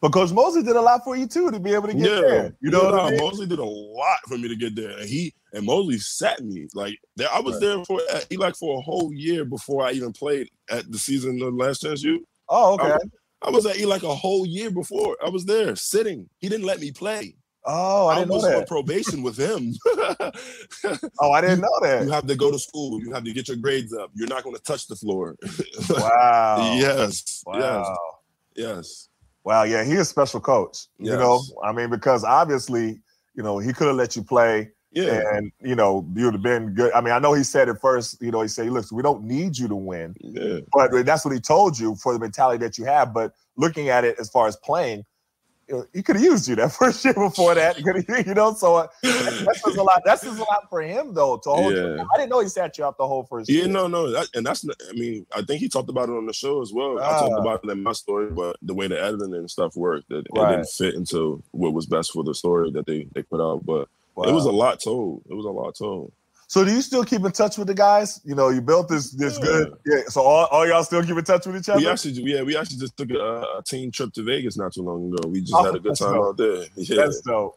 But 0.00 0.12
Coach 0.12 0.32
Mosley 0.32 0.62
did 0.62 0.76
a 0.76 0.80
lot 0.80 1.04
for 1.04 1.14
you 1.14 1.26
too 1.26 1.50
to 1.50 1.60
be 1.60 1.74
able 1.74 1.88
to 1.88 1.94
get 1.94 2.10
yeah, 2.10 2.20
there. 2.20 2.56
You 2.60 2.70
know 2.70 2.82
yeah, 2.84 2.90
what 2.90 3.00
I 3.00 3.10
mean? 3.10 3.20
Mosley 3.20 3.46
did 3.46 3.58
a 3.58 3.64
lot 3.64 4.18
for 4.26 4.38
me 4.38 4.48
to 4.48 4.56
get 4.56 4.74
there, 4.74 4.98
and 4.98 5.08
he 5.08 5.34
and 5.52 5.66
Mosley 5.66 5.98
sat 5.98 6.40
me 6.42 6.68
like 6.74 6.98
there. 7.16 7.28
I 7.30 7.40
was 7.40 7.56
Right. 7.56 7.60
there 7.60 7.84
for 7.84 8.00
he 8.30 8.36
like 8.38 8.56
for 8.56 8.78
a 8.78 8.80
whole 8.80 9.12
year 9.12 9.44
before 9.44 9.84
I 9.84 9.92
even 9.92 10.12
played 10.12 10.48
at 10.70 10.90
the 10.90 10.98
season 10.98 11.42
of 11.42 11.54
Last 11.54 11.82
Chance 11.82 12.02
U. 12.02 12.26
Oh, 12.48 12.74
okay. 12.74 12.96
I 13.42 13.50
was 13.50 13.66
at 13.66 13.78
E 13.78 13.86
like 13.86 14.02
a 14.02 14.14
whole 14.14 14.46
year 14.46 14.70
before. 14.70 15.16
I 15.24 15.28
was 15.28 15.44
there 15.44 15.76
sitting. 15.76 16.28
He 16.38 16.48
didn't 16.48 16.66
let 16.66 16.80
me 16.80 16.92
play. 16.92 17.36
Oh, 17.66 18.06
I 18.06 18.12
I, 18.12 18.14
didn't 18.20 18.30
know 18.30 18.34
was 18.36 18.44
on 18.44 18.66
probation 18.66 19.22
with 19.22 19.36
him. 19.36 19.74
Oh, 21.20 21.32
I 21.32 21.42
didn't 21.42 21.60
know 21.60 21.78
that. 21.82 22.04
you 22.04 22.10
have 22.10 22.26
to 22.26 22.34
go 22.34 22.50
to 22.50 22.58
school. 22.58 23.00
You 23.00 23.12
have 23.12 23.24
to 23.24 23.32
get 23.32 23.48
your 23.48 23.58
grades 23.58 23.92
up. 23.94 24.10
You're 24.14 24.28
not 24.28 24.42
going 24.44 24.56
to 24.56 24.62
touch 24.62 24.86
the 24.86 24.96
floor. 24.96 25.36
Wow. 25.90 26.76
yes. 26.78 27.42
Wow. 27.44 27.58
Yes. 27.58 27.98
Yes. 28.56 29.08
Wow. 29.44 29.62
Yeah, 29.64 29.84
he 29.84 29.92
is 29.92 30.00
a 30.00 30.04
special 30.04 30.40
coach. 30.40 30.86
You 30.98 31.16
know, 31.16 31.42
I 31.64 31.72
mean, 31.72 31.90
because 31.90 32.24
obviously, 32.24 33.00
you 33.34 33.42
know, 33.42 33.58
he 33.58 33.72
could 33.72 33.86
have 33.86 33.96
let 33.96 34.16
you 34.16 34.22
play 34.22 34.70
Yeah. 34.92 35.22
and, 35.34 35.52
you 35.60 35.74
know, 35.74 36.06
you 36.14 36.24
would 36.26 36.34
have 36.34 36.42
been 36.42 36.74
good. 36.74 36.92
I 36.92 37.00
mean, 37.00 37.12
I 37.14 37.18
know 37.18 37.32
he 37.32 37.44
said 37.44 37.68
at 37.68 37.80
first, 37.80 38.20
you 38.20 38.30
know, 38.30 38.42
he 38.42 38.48
said, 38.48 38.68
look, 38.70 38.90
we 38.90 39.02
don't 39.02 39.22
need 39.22 39.56
you 39.56 39.68
to 39.68 39.76
win. 39.76 40.14
Yeah. 40.20 40.58
But 40.72 40.90
that's 41.06 41.24
what 41.24 41.32
he 41.32 41.40
told 41.40 41.78
you 41.78 41.94
for 41.96 42.12
the 42.12 42.18
mentality 42.18 42.58
that 42.64 42.76
you 42.76 42.84
have. 42.84 43.14
But 43.14 43.32
looking 43.56 43.88
at 43.88 44.04
it 44.04 44.16
as 44.18 44.28
far 44.28 44.46
as 44.46 44.56
playing, 44.56 45.04
he 45.92 46.02
could 46.02 46.16
have 46.16 46.24
used 46.24 46.48
you 46.48 46.56
that 46.56 46.72
first 46.80 47.04
year 47.04 47.14
before 47.14 47.54
that. 47.54 47.78
You 47.78 48.34
know, 48.34 48.54
so 48.54 48.76
uh, 48.76 48.86
that 49.02 49.60
says 49.64 49.76
a 49.76 49.82
lot. 49.82 50.02
That 50.04 50.18
says 50.20 50.36
a 50.38 50.42
lot 50.42 50.68
for 50.68 50.80
him, 50.82 51.14
though. 51.14 51.38
To 51.38 51.50
hold 51.50 51.72
you. 51.74 51.96
Yeah. 51.96 52.04
I 52.14 52.16
didn't 52.18 52.30
know 52.30 52.40
he 52.40 52.48
sat 52.48 52.76
you 52.78 52.84
out 52.84 52.96
the 52.98 53.06
whole 53.06 53.24
first 53.24 53.48
Yeah, 53.48 53.60
year. 53.64 53.68
no, 53.68 53.86
no, 53.86 54.10
that, 54.10 54.28
and 54.34 54.44
that's. 54.46 54.64
I 54.88 54.92
mean, 54.92 55.26
I 55.34 55.42
think 55.42 55.60
he 55.60 55.68
talked 55.68 55.88
about 55.90 56.08
it 56.08 56.12
on 56.12 56.26
the 56.26 56.32
show 56.32 56.60
as 56.62 56.72
well. 56.72 56.98
I 56.98 57.02
Ah. 57.04 57.20
talked 57.20 57.40
about 57.40 57.60
it 57.64 57.70
in 57.70 57.82
my 57.82 57.92
story, 57.92 58.30
but 58.30 58.56
the 58.62 58.74
way 58.74 58.88
the 58.88 59.02
editing 59.02 59.34
and 59.34 59.50
stuff 59.50 59.76
worked, 59.76 60.10
it, 60.10 60.26
it 60.26 60.38
Right. 60.38 60.56
didn't 60.56 60.68
fit 60.70 60.94
into 60.94 61.42
what 61.52 61.72
was 61.72 61.86
best 61.86 62.12
for 62.12 62.24
the 62.24 62.34
story 62.34 62.70
that 62.72 62.86
they 62.86 63.06
they 63.14 63.22
put 63.22 63.40
out. 63.40 63.64
But 63.64 63.88
it 64.28 64.32
was 64.34 64.44
a 64.46 64.52
lot 64.52 64.80
told. 64.82 65.22
It 65.30 65.34
was 65.34 65.46
a 65.46 65.50
lot 65.50 65.74
told. 65.76 66.12
So 66.50 66.64
do 66.64 66.72
you 66.72 66.82
still 66.82 67.04
keep 67.04 67.24
in 67.24 67.30
touch 67.30 67.58
with 67.58 67.68
the 67.68 67.74
guys? 67.74 68.20
You 68.24 68.34
know, 68.34 68.48
you 68.48 68.60
built 68.60 68.88
this 68.88 69.12
this 69.12 69.38
Yeah. 69.38 69.44
good. 69.44 69.74
Yeah. 69.86 70.02
So 70.08 70.20
all, 70.22 70.46
all 70.46 70.66
y'all 70.66 70.82
still 70.82 71.00
keep 71.00 71.16
in 71.16 71.22
touch 71.22 71.46
with 71.46 71.54
each 71.56 71.68
other. 71.68 71.78
We 71.78 71.86
actually, 71.86 72.14
yeah, 72.24 72.42
we 72.42 72.56
actually 72.56 72.78
just 72.78 72.96
took 72.96 73.08
a, 73.12 73.42
a 73.58 73.62
team 73.64 73.92
trip 73.92 74.12
to 74.14 74.24
Vegas 74.24 74.56
not 74.56 74.72
too 74.72 74.82
long 74.82 75.14
ago. 75.14 75.28
We 75.28 75.42
just 75.42 75.54
Oh, 75.54 75.62
had 75.62 75.76
a 75.76 75.78
good 75.78 75.94
time 75.96 76.14
dope. 76.14 76.24
out 76.26 76.36
there. 76.38 76.64
Yeah, 76.74 77.02
That's 77.04 77.20
dope. 77.20 77.54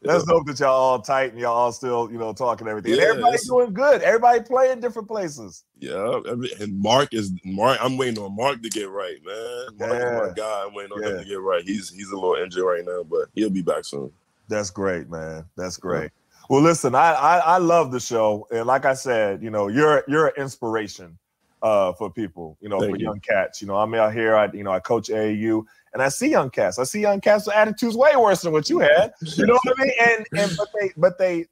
That's 0.00 0.24
dope 0.24 0.46
that 0.46 0.58
y'all 0.58 0.70
all 0.70 1.02
tight 1.02 1.32
and 1.32 1.38
y'all 1.38 1.52
all 1.54 1.70
still, 1.70 2.10
you 2.10 2.16
know, 2.16 2.32
talking 2.32 2.66
everything. 2.66 2.92
And 2.92 3.00
Yeah, 3.02 3.08
everybody 3.08 3.36
doing 3.46 3.74
good. 3.74 4.00
Everybody 4.00 4.40
playing 4.40 4.80
different 4.80 5.06
places. 5.06 5.64
Yeah, 5.78 6.20
and 6.60 6.80
Mark 6.80 7.12
is 7.12 7.30
Mark. 7.44 7.76
I'm 7.82 7.98
waiting 7.98 8.18
on 8.24 8.34
Mark 8.34 8.62
to 8.62 8.70
get 8.70 8.88
right, 8.88 9.18
man. 9.22 9.76
Mark 9.78 10.00
Yeah. 10.00 10.22
is 10.22 10.28
my 10.28 10.34
guy. 10.34 10.64
I'm 10.66 10.72
waiting 10.72 10.92
on 10.92 11.02
Yeah. 11.02 11.08
him 11.10 11.18
to 11.18 11.24
get 11.26 11.40
right. 11.42 11.62
He's 11.62 11.90
he's 11.90 12.08
a 12.10 12.14
little 12.14 12.36
injured 12.42 12.64
right 12.64 12.86
now, 12.86 13.02
but 13.02 13.28
he'll 13.34 13.50
be 13.50 13.60
back 13.60 13.84
soon. 13.84 14.10
That's 14.48 14.70
great, 14.70 15.10
man. 15.10 15.44
That's 15.58 15.76
great. 15.76 16.10
Well, 16.48 16.62
listen, 16.62 16.94
I, 16.94 17.12
I 17.12 17.38
I 17.38 17.58
love 17.58 17.90
the 17.90 18.00
show, 18.00 18.46
and 18.52 18.66
like 18.66 18.84
I 18.84 18.94
said, 18.94 19.42
you 19.42 19.50
know, 19.50 19.68
you're 19.68 20.04
you're 20.06 20.28
an 20.28 20.34
inspiration 20.36 21.18
uh, 21.62 21.92
for 21.94 22.10
people, 22.10 22.58
you 22.60 22.68
know, 22.68 22.78
Thank 22.80 22.92
for 22.92 22.96
you. 22.98 23.06
young 23.06 23.20
cats. 23.20 23.62
You 23.62 23.68
know, 23.68 23.76
I'm 23.76 23.94
out 23.94 24.12
here. 24.12 24.36
I 24.36 24.50
you 24.52 24.62
know 24.62 24.70
I 24.70 24.80
coach 24.80 25.08
AAU, 25.08 25.64
and 25.94 26.02
I 26.02 26.08
see 26.10 26.30
young 26.30 26.50
cats. 26.50 26.78
I 26.78 26.84
see 26.84 27.00
young 27.00 27.20
cats 27.20 27.46
with 27.46 27.56
attitudes 27.56 27.96
way 27.96 28.14
worse 28.16 28.42
than 28.42 28.52
what 28.52 28.68
you 28.68 28.80
had. 28.80 29.12
You 29.22 29.46
know 29.46 29.58
what 29.62 29.78
I 29.78 29.84
mean? 29.84 29.92
And 30.00 30.26
and 30.38 30.52
but 30.56 30.68
they 30.78 30.90
but 30.96 31.18
they 31.18 31.46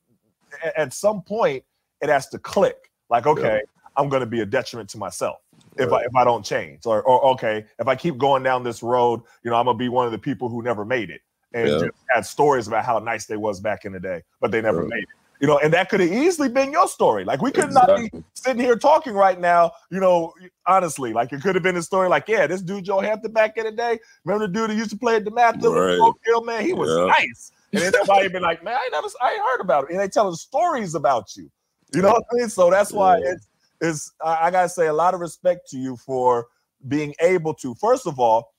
at 0.76 0.92
some 0.92 1.22
point 1.22 1.64
it 2.02 2.10
has 2.10 2.28
to 2.28 2.38
click. 2.38 2.90
Like, 3.08 3.26
okay, 3.26 3.62
I'm 3.96 4.08
going 4.08 4.20
to 4.20 4.26
be 4.26 4.40
a 4.40 4.46
detriment 4.46 4.90
to 4.90 4.98
myself 4.98 5.38
if 5.78 5.92
I 5.92 6.02
if 6.02 6.14
I 6.14 6.24
don't 6.24 6.44
change, 6.44 6.84
or 6.84 7.02
or 7.02 7.24
okay, 7.32 7.64
if 7.78 7.88
I 7.88 7.96
keep 7.96 8.18
going 8.18 8.42
down 8.42 8.62
this 8.62 8.82
road, 8.82 9.22
you 9.42 9.50
know, 9.50 9.56
I'm 9.56 9.64
gonna 9.64 9.78
be 9.78 9.88
one 9.88 10.04
of 10.04 10.12
the 10.12 10.18
people 10.18 10.48
who 10.48 10.62
never 10.62 10.84
made 10.84 11.10
it 11.10 11.22
and 11.54 11.68
Yeah. 11.68 11.78
just 11.78 11.92
had 12.10 12.26
stories 12.26 12.66
about 12.66 12.84
how 12.84 12.98
nice 12.98 13.26
they 13.26 13.36
was 13.36 13.60
back 13.60 13.84
in 13.84 13.92
the 13.92 14.00
day, 14.00 14.22
but 14.40 14.50
they 14.50 14.60
never 14.60 14.80
Right. 14.82 14.90
made 14.90 15.02
it. 15.02 15.08
You 15.40 15.48
know, 15.48 15.58
and 15.58 15.72
that 15.72 15.88
could 15.88 15.98
have 15.98 16.12
easily 16.12 16.48
been 16.48 16.70
your 16.70 16.86
story. 16.86 17.24
Like 17.24 17.42
we 17.42 17.50
could 17.50 17.72
not 17.72 17.96
be 17.96 18.08
sitting 18.34 18.62
here 18.62 18.76
talking 18.76 19.12
right 19.12 19.40
now, 19.40 19.72
you 19.90 19.98
know, 19.98 20.32
honestly. 20.68 21.12
Like 21.12 21.32
it 21.32 21.42
could 21.42 21.56
have 21.56 21.64
been 21.64 21.76
a 21.76 21.82
story 21.82 22.08
like, 22.08 22.28
yeah, 22.28 22.46
this 22.46 22.62
dude 22.62 22.84
Joe 22.84 23.00
Hampton 23.00 23.32
back 23.32 23.56
in 23.56 23.64
the 23.64 23.72
day. 23.72 23.98
Remember 24.24 24.46
the 24.46 24.52
dude 24.52 24.70
who 24.70 24.76
used 24.76 24.90
to 24.90 24.96
play 24.96 25.16
at 25.16 25.24
the 25.24 25.30
with 25.32 25.64
Right. 25.64 26.12
Hill, 26.26 26.44
man? 26.44 26.64
He 26.64 26.72
was 26.72 26.90
Yeah. 26.90 27.06
nice. 27.06 27.50
And 27.72 27.82
then 27.82 27.92
everybody 27.92 28.28
been 28.28 28.42
like, 28.42 28.62
man, 28.62 28.76
I 28.76 28.88
never 28.92 29.08
I 29.20 29.32
ain't 29.32 29.42
heard 29.42 29.60
about 29.60 29.84
it. 29.84 29.90
And 29.90 29.98
they 29.98 30.06
telling 30.06 30.36
stories 30.36 30.94
about 30.94 31.34
you. 31.36 31.50
You 31.92 32.02
know 32.02 32.12
what 32.12 32.24
I 32.32 32.36
mean? 32.36 32.48
So 32.48 32.70
that's 32.70 32.92
why 32.92 33.18
it's 33.18 33.48
it's 33.80 34.12
I, 34.24 34.46
I 34.46 34.50
gotta 34.52 34.68
say 34.68 34.86
a 34.86 34.92
lot 34.92 35.12
of 35.12 35.18
respect 35.20 35.68
to 35.70 35.76
you 35.76 35.96
for 35.96 36.46
being 36.86 37.14
able 37.20 37.54
to, 37.54 37.74
first 37.74 38.06
of 38.06 38.20
all, 38.20 38.51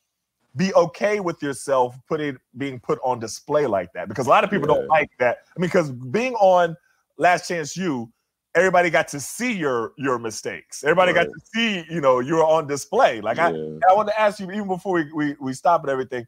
be 0.55 0.73
okay 0.75 1.19
with 1.19 1.41
yourself 1.41 1.97
putting 2.07 2.37
being 2.57 2.79
put 2.79 2.99
on 3.03 3.19
display 3.19 3.65
like 3.65 3.91
that. 3.93 4.07
Because 4.07 4.27
a 4.27 4.29
lot 4.29 4.43
of 4.43 4.49
people 4.49 4.67
don't 4.67 4.87
like 4.87 5.09
that. 5.19 5.39
I 5.55 5.59
mean, 5.59 5.67
because 5.67 5.91
being 5.91 6.35
on 6.35 6.77
Last 7.17 7.47
Chance 7.47 7.75
U, 7.77 8.11
everybody 8.55 8.89
got 8.89 9.07
to 9.09 9.19
see 9.19 9.51
your 9.51 9.93
your 9.97 10.19
mistakes. 10.19 10.83
Everybody 10.83 11.13
got 11.13 11.25
to 11.25 11.39
see, 11.53 11.85
you 11.89 12.01
know, 12.01 12.19
you 12.19 12.35
were 12.35 12.45
on 12.45 12.67
display. 12.67 13.21
Like 13.21 13.39
I 13.39 13.49
I 13.49 13.93
want 13.93 14.07
to 14.09 14.19
ask 14.19 14.39
you, 14.39 14.51
even 14.51 14.67
before 14.67 14.95
we, 14.95 15.11
we, 15.13 15.35
we 15.39 15.53
stop 15.53 15.81
and 15.81 15.89
everything, 15.89 16.27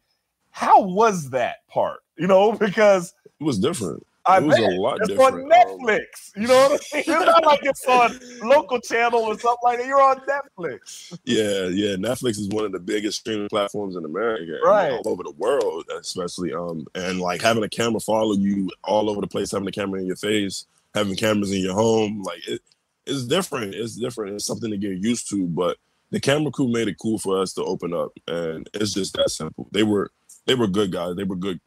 how 0.51 0.81
was 0.81 1.29
that 1.31 1.67
part? 1.67 1.99
You 2.17 2.27
know, 2.27 2.51
because 2.57 3.13
It 3.39 3.43
was 3.43 3.59
different. 3.59 4.05
I 4.27 4.37
it 4.37 4.43
was 4.43 4.55
bet 4.57 4.73
a 4.73 4.81
lot 4.81 4.97
it's 4.99 5.09
different. 5.09 5.35
on 5.35 5.49
Netflix. 5.51 6.05
you 6.35 6.47
know 6.47 6.55
what 6.69 6.71
I 6.71 6.71
mean? 6.71 6.79
It's 6.93 7.07
not 7.07 7.45
like 7.45 7.59
it's 7.63 7.85
on 7.85 8.19
local 8.47 8.79
channel 8.81 9.19
or 9.21 9.37
something 9.39 9.57
like 9.63 9.77
that. 9.79 9.87
You're 9.87 10.01
on 10.01 10.19
Netflix. 10.21 11.17
Yeah, 11.25 11.65
yeah. 11.67 11.95
Netflix 11.95 12.39
is 12.39 12.49
one 12.49 12.65
of 12.65 12.71
the 12.71 12.79
biggest 12.79 13.19
streaming 13.19 13.49
platforms 13.49 13.95
in 13.95 14.03
America, 14.05 14.57
Right. 14.65 14.91
all 14.91 15.01
over 15.05 15.23
the 15.23 15.31
world, 15.37 15.85
especially. 15.99 16.53
Um, 16.53 16.87
and 16.95 17.19
like 17.19 17.41
having 17.41 17.63
a 17.63 17.69
camera 17.69 17.99
follow 17.99 18.33
you 18.33 18.71
all 18.83 19.09
over 19.09 19.21
the 19.21 19.27
place, 19.27 19.51
having 19.51 19.67
a 19.67 19.71
camera 19.71 19.99
in 19.99 20.07
your 20.07 20.15
face, 20.15 20.65
having 20.93 21.15
cameras 21.15 21.51
in 21.51 21.59
your 21.61 21.75
home, 21.75 22.23
like 22.23 22.47
it, 22.47 22.61
it's 23.05 23.25
different. 23.25 23.75
It's 23.75 23.95
different. 23.95 24.33
It's 24.35 24.45
something 24.45 24.71
to 24.71 24.77
get 24.77 24.97
used 24.97 25.29
to. 25.29 25.45
But 25.45 25.77
the 26.09 26.19
camera 26.19 26.51
crew 26.51 26.67
made 26.69 26.87
it 26.87 26.97
cool 26.99 27.19
for 27.19 27.39
us 27.41 27.53
to 27.53 27.63
open 27.63 27.93
up, 27.93 28.11
and 28.27 28.67
it's 28.73 28.93
just 28.93 29.15
that 29.17 29.29
simple. 29.29 29.67
They 29.71 29.83
were 29.83 30.09
they 30.47 30.55
were 30.55 30.67
good 30.67 30.91
guys. 30.91 31.15
They 31.15 31.23
were 31.23 31.35
good 31.35 31.59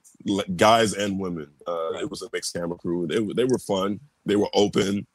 guys 0.56 0.94
and 0.94 1.18
women. 1.18 1.48
Uh, 1.66 1.92
It 2.00 2.10
was 2.10 2.22
a 2.22 2.28
mixed 2.32 2.54
camera 2.54 2.76
crew. 2.76 3.06
They 3.06 3.20
were- 3.20 3.34
they 3.34 3.44
were 3.44 3.58
fun. 3.58 4.00
They 4.26 4.36
were 4.36 4.50
open. 4.54 5.06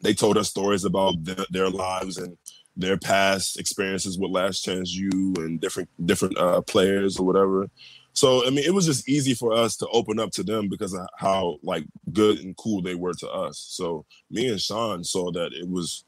They 0.00 0.14
told 0.14 0.36
us 0.36 0.50
stories 0.50 0.84
about 0.84 1.24
their, 1.24 1.46
their 1.50 1.70
lives 1.70 2.18
and 2.18 2.36
their 2.76 2.98
past 2.98 3.58
experiences 3.58 4.18
with 4.18 4.30
Last 4.30 4.62
Chance 4.62 4.92
U 4.94 5.34
and 5.38 5.60
different 5.60 5.88
different 6.04 6.36
uh, 6.38 6.60
players 6.62 7.18
or 7.18 7.24
whatever. 7.26 7.70
So 8.12 8.46
I 8.46 8.50
mean, 8.50 8.64
it 8.64 8.74
was 8.74 8.86
just 8.86 9.08
easy 9.08 9.34
for 9.34 9.52
us 9.52 9.76
to 9.78 9.86
open 9.88 10.18
up 10.18 10.30
to 10.32 10.42
them 10.42 10.68
because 10.68 10.92
of 10.94 11.06
how 11.16 11.58
like 11.62 11.84
good 12.12 12.38
and 12.40 12.56
cool 12.56 12.82
they 12.82 12.94
were 12.94 13.14
to 13.14 13.30
us. 13.30 13.58
So 13.58 14.04
me 14.30 14.48
and 14.48 14.60
Sean 14.60 15.04
saw 15.04 15.30
that 15.32 15.52
it 15.52 15.68
was 15.68 16.04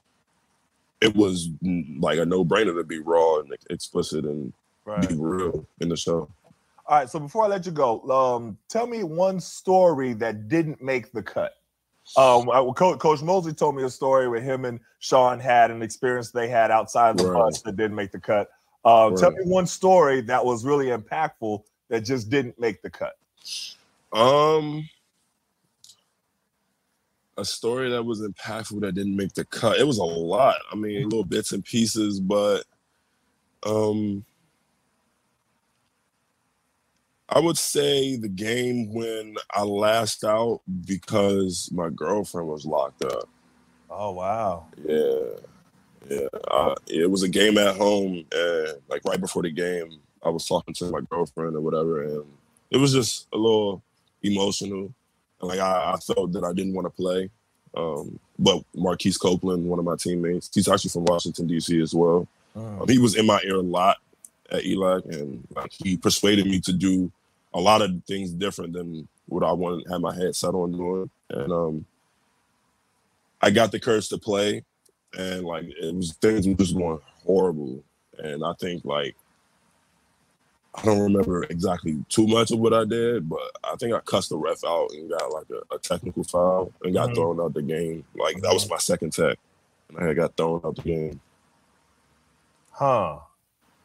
it 1.01 1.15
was 1.15 1.49
mm, 1.63 2.01
like 2.03 2.19
a 2.19 2.27
no 2.27 2.45
brainer 2.45 2.77
to 2.77 2.85
be 2.85 2.99
raw 2.99 3.39
and 3.41 3.55
explicit 3.71 4.25
and 4.25 4.53
be 5.09 5.15
real 5.17 5.67
in 5.81 5.89
the 5.89 5.97
show. 5.97 6.29
All 6.89 6.97
right. 6.99 7.09
So 7.11 7.21
before 7.21 7.45
I 7.45 7.49
let 7.49 7.67
you 7.67 7.73
go, 7.73 8.01
um, 8.11 8.57
tell 8.69 8.87
me 8.87 9.05
one 9.05 9.41
story 9.41 10.15
that 10.15 10.49
didn't 10.49 10.83
make 10.83 11.13
the 11.13 11.23
cut. 11.23 11.53
Um, 12.17 12.49
I- 12.51 12.65
Coach, 12.75 12.99
Coach 12.99 13.21
Mosley 13.21 13.53
told 13.53 13.77
me 13.77 13.83
a 13.83 13.91
story 13.91 14.27
where 14.29 14.41
him 14.41 14.65
and 14.65 14.81
Sean 14.99 15.39
had 15.39 15.71
an 15.71 15.83
experience 15.83 16.31
they 16.31 16.49
had 16.49 16.71
outside 16.71 17.19
the 17.19 17.27
Right. 17.27 17.35
bus 17.35 17.61
that 17.63 17.77
didn't 17.77 17.95
make 17.95 18.11
the 18.11 18.19
cut. 18.21 18.49
Um, 18.87 19.15
Tell 19.17 19.31
me 19.33 19.45
one 19.45 19.67
story 19.67 20.23
that 20.23 20.43
was 20.43 20.65
really 20.65 20.87
impactful 20.87 21.63
that 21.89 22.01
just 22.01 22.31
didn't 22.31 22.59
make 22.59 22.81
the 22.81 22.89
cut. 22.89 23.19
Um, 24.15 24.89
a 27.37 27.45
story 27.45 27.91
that 27.91 28.03
was 28.03 28.23
impactful 28.23 28.81
that 28.81 28.93
didn't 28.95 29.15
make 29.15 29.35
the 29.35 29.45
cut. 29.45 29.79
It 29.79 29.87
was 29.87 29.99
a 29.99 30.05
lot. 30.05 30.57
I 30.73 30.77
mean, 30.77 31.05
little 31.05 31.25
bits 31.25 31.53
and 31.53 31.63
pieces, 31.63 32.19
but 32.19 32.65
um, 33.65 34.25
I 37.31 37.41
would 37.41 37.59
say 37.59 38.17
the 38.17 38.29
game 38.29 38.93
when 38.93 39.37
I 39.53 39.63
lashed 39.63 40.25
out 40.25 40.63
because 40.87 41.71
my 41.73 41.91
girlfriend 41.91 42.49
was 42.49 42.65
locked 42.65 43.05
up. 43.05 43.29
Oh 43.91 44.13
wow. 44.13 44.67
Yeah, 44.85 45.21
yeah. 46.09 46.29
Uh, 46.51 46.75
it 46.87 47.11
was 47.11 47.23
a 47.23 47.29
game 47.29 47.59
at 47.59 47.77
home, 47.77 48.25
and 48.33 48.79
like 48.89 49.05
right 49.05 49.21
before 49.21 49.43
the 49.43 49.51
game, 49.51 50.01
I 50.23 50.31
was 50.31 50.47
talking 50.47 50.75
to 50.75 50.91
my 50.91 51.01
girlfriend 51.11 51.57
or 51.57 51.61
whatever, 51.61 52.03
and 52.03 52.25
it 52.71 52.79
was 52.79 52.93
just 52.93 53.29
a 53.33 53.37
little 53.37 53.83
emotional. 54.23 54.93
And 55.41 55.49
like 55.49 55.61
I, 55.61 55.93
I 55.95 55.97
felt 55.99 56.33
that 56.33 56.45
I 56.45 56.53
didn't 56.53 56.75
want 56.75 56.87
to 56.87 56.91
play. 56.91 57.31
Um, 57.77 58.19
but 58.39 58.63
Marquise 58.75 59.19
Copeland, 59.19 59.67
one 59.67 59.79
of 59.79 59.85
my 59.85 59.97
teammates, 59.97 60.51
he's 60.53 60.69
actually 60.69 60.91
from 60.91 61.05
Washington 61.05 61.47
D.C. 61.47 61.81
as 61.81 61.95
well. 61.95 62.27
Um, 62.57 62.89
he 62.89 62.99
was 62.99 63.15
in 63.15 63.27
my 63.27 63.41
ear 63.45 63.57
a 63.57 63.61
lot 63.61 63.99
at 64.51 64.63
ELAC, 64.63 65.05
and 65.15 65.47
like 65.55 65.73
he 65.73 65.97
persuaded 65.97 66.47
me 66.47 66.61
to 66.61 66.73
do 66.73 67.13
a 67.55 67.61
lot 67.61 67.83
of 67.83 67.91
things 68.07 68.31
different 68.33 68.73
than 68.73 69.09
what 69.27 69.43
I 69.45 69.53
wanted 69.53 69.87
had 69.91 70.01
my 70.01 70.15
head 70.15 70.35
set 70.37 70.55
on 70.55 70.73
doing. 70.73 71.11
And 71.31 71.53
um, 71.53 71.87
I 73.43 73.51
got 73.51 73.73
the 73.73 73.81
courage 73.81 74.09
to 74.11 74.19
play, 74.19 74.65
and 75.17 75.45
like 75.45 75.65
it 75.67 75.95
was 75.95 76.13
things 76.15 76.47
were 76.47 76.55
just 76.55 76.77
going 76.77 77.01
horrible. 77.25 77.83
And 78.19 78.45
I 78.45 78.53
think 78.61 78.85
like 78.85 79.15
I 80.75 80.85
don't 80.85 81.01
remember 81.01 81.45
exactly 81.45 82.05
too 82.09 82.27
much 82.27 82.51
of 82.51 82.59
what 82.59 82.73
I 82.75 82.85
did, 82.85 83.29
but 83.29 83.41
I 83.65 83.75
think 83.77 83.95
I 83.95 84.01
cussed 84.01 84.29
the 84.29 84.37
ref 84.37 84.65
out 84.65 84.91
and 84.93 85.11
got 85.11 85.33
like 85.33 85.47
a, 85.51 85.75
a 85.75 85.79
technical 85.79 86.25
foul 86.25 86.73
and 86.83 86.95
got 86.95 87.11
Mhm. 87.11 87.15
thrown 87.17 87.41
out 87.41 87.55
the 87.55 87.63
game. 87.63 88.05
Like 88.15 88.41
that 88.43 88.53
was 88.53 88.69
my 88.69 88.79
second 88.79 89.13
tech, 89.13 89.39
and 89.89 89.99
I 90.09 90.15
got 90.15 90.37
thrown 90.37 90.61
out 90.65 90.77
the 90.77 90.83
game. 90.83 91.21
Huh. 92.71 93.19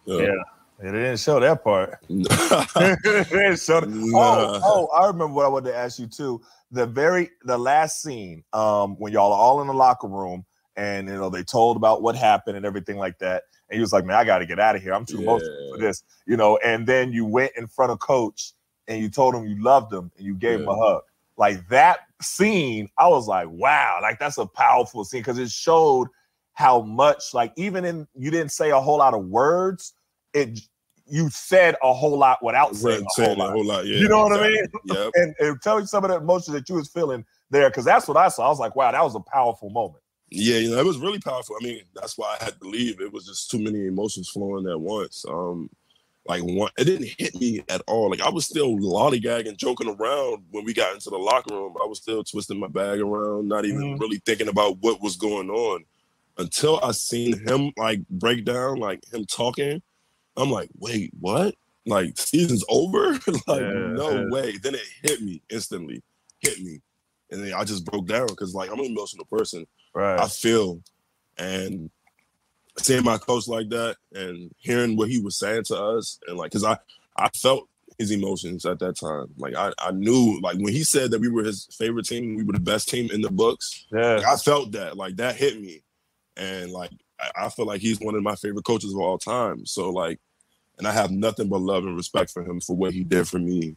Yeah. 0.06 0.22
Yeah. 0.24 0.44
It 0.80 0.92
didn't 0.92 1.18
show 1.18 1.40
that 1.40 1.64
part. 1.64 2.00
Yeah. 2.10 3.56
show 3.56 3.82
that. 3.82 3.90
Nah. 3.90 4.18
Oh, 4.18 4.62
oh, 4.64 4.88
I 4.96 5.08
remember 5.08 5.34
what 5.34 5.46
I 5.46 5.50
wanted 5.50 5.72
to 5.72 5.78
ask 5.78 6.00
you 6.00 6.08
too. 6.08 6.42
The 6.72 6.86
very 6.86 7.30
the 7.44 7.58
last 7.58 8.02
scene, 8.02 8.44
um, 8.54 8.96
when 8.98 9.14
y'all 9.14 9.32
are 9.32 9.40
all 9.40 9.62
in 9.62 9.68
the 9.68 9.74
locker 9.74 10.08
room 10.08 10.46
and 10.76 11.08
you 11.08 11.14
know 11.14 11.30
they 11.30 11.44
told 11.44 11.78
about 11.78 12.02
what 12.02 12.16
happened 12.16 12.58
and 12.58 12.66
everything 12.66 12.98
like 12.98 13.20
that. 13.20 13.44
And 13.70 13.78
he 13.78 13.82
was 13.82 13.94
like, 13.94 14.06
Man, 14.06 14.16
I 14.16 14.24
gotta 14.24 14.46
get 14.46 14.60
out 14.60 14.76
of 14.76 14.82
here. 14.82 14.94
I'm 14.94 15.06
too 15.06 15.20
emotional 15.20 15.70
for 15.72 15.78
this, 15.78 16.04
you 16.26 16.38
know. 16.38 16.58
And 16.64 16.88
then 16.88 17.12
you 17.14 17.26
went 17.26 17.52
in 17.56 17.68
front 17.68 17.92
of 17.92 18.00
coach 18.00 18.54
and 18.88 19.02
you 19.02 19.10
told 19.10 19.36
him 19.36 19.46
you 19.46 19.62
loved 19.62 19.94
him 19.94 20.12
and 20.18 20.26
you 20.26 20.36
gave 20.36 20.60
him 20.60 20.68
a 20.68 20.76
hug. 20.76 21.02
Like 21.38 21.68
that 21.70 22.00
scene, 22.22 22.90
I 22.98 23.08
was 23.08 23.28
like, 23.28 23.50
wow, 23.50 24.00
like 24.02 24.20
that's 24.20 24.38
a 24.38 24.46
powerful 24.46 25.04
scene 25.04 25.22
because 25.22 25.38
it 25.40 25.50
showed 25.50 26.08
how 26.54 26.82
much, 26.82 27.34
like, 27.34 27.52
even 27.56 27.84
in 27.84 28.08
you 28.16 28.30
didn't 28.30 28.52
say 28.52 28.70
a 28.70 28.80
whole 28.80 29.00
lot 29.00 29.14
of 29.14 29.26
words, 29.26 29.94
it 30.34 30.60
you 31.06 31.30
said 31.30 31.76
a 31.84 31.94
whole 31.94 32.18
lot 32.18 32.42
without 32.42 32.76
saying 32.76 33.04
a 33.04 33.22
whole 33.22 33.36
a 33.36 33.38
lot. 33.38 33.52
whole 33.52 33.66
lot. 33.66 33.86
Yeah, 33.86 33.98
You 33.98 34.08
know 34.08 34.24
what 34.24 34.40
I 34.40 34.48
mean? 34.48 34.66
Yep. 34.86 35.12
And, 35.16 35.36
and 35.40 35.62
tell 35.62 35.80
me 35.80 35.86
some 35.86 36.04
of 36.06 36.10
the 36.10 36.18
emotion 36.18 36.54
that 36.54 36.68
you 36.70 36.76
was 36.76 36.90
feeling 36.90 37.26
there, 37.50 37.70
because 37.70 37.84
that's 37.86 38.08
what 38.08 38.16
I 38.18 38.30
saw. 38.30 38.46
I 38.46 38.50
was 38.50 38.60
like, 38.60 38.76
wow, 38.76 38.92
that 38.92 39.04
was 39.04 39.14
a 39.16 39.20
powerful 39.20 39.70
moment. 39.70 40.02
Yeah, 40.30 40.58
you 40.58 40.72
know, 40.72 40.80
it 40.80 40.86
was 40.86 40.98
really 40.98 41.20
powerful. 41.20 41.58
I 41.60 41.64
mean, 41.64 41.82
that's 41.94 42.18
why 42.18 42.38
I 42.40 42.44
had 42.44 42.60
to 42.60 42.68
leave. 42.68 43.02
It 43.02 43.12
was 43.12 43.26
just 43.26 43.52
too 43.52 43.60
many 43.60 43.86
emotions 43.86 44.30
flowing 44.30 44.68
at 44.68 44.80
once. 44.80 45.26
Um, 45.28 45.70
like 46.26 46.42
one, 46.42 46.72
it 46.78 46.86
didn't 46.86 47.10
hit 47.20 47.36
me 47.36 47.62
at 47.70 47.82
all. 47.86 48.10
Like 48.10 48.22
I 48.22 48.30
was 48.30 48.46
still 48.46 48.78
lollygagging, 48.78 49.58
joking 49.58 49.90
around 49.90 50.46
when 50.52 50.64
we 50.64 50.74
got 50.74 50.94
into 50.94 51.10
the 51.10 51.18
locker 51.18 51.54
room. 51.54 51.76
I 51.84 51.86
was 51.86 52.00
still 52.00 52.24
twisting 52.24 52.60
my 52.60 52.68
bag 52.68 53.02
around, 53.02 53.50
not 53.50 53.66
even 53.66 53.82
Mhm. 53.82 54.00
really 54.00 54.22
thinking 54.26 54.48
about 54.48 54.78
what 54.80 55.02
was 55.02 55.18
going 55.18 55.50
on 55.50 55.84
until 56.38 56.80
I 56.82 56.94
seen 56.94 57.46
him 57.46 57.72
like 57.78 58.08
break 58.10 58.46
down, 58.46 58.78
like 58.78 59.04
him 59.14 59.26
talking. 59.26 59.82
I'm 60.38 60.50
like, 60.50 60.70
wait, 60.78 61.12
what? 61.20 61.56
Like 61.86 62.18
season's 62.18 62.64
over? 62.70 63.14
like 63.48 63.62
Yeah, 63.62 63.94
no 63.94 64.12
yeah. 64.12 64.30
way. 64.30 64.58
Then 64.58 64.76
it 64.76 64.82
hit 65.02 65.22
me 65.22 65.42
instantly, 65.50 66.02
hit 66.40 66.62
me, 66.62 66.82
and 67.30 67.44
then 67.44 67.54
I 67.54 67.64
just 67.64 67.86
broke 67.86 68.08
down 68.08 68.28
because 68.28 68.56
like 68.56 68.72
I'm 68.72 68.80
an 68.80 68.86
emotional 68.86 69.26
person. 69.26 69.68
Right. 69.94 70.20
I 70.20 70.28
feel. 70.28 70.82
And 71.38 71.90
seeing 72.78 73.04
my 73.04 73.18
coach 73.18 73.48
like 73.48 73.70
that 73.70 73.98
and 74.14 74.52
hearing 74.58 74.96
what 74.96 75.10
he 75.10 75.20
was 75.20 75.38
saying 75.38 75.64
to 75.64 75.76
us 75.80 76.20
and 76.28 76.38
like 76.38 76.52
because 76.52 76.64
I 76.64 76.78
I 77.18 77.30
felt 77.30 77.68
his 78.00 78.12
emotions 78.12 78.66
at 78.66 78.80
that 78.80 78.98
time. 78.98 79.28
Like 79.38 79.56
I, 79.56 79.72
I 79.78 79.92
knew 79.92 80.40
like 80.42 80.58
when 80.58 80.74
he 80.74 80.84
said 80.84 81.12
that 81.12 81.22
we 81.22 81.30
were 81.30 81.44
his 81.44 81.68
favorite 81.78 82.06
team, 82.06 82.36
we 82.36 82.44
were 82.44 82.54
the 82.54 82.60
best 82.60 82.90
team 82.90 83.10
in 83.12 83.22
the 83.22 83.30
books. 83.32 83.86
Yeah. 83.92 84.16
Like, 84.16 84.26
I 84.26 84.36
felt 84.38 84.72
that. 84.72 84.98
Like 84.98 85.18
that 85.18 85.36
hit 85.36 85.60
me. 85.62 85.84
And 86.36 86.72
like 86.72 86.92
I, 87.36 87.50
feel 87.50 87.66
like 87.66 87.82
he's 87.82 88.00
one 88.00 88.16
of 88.16 88.24
my 88.24 88.36
favorite 88.36 88.66
coaches 88.66 88.94
of 88.94 89.00
all 89.00 89.18
time. 89.18 89.66
So 89.66 89.90
like 89.90 90.20
and 90.78 90.88
I 90.88 90.92
have 90.92 91.12
nothing 91.12 91.50
but 91.50 91.62
love 91.62 91.86
and 91.86 91.96
respect 91.96 92.32
for 92.32 92.44
him 92.44 92.60
for 92.60 92.76
what 92.76 92.94
he 92.94 93.04
did 93.04 93.28
for 93.28 93.40
me 93.40 93.76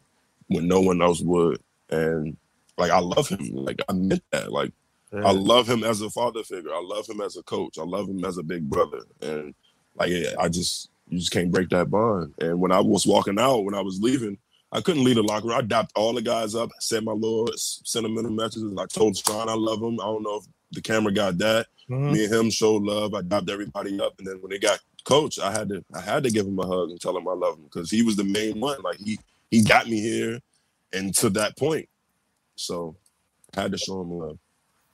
when 0.48 0.66
no 0.66 0.80
one 0.80 1.02
else 1.02 1.20
would. 1.20 1.60
And 1.90 2.36
like 2.78 2.90
I 2.90 3.00
love 3.00 3.28
him. 3.28 3.50
Like 3.52 3.80
I 3.88 3.92
meant 3.92 4.22
that. 4.32 4.52
Like 4.52 4.72
I 5.12 5.32
love 5.32 5.68
him 5.68 5.84
as 5.84 6.00
a 6.00 6.10
father 6.10 6.42
figure. 6.42 6.72
I 6.72 6.82
love 6.82 7.08
him 7.08 7.20
as 7.20 7.36
a 7.36 7.42
coach. 7.42 7.78
I 7.78 7.82
love 7.82 8.08
him 8.08 8.24
as 8.24 8.38
a 8.38 8.42
big 8.42 8.68
brother. 8.68 9.00
And 9.20 9.54
like 9.94 10.10
yeah, 10.10 10.32
I 10.38 10.48
just 10.48 10.90
you 11.08 11.18
just 11.18 11.32
can't 11.32 11.50
break 11.52 11.68
that 11.70 11.90
bond. 11.90 12.34
And 12.40 12.60
when 12.60 12.72
I 12.72 12.80
was 12.80 13.06
walking 13.06 13.38
out, 13.38 13.64
when 13.64 13.74
I 13.74 13.80
was 13.80 14.00
leaving, 14.00 14.38
I 14.72 14.80
couldn't 14.80 15.04
leave 15.04 15.16
the 15.16 15.22
locker 15.22 15.48
room. 15.48 15.56
I 15.56 15.62
dapped 15.62 15.92
all 15.94 16.12
the 16.12 16.22
guys 16.22 16.54
up, 16.54 16.70
said 16.80 17.04
my 17.04 17.12
little 17.12 17.48
sentimental 17.56 18.32
messages. 18.32 18.76
I 18.76 18.86
told 18.86 19.16
Strong 19.16 19.48
I 19.48 19.54
love 19.54 19.80
him. 19.80 20.00
I 20.00 20.04
don't 20.04 20.22
know 20.22 20.38
if 20.38 20.44
the 20.72 20.82
camera 20.82 21.12
got 21.12 21.38
that. 21.38 21.66
Mhm. 21.90 22.12
Me 22.12 22.24
and 22.24 22.34
him 22.34 22.50
showed 22.50 22.82
love. 22.82 23.14
I 23.14 23.22
dapped 23.22 23.50
everybody 23.50 24.00
up. 24.00 24.14
And 24.18 24.26
then 24.26 24.40
when 24.40 24.50
they 24.50 24.58
got 24.58 24.80
coach, 25.04 25.38
I 25.38 25.52
had 25.52 25.68
to 25.68 25.84
I 25.94 26.00
had 26.00 26.24
to 26.24 26.30
give 26.30 26.46
him 26.46 26.58
a 26.58 26.66
hug 26.66 26.90
and 26.90 27.00
tell 27.00 27.16
him 27.16 27.28
I 27.28 27.32
love 27.32 27.56
him 27.56 27.64
because 27.64 27.90
he 27.90 28.02
was 28.02 28.16
the 28.16 28.24
main 28.24 28.60
one. 28.60 28.80
Like 28.82 28.98
he 28.98 29.18
he 29.50 29.62
got 29.62 29.86
me 29.86 30.00
here 30.00 30.40
and 30.92 31.14
to 31.16 31.30
that 31.30 31.56
point. 31.56 31.88
So 32.56 32.96
I 33.56 33.62
had 33.62 33.72
to 33.72 33.78
show 33.78 34.00
him 34.00 34.10
love. 34.10 34.38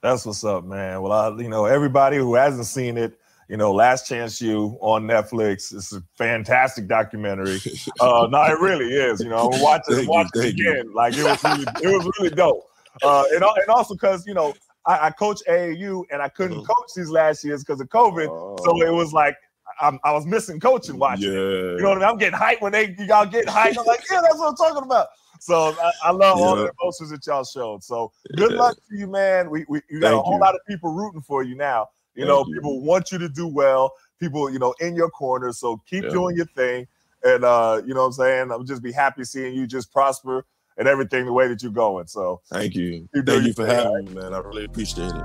That's 0.03 0.27
what's 0.27 0.45
up, 0.45 0.65
man. 0.65 1.01
Well, 1.01 1.13
I, 1.13 1.29
you 1.41 1.49
know, 1.49 1.65
everybody 1.65 2.17
who 2.17 2.35
hasn't 2.35 2.67
seen 2.67 2.99
it, 2.99 3.19
you 3.49 3.57
know, 3.57 3.73
Last 3.73 4.09
Chance 4.09 4.41
U 4.43 4.77
on 4.81 5.05
Netflix. 5.05 5.73
It's 5.73 5.93
a 5.93 6.03
fantastic 6.17 6.89
documentary. 6.89 7.61
Uh, 8.01 8.27
no, 8.29 8.43
it 8.45 8.59
really 8.59 8.93
is. 8.93 9.21
You 9.21 9.29
know, 9.29 9.51
I'm 9.51 9.61
watching, 9.61 9.99
you, 10.01 10.09
watching 10.09 10.31
it 10.35 10.43
thank 10.43 10.59
you. 10.59 10.71
again. 10.71 10.93
Like 10.93 11.17
it 11.17 11.23
was 11.23 11.45
really, 11.45 11.65
it 11.83 11.97
was 11.97 12.11
really 12.19 12.35
dope. 12.35 12.69
Uh, 13.03 13.25
and, 13.33 13.45
and 13.45 13.69
also 13.69 13.95
because 13.95 14.27
you 14.27 14.35
know 14.35 14.55
I, 14.87 15.07
I 15.07 15.11
coach 15.11 15.41
AAU 15.49 16.05
and 16.11 16.21
I 16.21 16.29
couldn't 16.29 16.59
Mhm. 16.59 16.67
coach 16.67 16.91
these 16.97 17.11
last 17.11 17.45
years 17.45 17.63
because 17.65 17.81
of 17.81 17.89
COVID, 17.89 18.27
so 18.65 18.83
it 18.83 18.91
was 18.93 19.13
like 19.13 19.37
I'm, 19.81 19.99
I 20.05 20.13
was 20.13 20.27
missing 20.27 20.61
coaching 20.61 20.99
watching. 20.99 21.31
Oh. 21.31 21.33
yeah. 21.33 21.77
You 21.77 21.83
know 21.83 21.89
what 21.91 21.99
I 21.99 22.01
mean? 22.01 22.09
I'm 22.11 22.19
getting 22.19 22.39
hyped 22.39 22.61
when 22.61 22.73
they 22.73 22.95
y'all 22.99 23.27
get 23.27 23.47
hyped. 23.47 23.79
I'm 23.79 23.87
like, 23.87 24.01
yeah, 24.11 24.21
that's 24.23 24.39
what 24.39 24.49
I'm 24.49 24.57
talking 24.57 24.83
about. 24.83 25.09
So 25.41 25.77
I, 25.81 25.93
I 26.05 26.11
love 26.11 26.39
all 26.39 26.57
the 26.57 26.71
emotions 26.81 27.11
that 27.11 27.27
y'all 27.27 27.45
showed. 27.45 27.83
So 27.83 28.13
good 28.37 28.53
Yeah. 28.53 28.59
luck 28.59 28.77
to 28.77 28.97
you, 28.97 29.07
man. 29.07 29.51
We, 29.51 29.65
we 29.69 29.81
you 29.91 30.01
got 30.01 30.15
a 30.15 30.19
whole 30.23 30.35
you. 30.35 30.41
lot 30.41 30.55
of 30.55 30.61
people 30.69 30.93
rooting 30.93 31.23
for 31.23 31.43
you 31.43 31.55
now. 31.57 31.89
You 32.15 32.27
Thank 32.27 32.29
know, 32.29 32.45
you. 32.45 32.55
people 32.55 32.81
want 32.83 33.11
you 33.11 33.19
to 33.19 33.29
do 33.29 33.49
well. 33.49 33.93
People, 34.21 34.51
you 34.51 34.59
know, 34.59 34.75
in 34.81 34.95
your 34.95 35.11
corner. 35.11 35.53
So 35.53 35.81
keep 35.87 36.05
Yeah. 36.05 36.11
doing 36.11 36.37
your 36.37 36.47
thing. 36.47 36.87
And 37.25 37.45
uh, 37.45 37.83
you 37.87 37.95
know 37.95 38.01
what 38.01 38.07
I'm 38.07 38.13
saying? 38.13 38.51
I'm 38.53 38.67
just 38.67 38.83
be 38.83 38.93
happy 38.93 39.25
seeing 39.25 39.55
you 39.55 39.67
just 39.67 39.93
prosper 39.93 40.45
and 40.77 40.89
everything 40.89 41.27
the 41.27 41.33
way 41.33 41.49
that 41.49 41.63
you're 41.63 41.73
going. 41.73 42.07
So 42.07 42.41
Thank 42.51 42.75
you. 42.75 43.09
You 43.15 43.23
Thank 43.23 43.47
you 43.47 43.53
for 43.53 43.67
thing, 43.67 43.77
having 43.77 44.05
me, 44.07 44.15
man. 44.21 44.35
I 44.35 44.39
really 44.39 44.65
appreciate 44.65 45.13
it. 45.13 45.25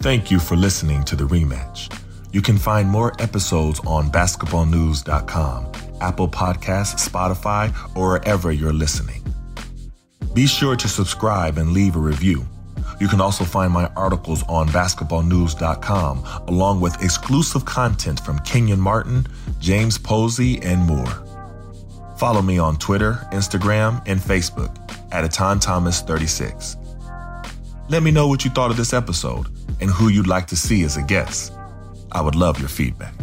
Thank 0.00 0.30
you 0.30 0.38
for 0.38 0.56
listening 0.56 1.02
to 1.04 1.16
the 1.16 1.24
rematch. 1.24 1.92
You 2.32 2.42
can 2.42 2.58
find 2.58 2.88
more 2.88 3.14
episodes 3.20 3.80
on 3.80 4.10
basketballnews.com, 4.10 5.72
Apple 6.00 6.28
Podcasts, 6.28 7.08
Spotify, 7.08 7.74
or 7.96 8.10
wherever 8.10 8.52
you're 8.52 8.72
listening. 8.72 9.24
Be 10.34 10.46
sure 10.46 10.76
to 10.76 10.88
subscribe 10.88 11.58
and 11.58 11.72
leave 11.72 11.96
a 11.96 11.98
review. 11.98 12.46
You 13.00 13.08
can 13.08 13.20
also 13.20 13.44
find 13.44 13.72
my 13.72 13.86
articles 13.96 14.44
on 14.48 14.68
basketballnews.com, 14.68 16.24
along 16.48 16.80
with 16.80 17.02
exclusive 17.02 17.64
content 17.64 18.20
from 18.20 18.38
Kenyon 18.40 18.80
Martin, 18.80 19.26
James 19.58 19.98
Posey, 19.98 20.60
and 20.62 20.80
more. 20.80 21.27
Follow 22.18 22.42
me 22.42 22.58
on 22.58 22.76
Twitter, 22.78 23.12
Instagram, 23.30 24.02
and 24.04 24.18
Facebook 24.18 24.76
at 25.12 25.24
Etan 25.24 25.60
Thomas 25.60 26.00
36. 26.00 26.76
Let 27.88 28.02
me 28.02 28.10
know 28.10 28.26
what 28.26 28.44
you 28.44 28.50
thought 28.50 28.72
of 28.72 28.76
this 28.76 28.92
episode 28.92 29.46
and 29.80 29.88
who 29.88 30.08
you'd 30.08 30.26
like 30.26 30.48
to 30.48 30.56
see 30.56 30.82
as 30.82 30.96
a 30.96 31.02
guest. 31.02 31.52
I 32.10 32.20
would 32.20 32.34
love 32.34 32.58
your 32.58 32.68
feedback. 32.68 33.14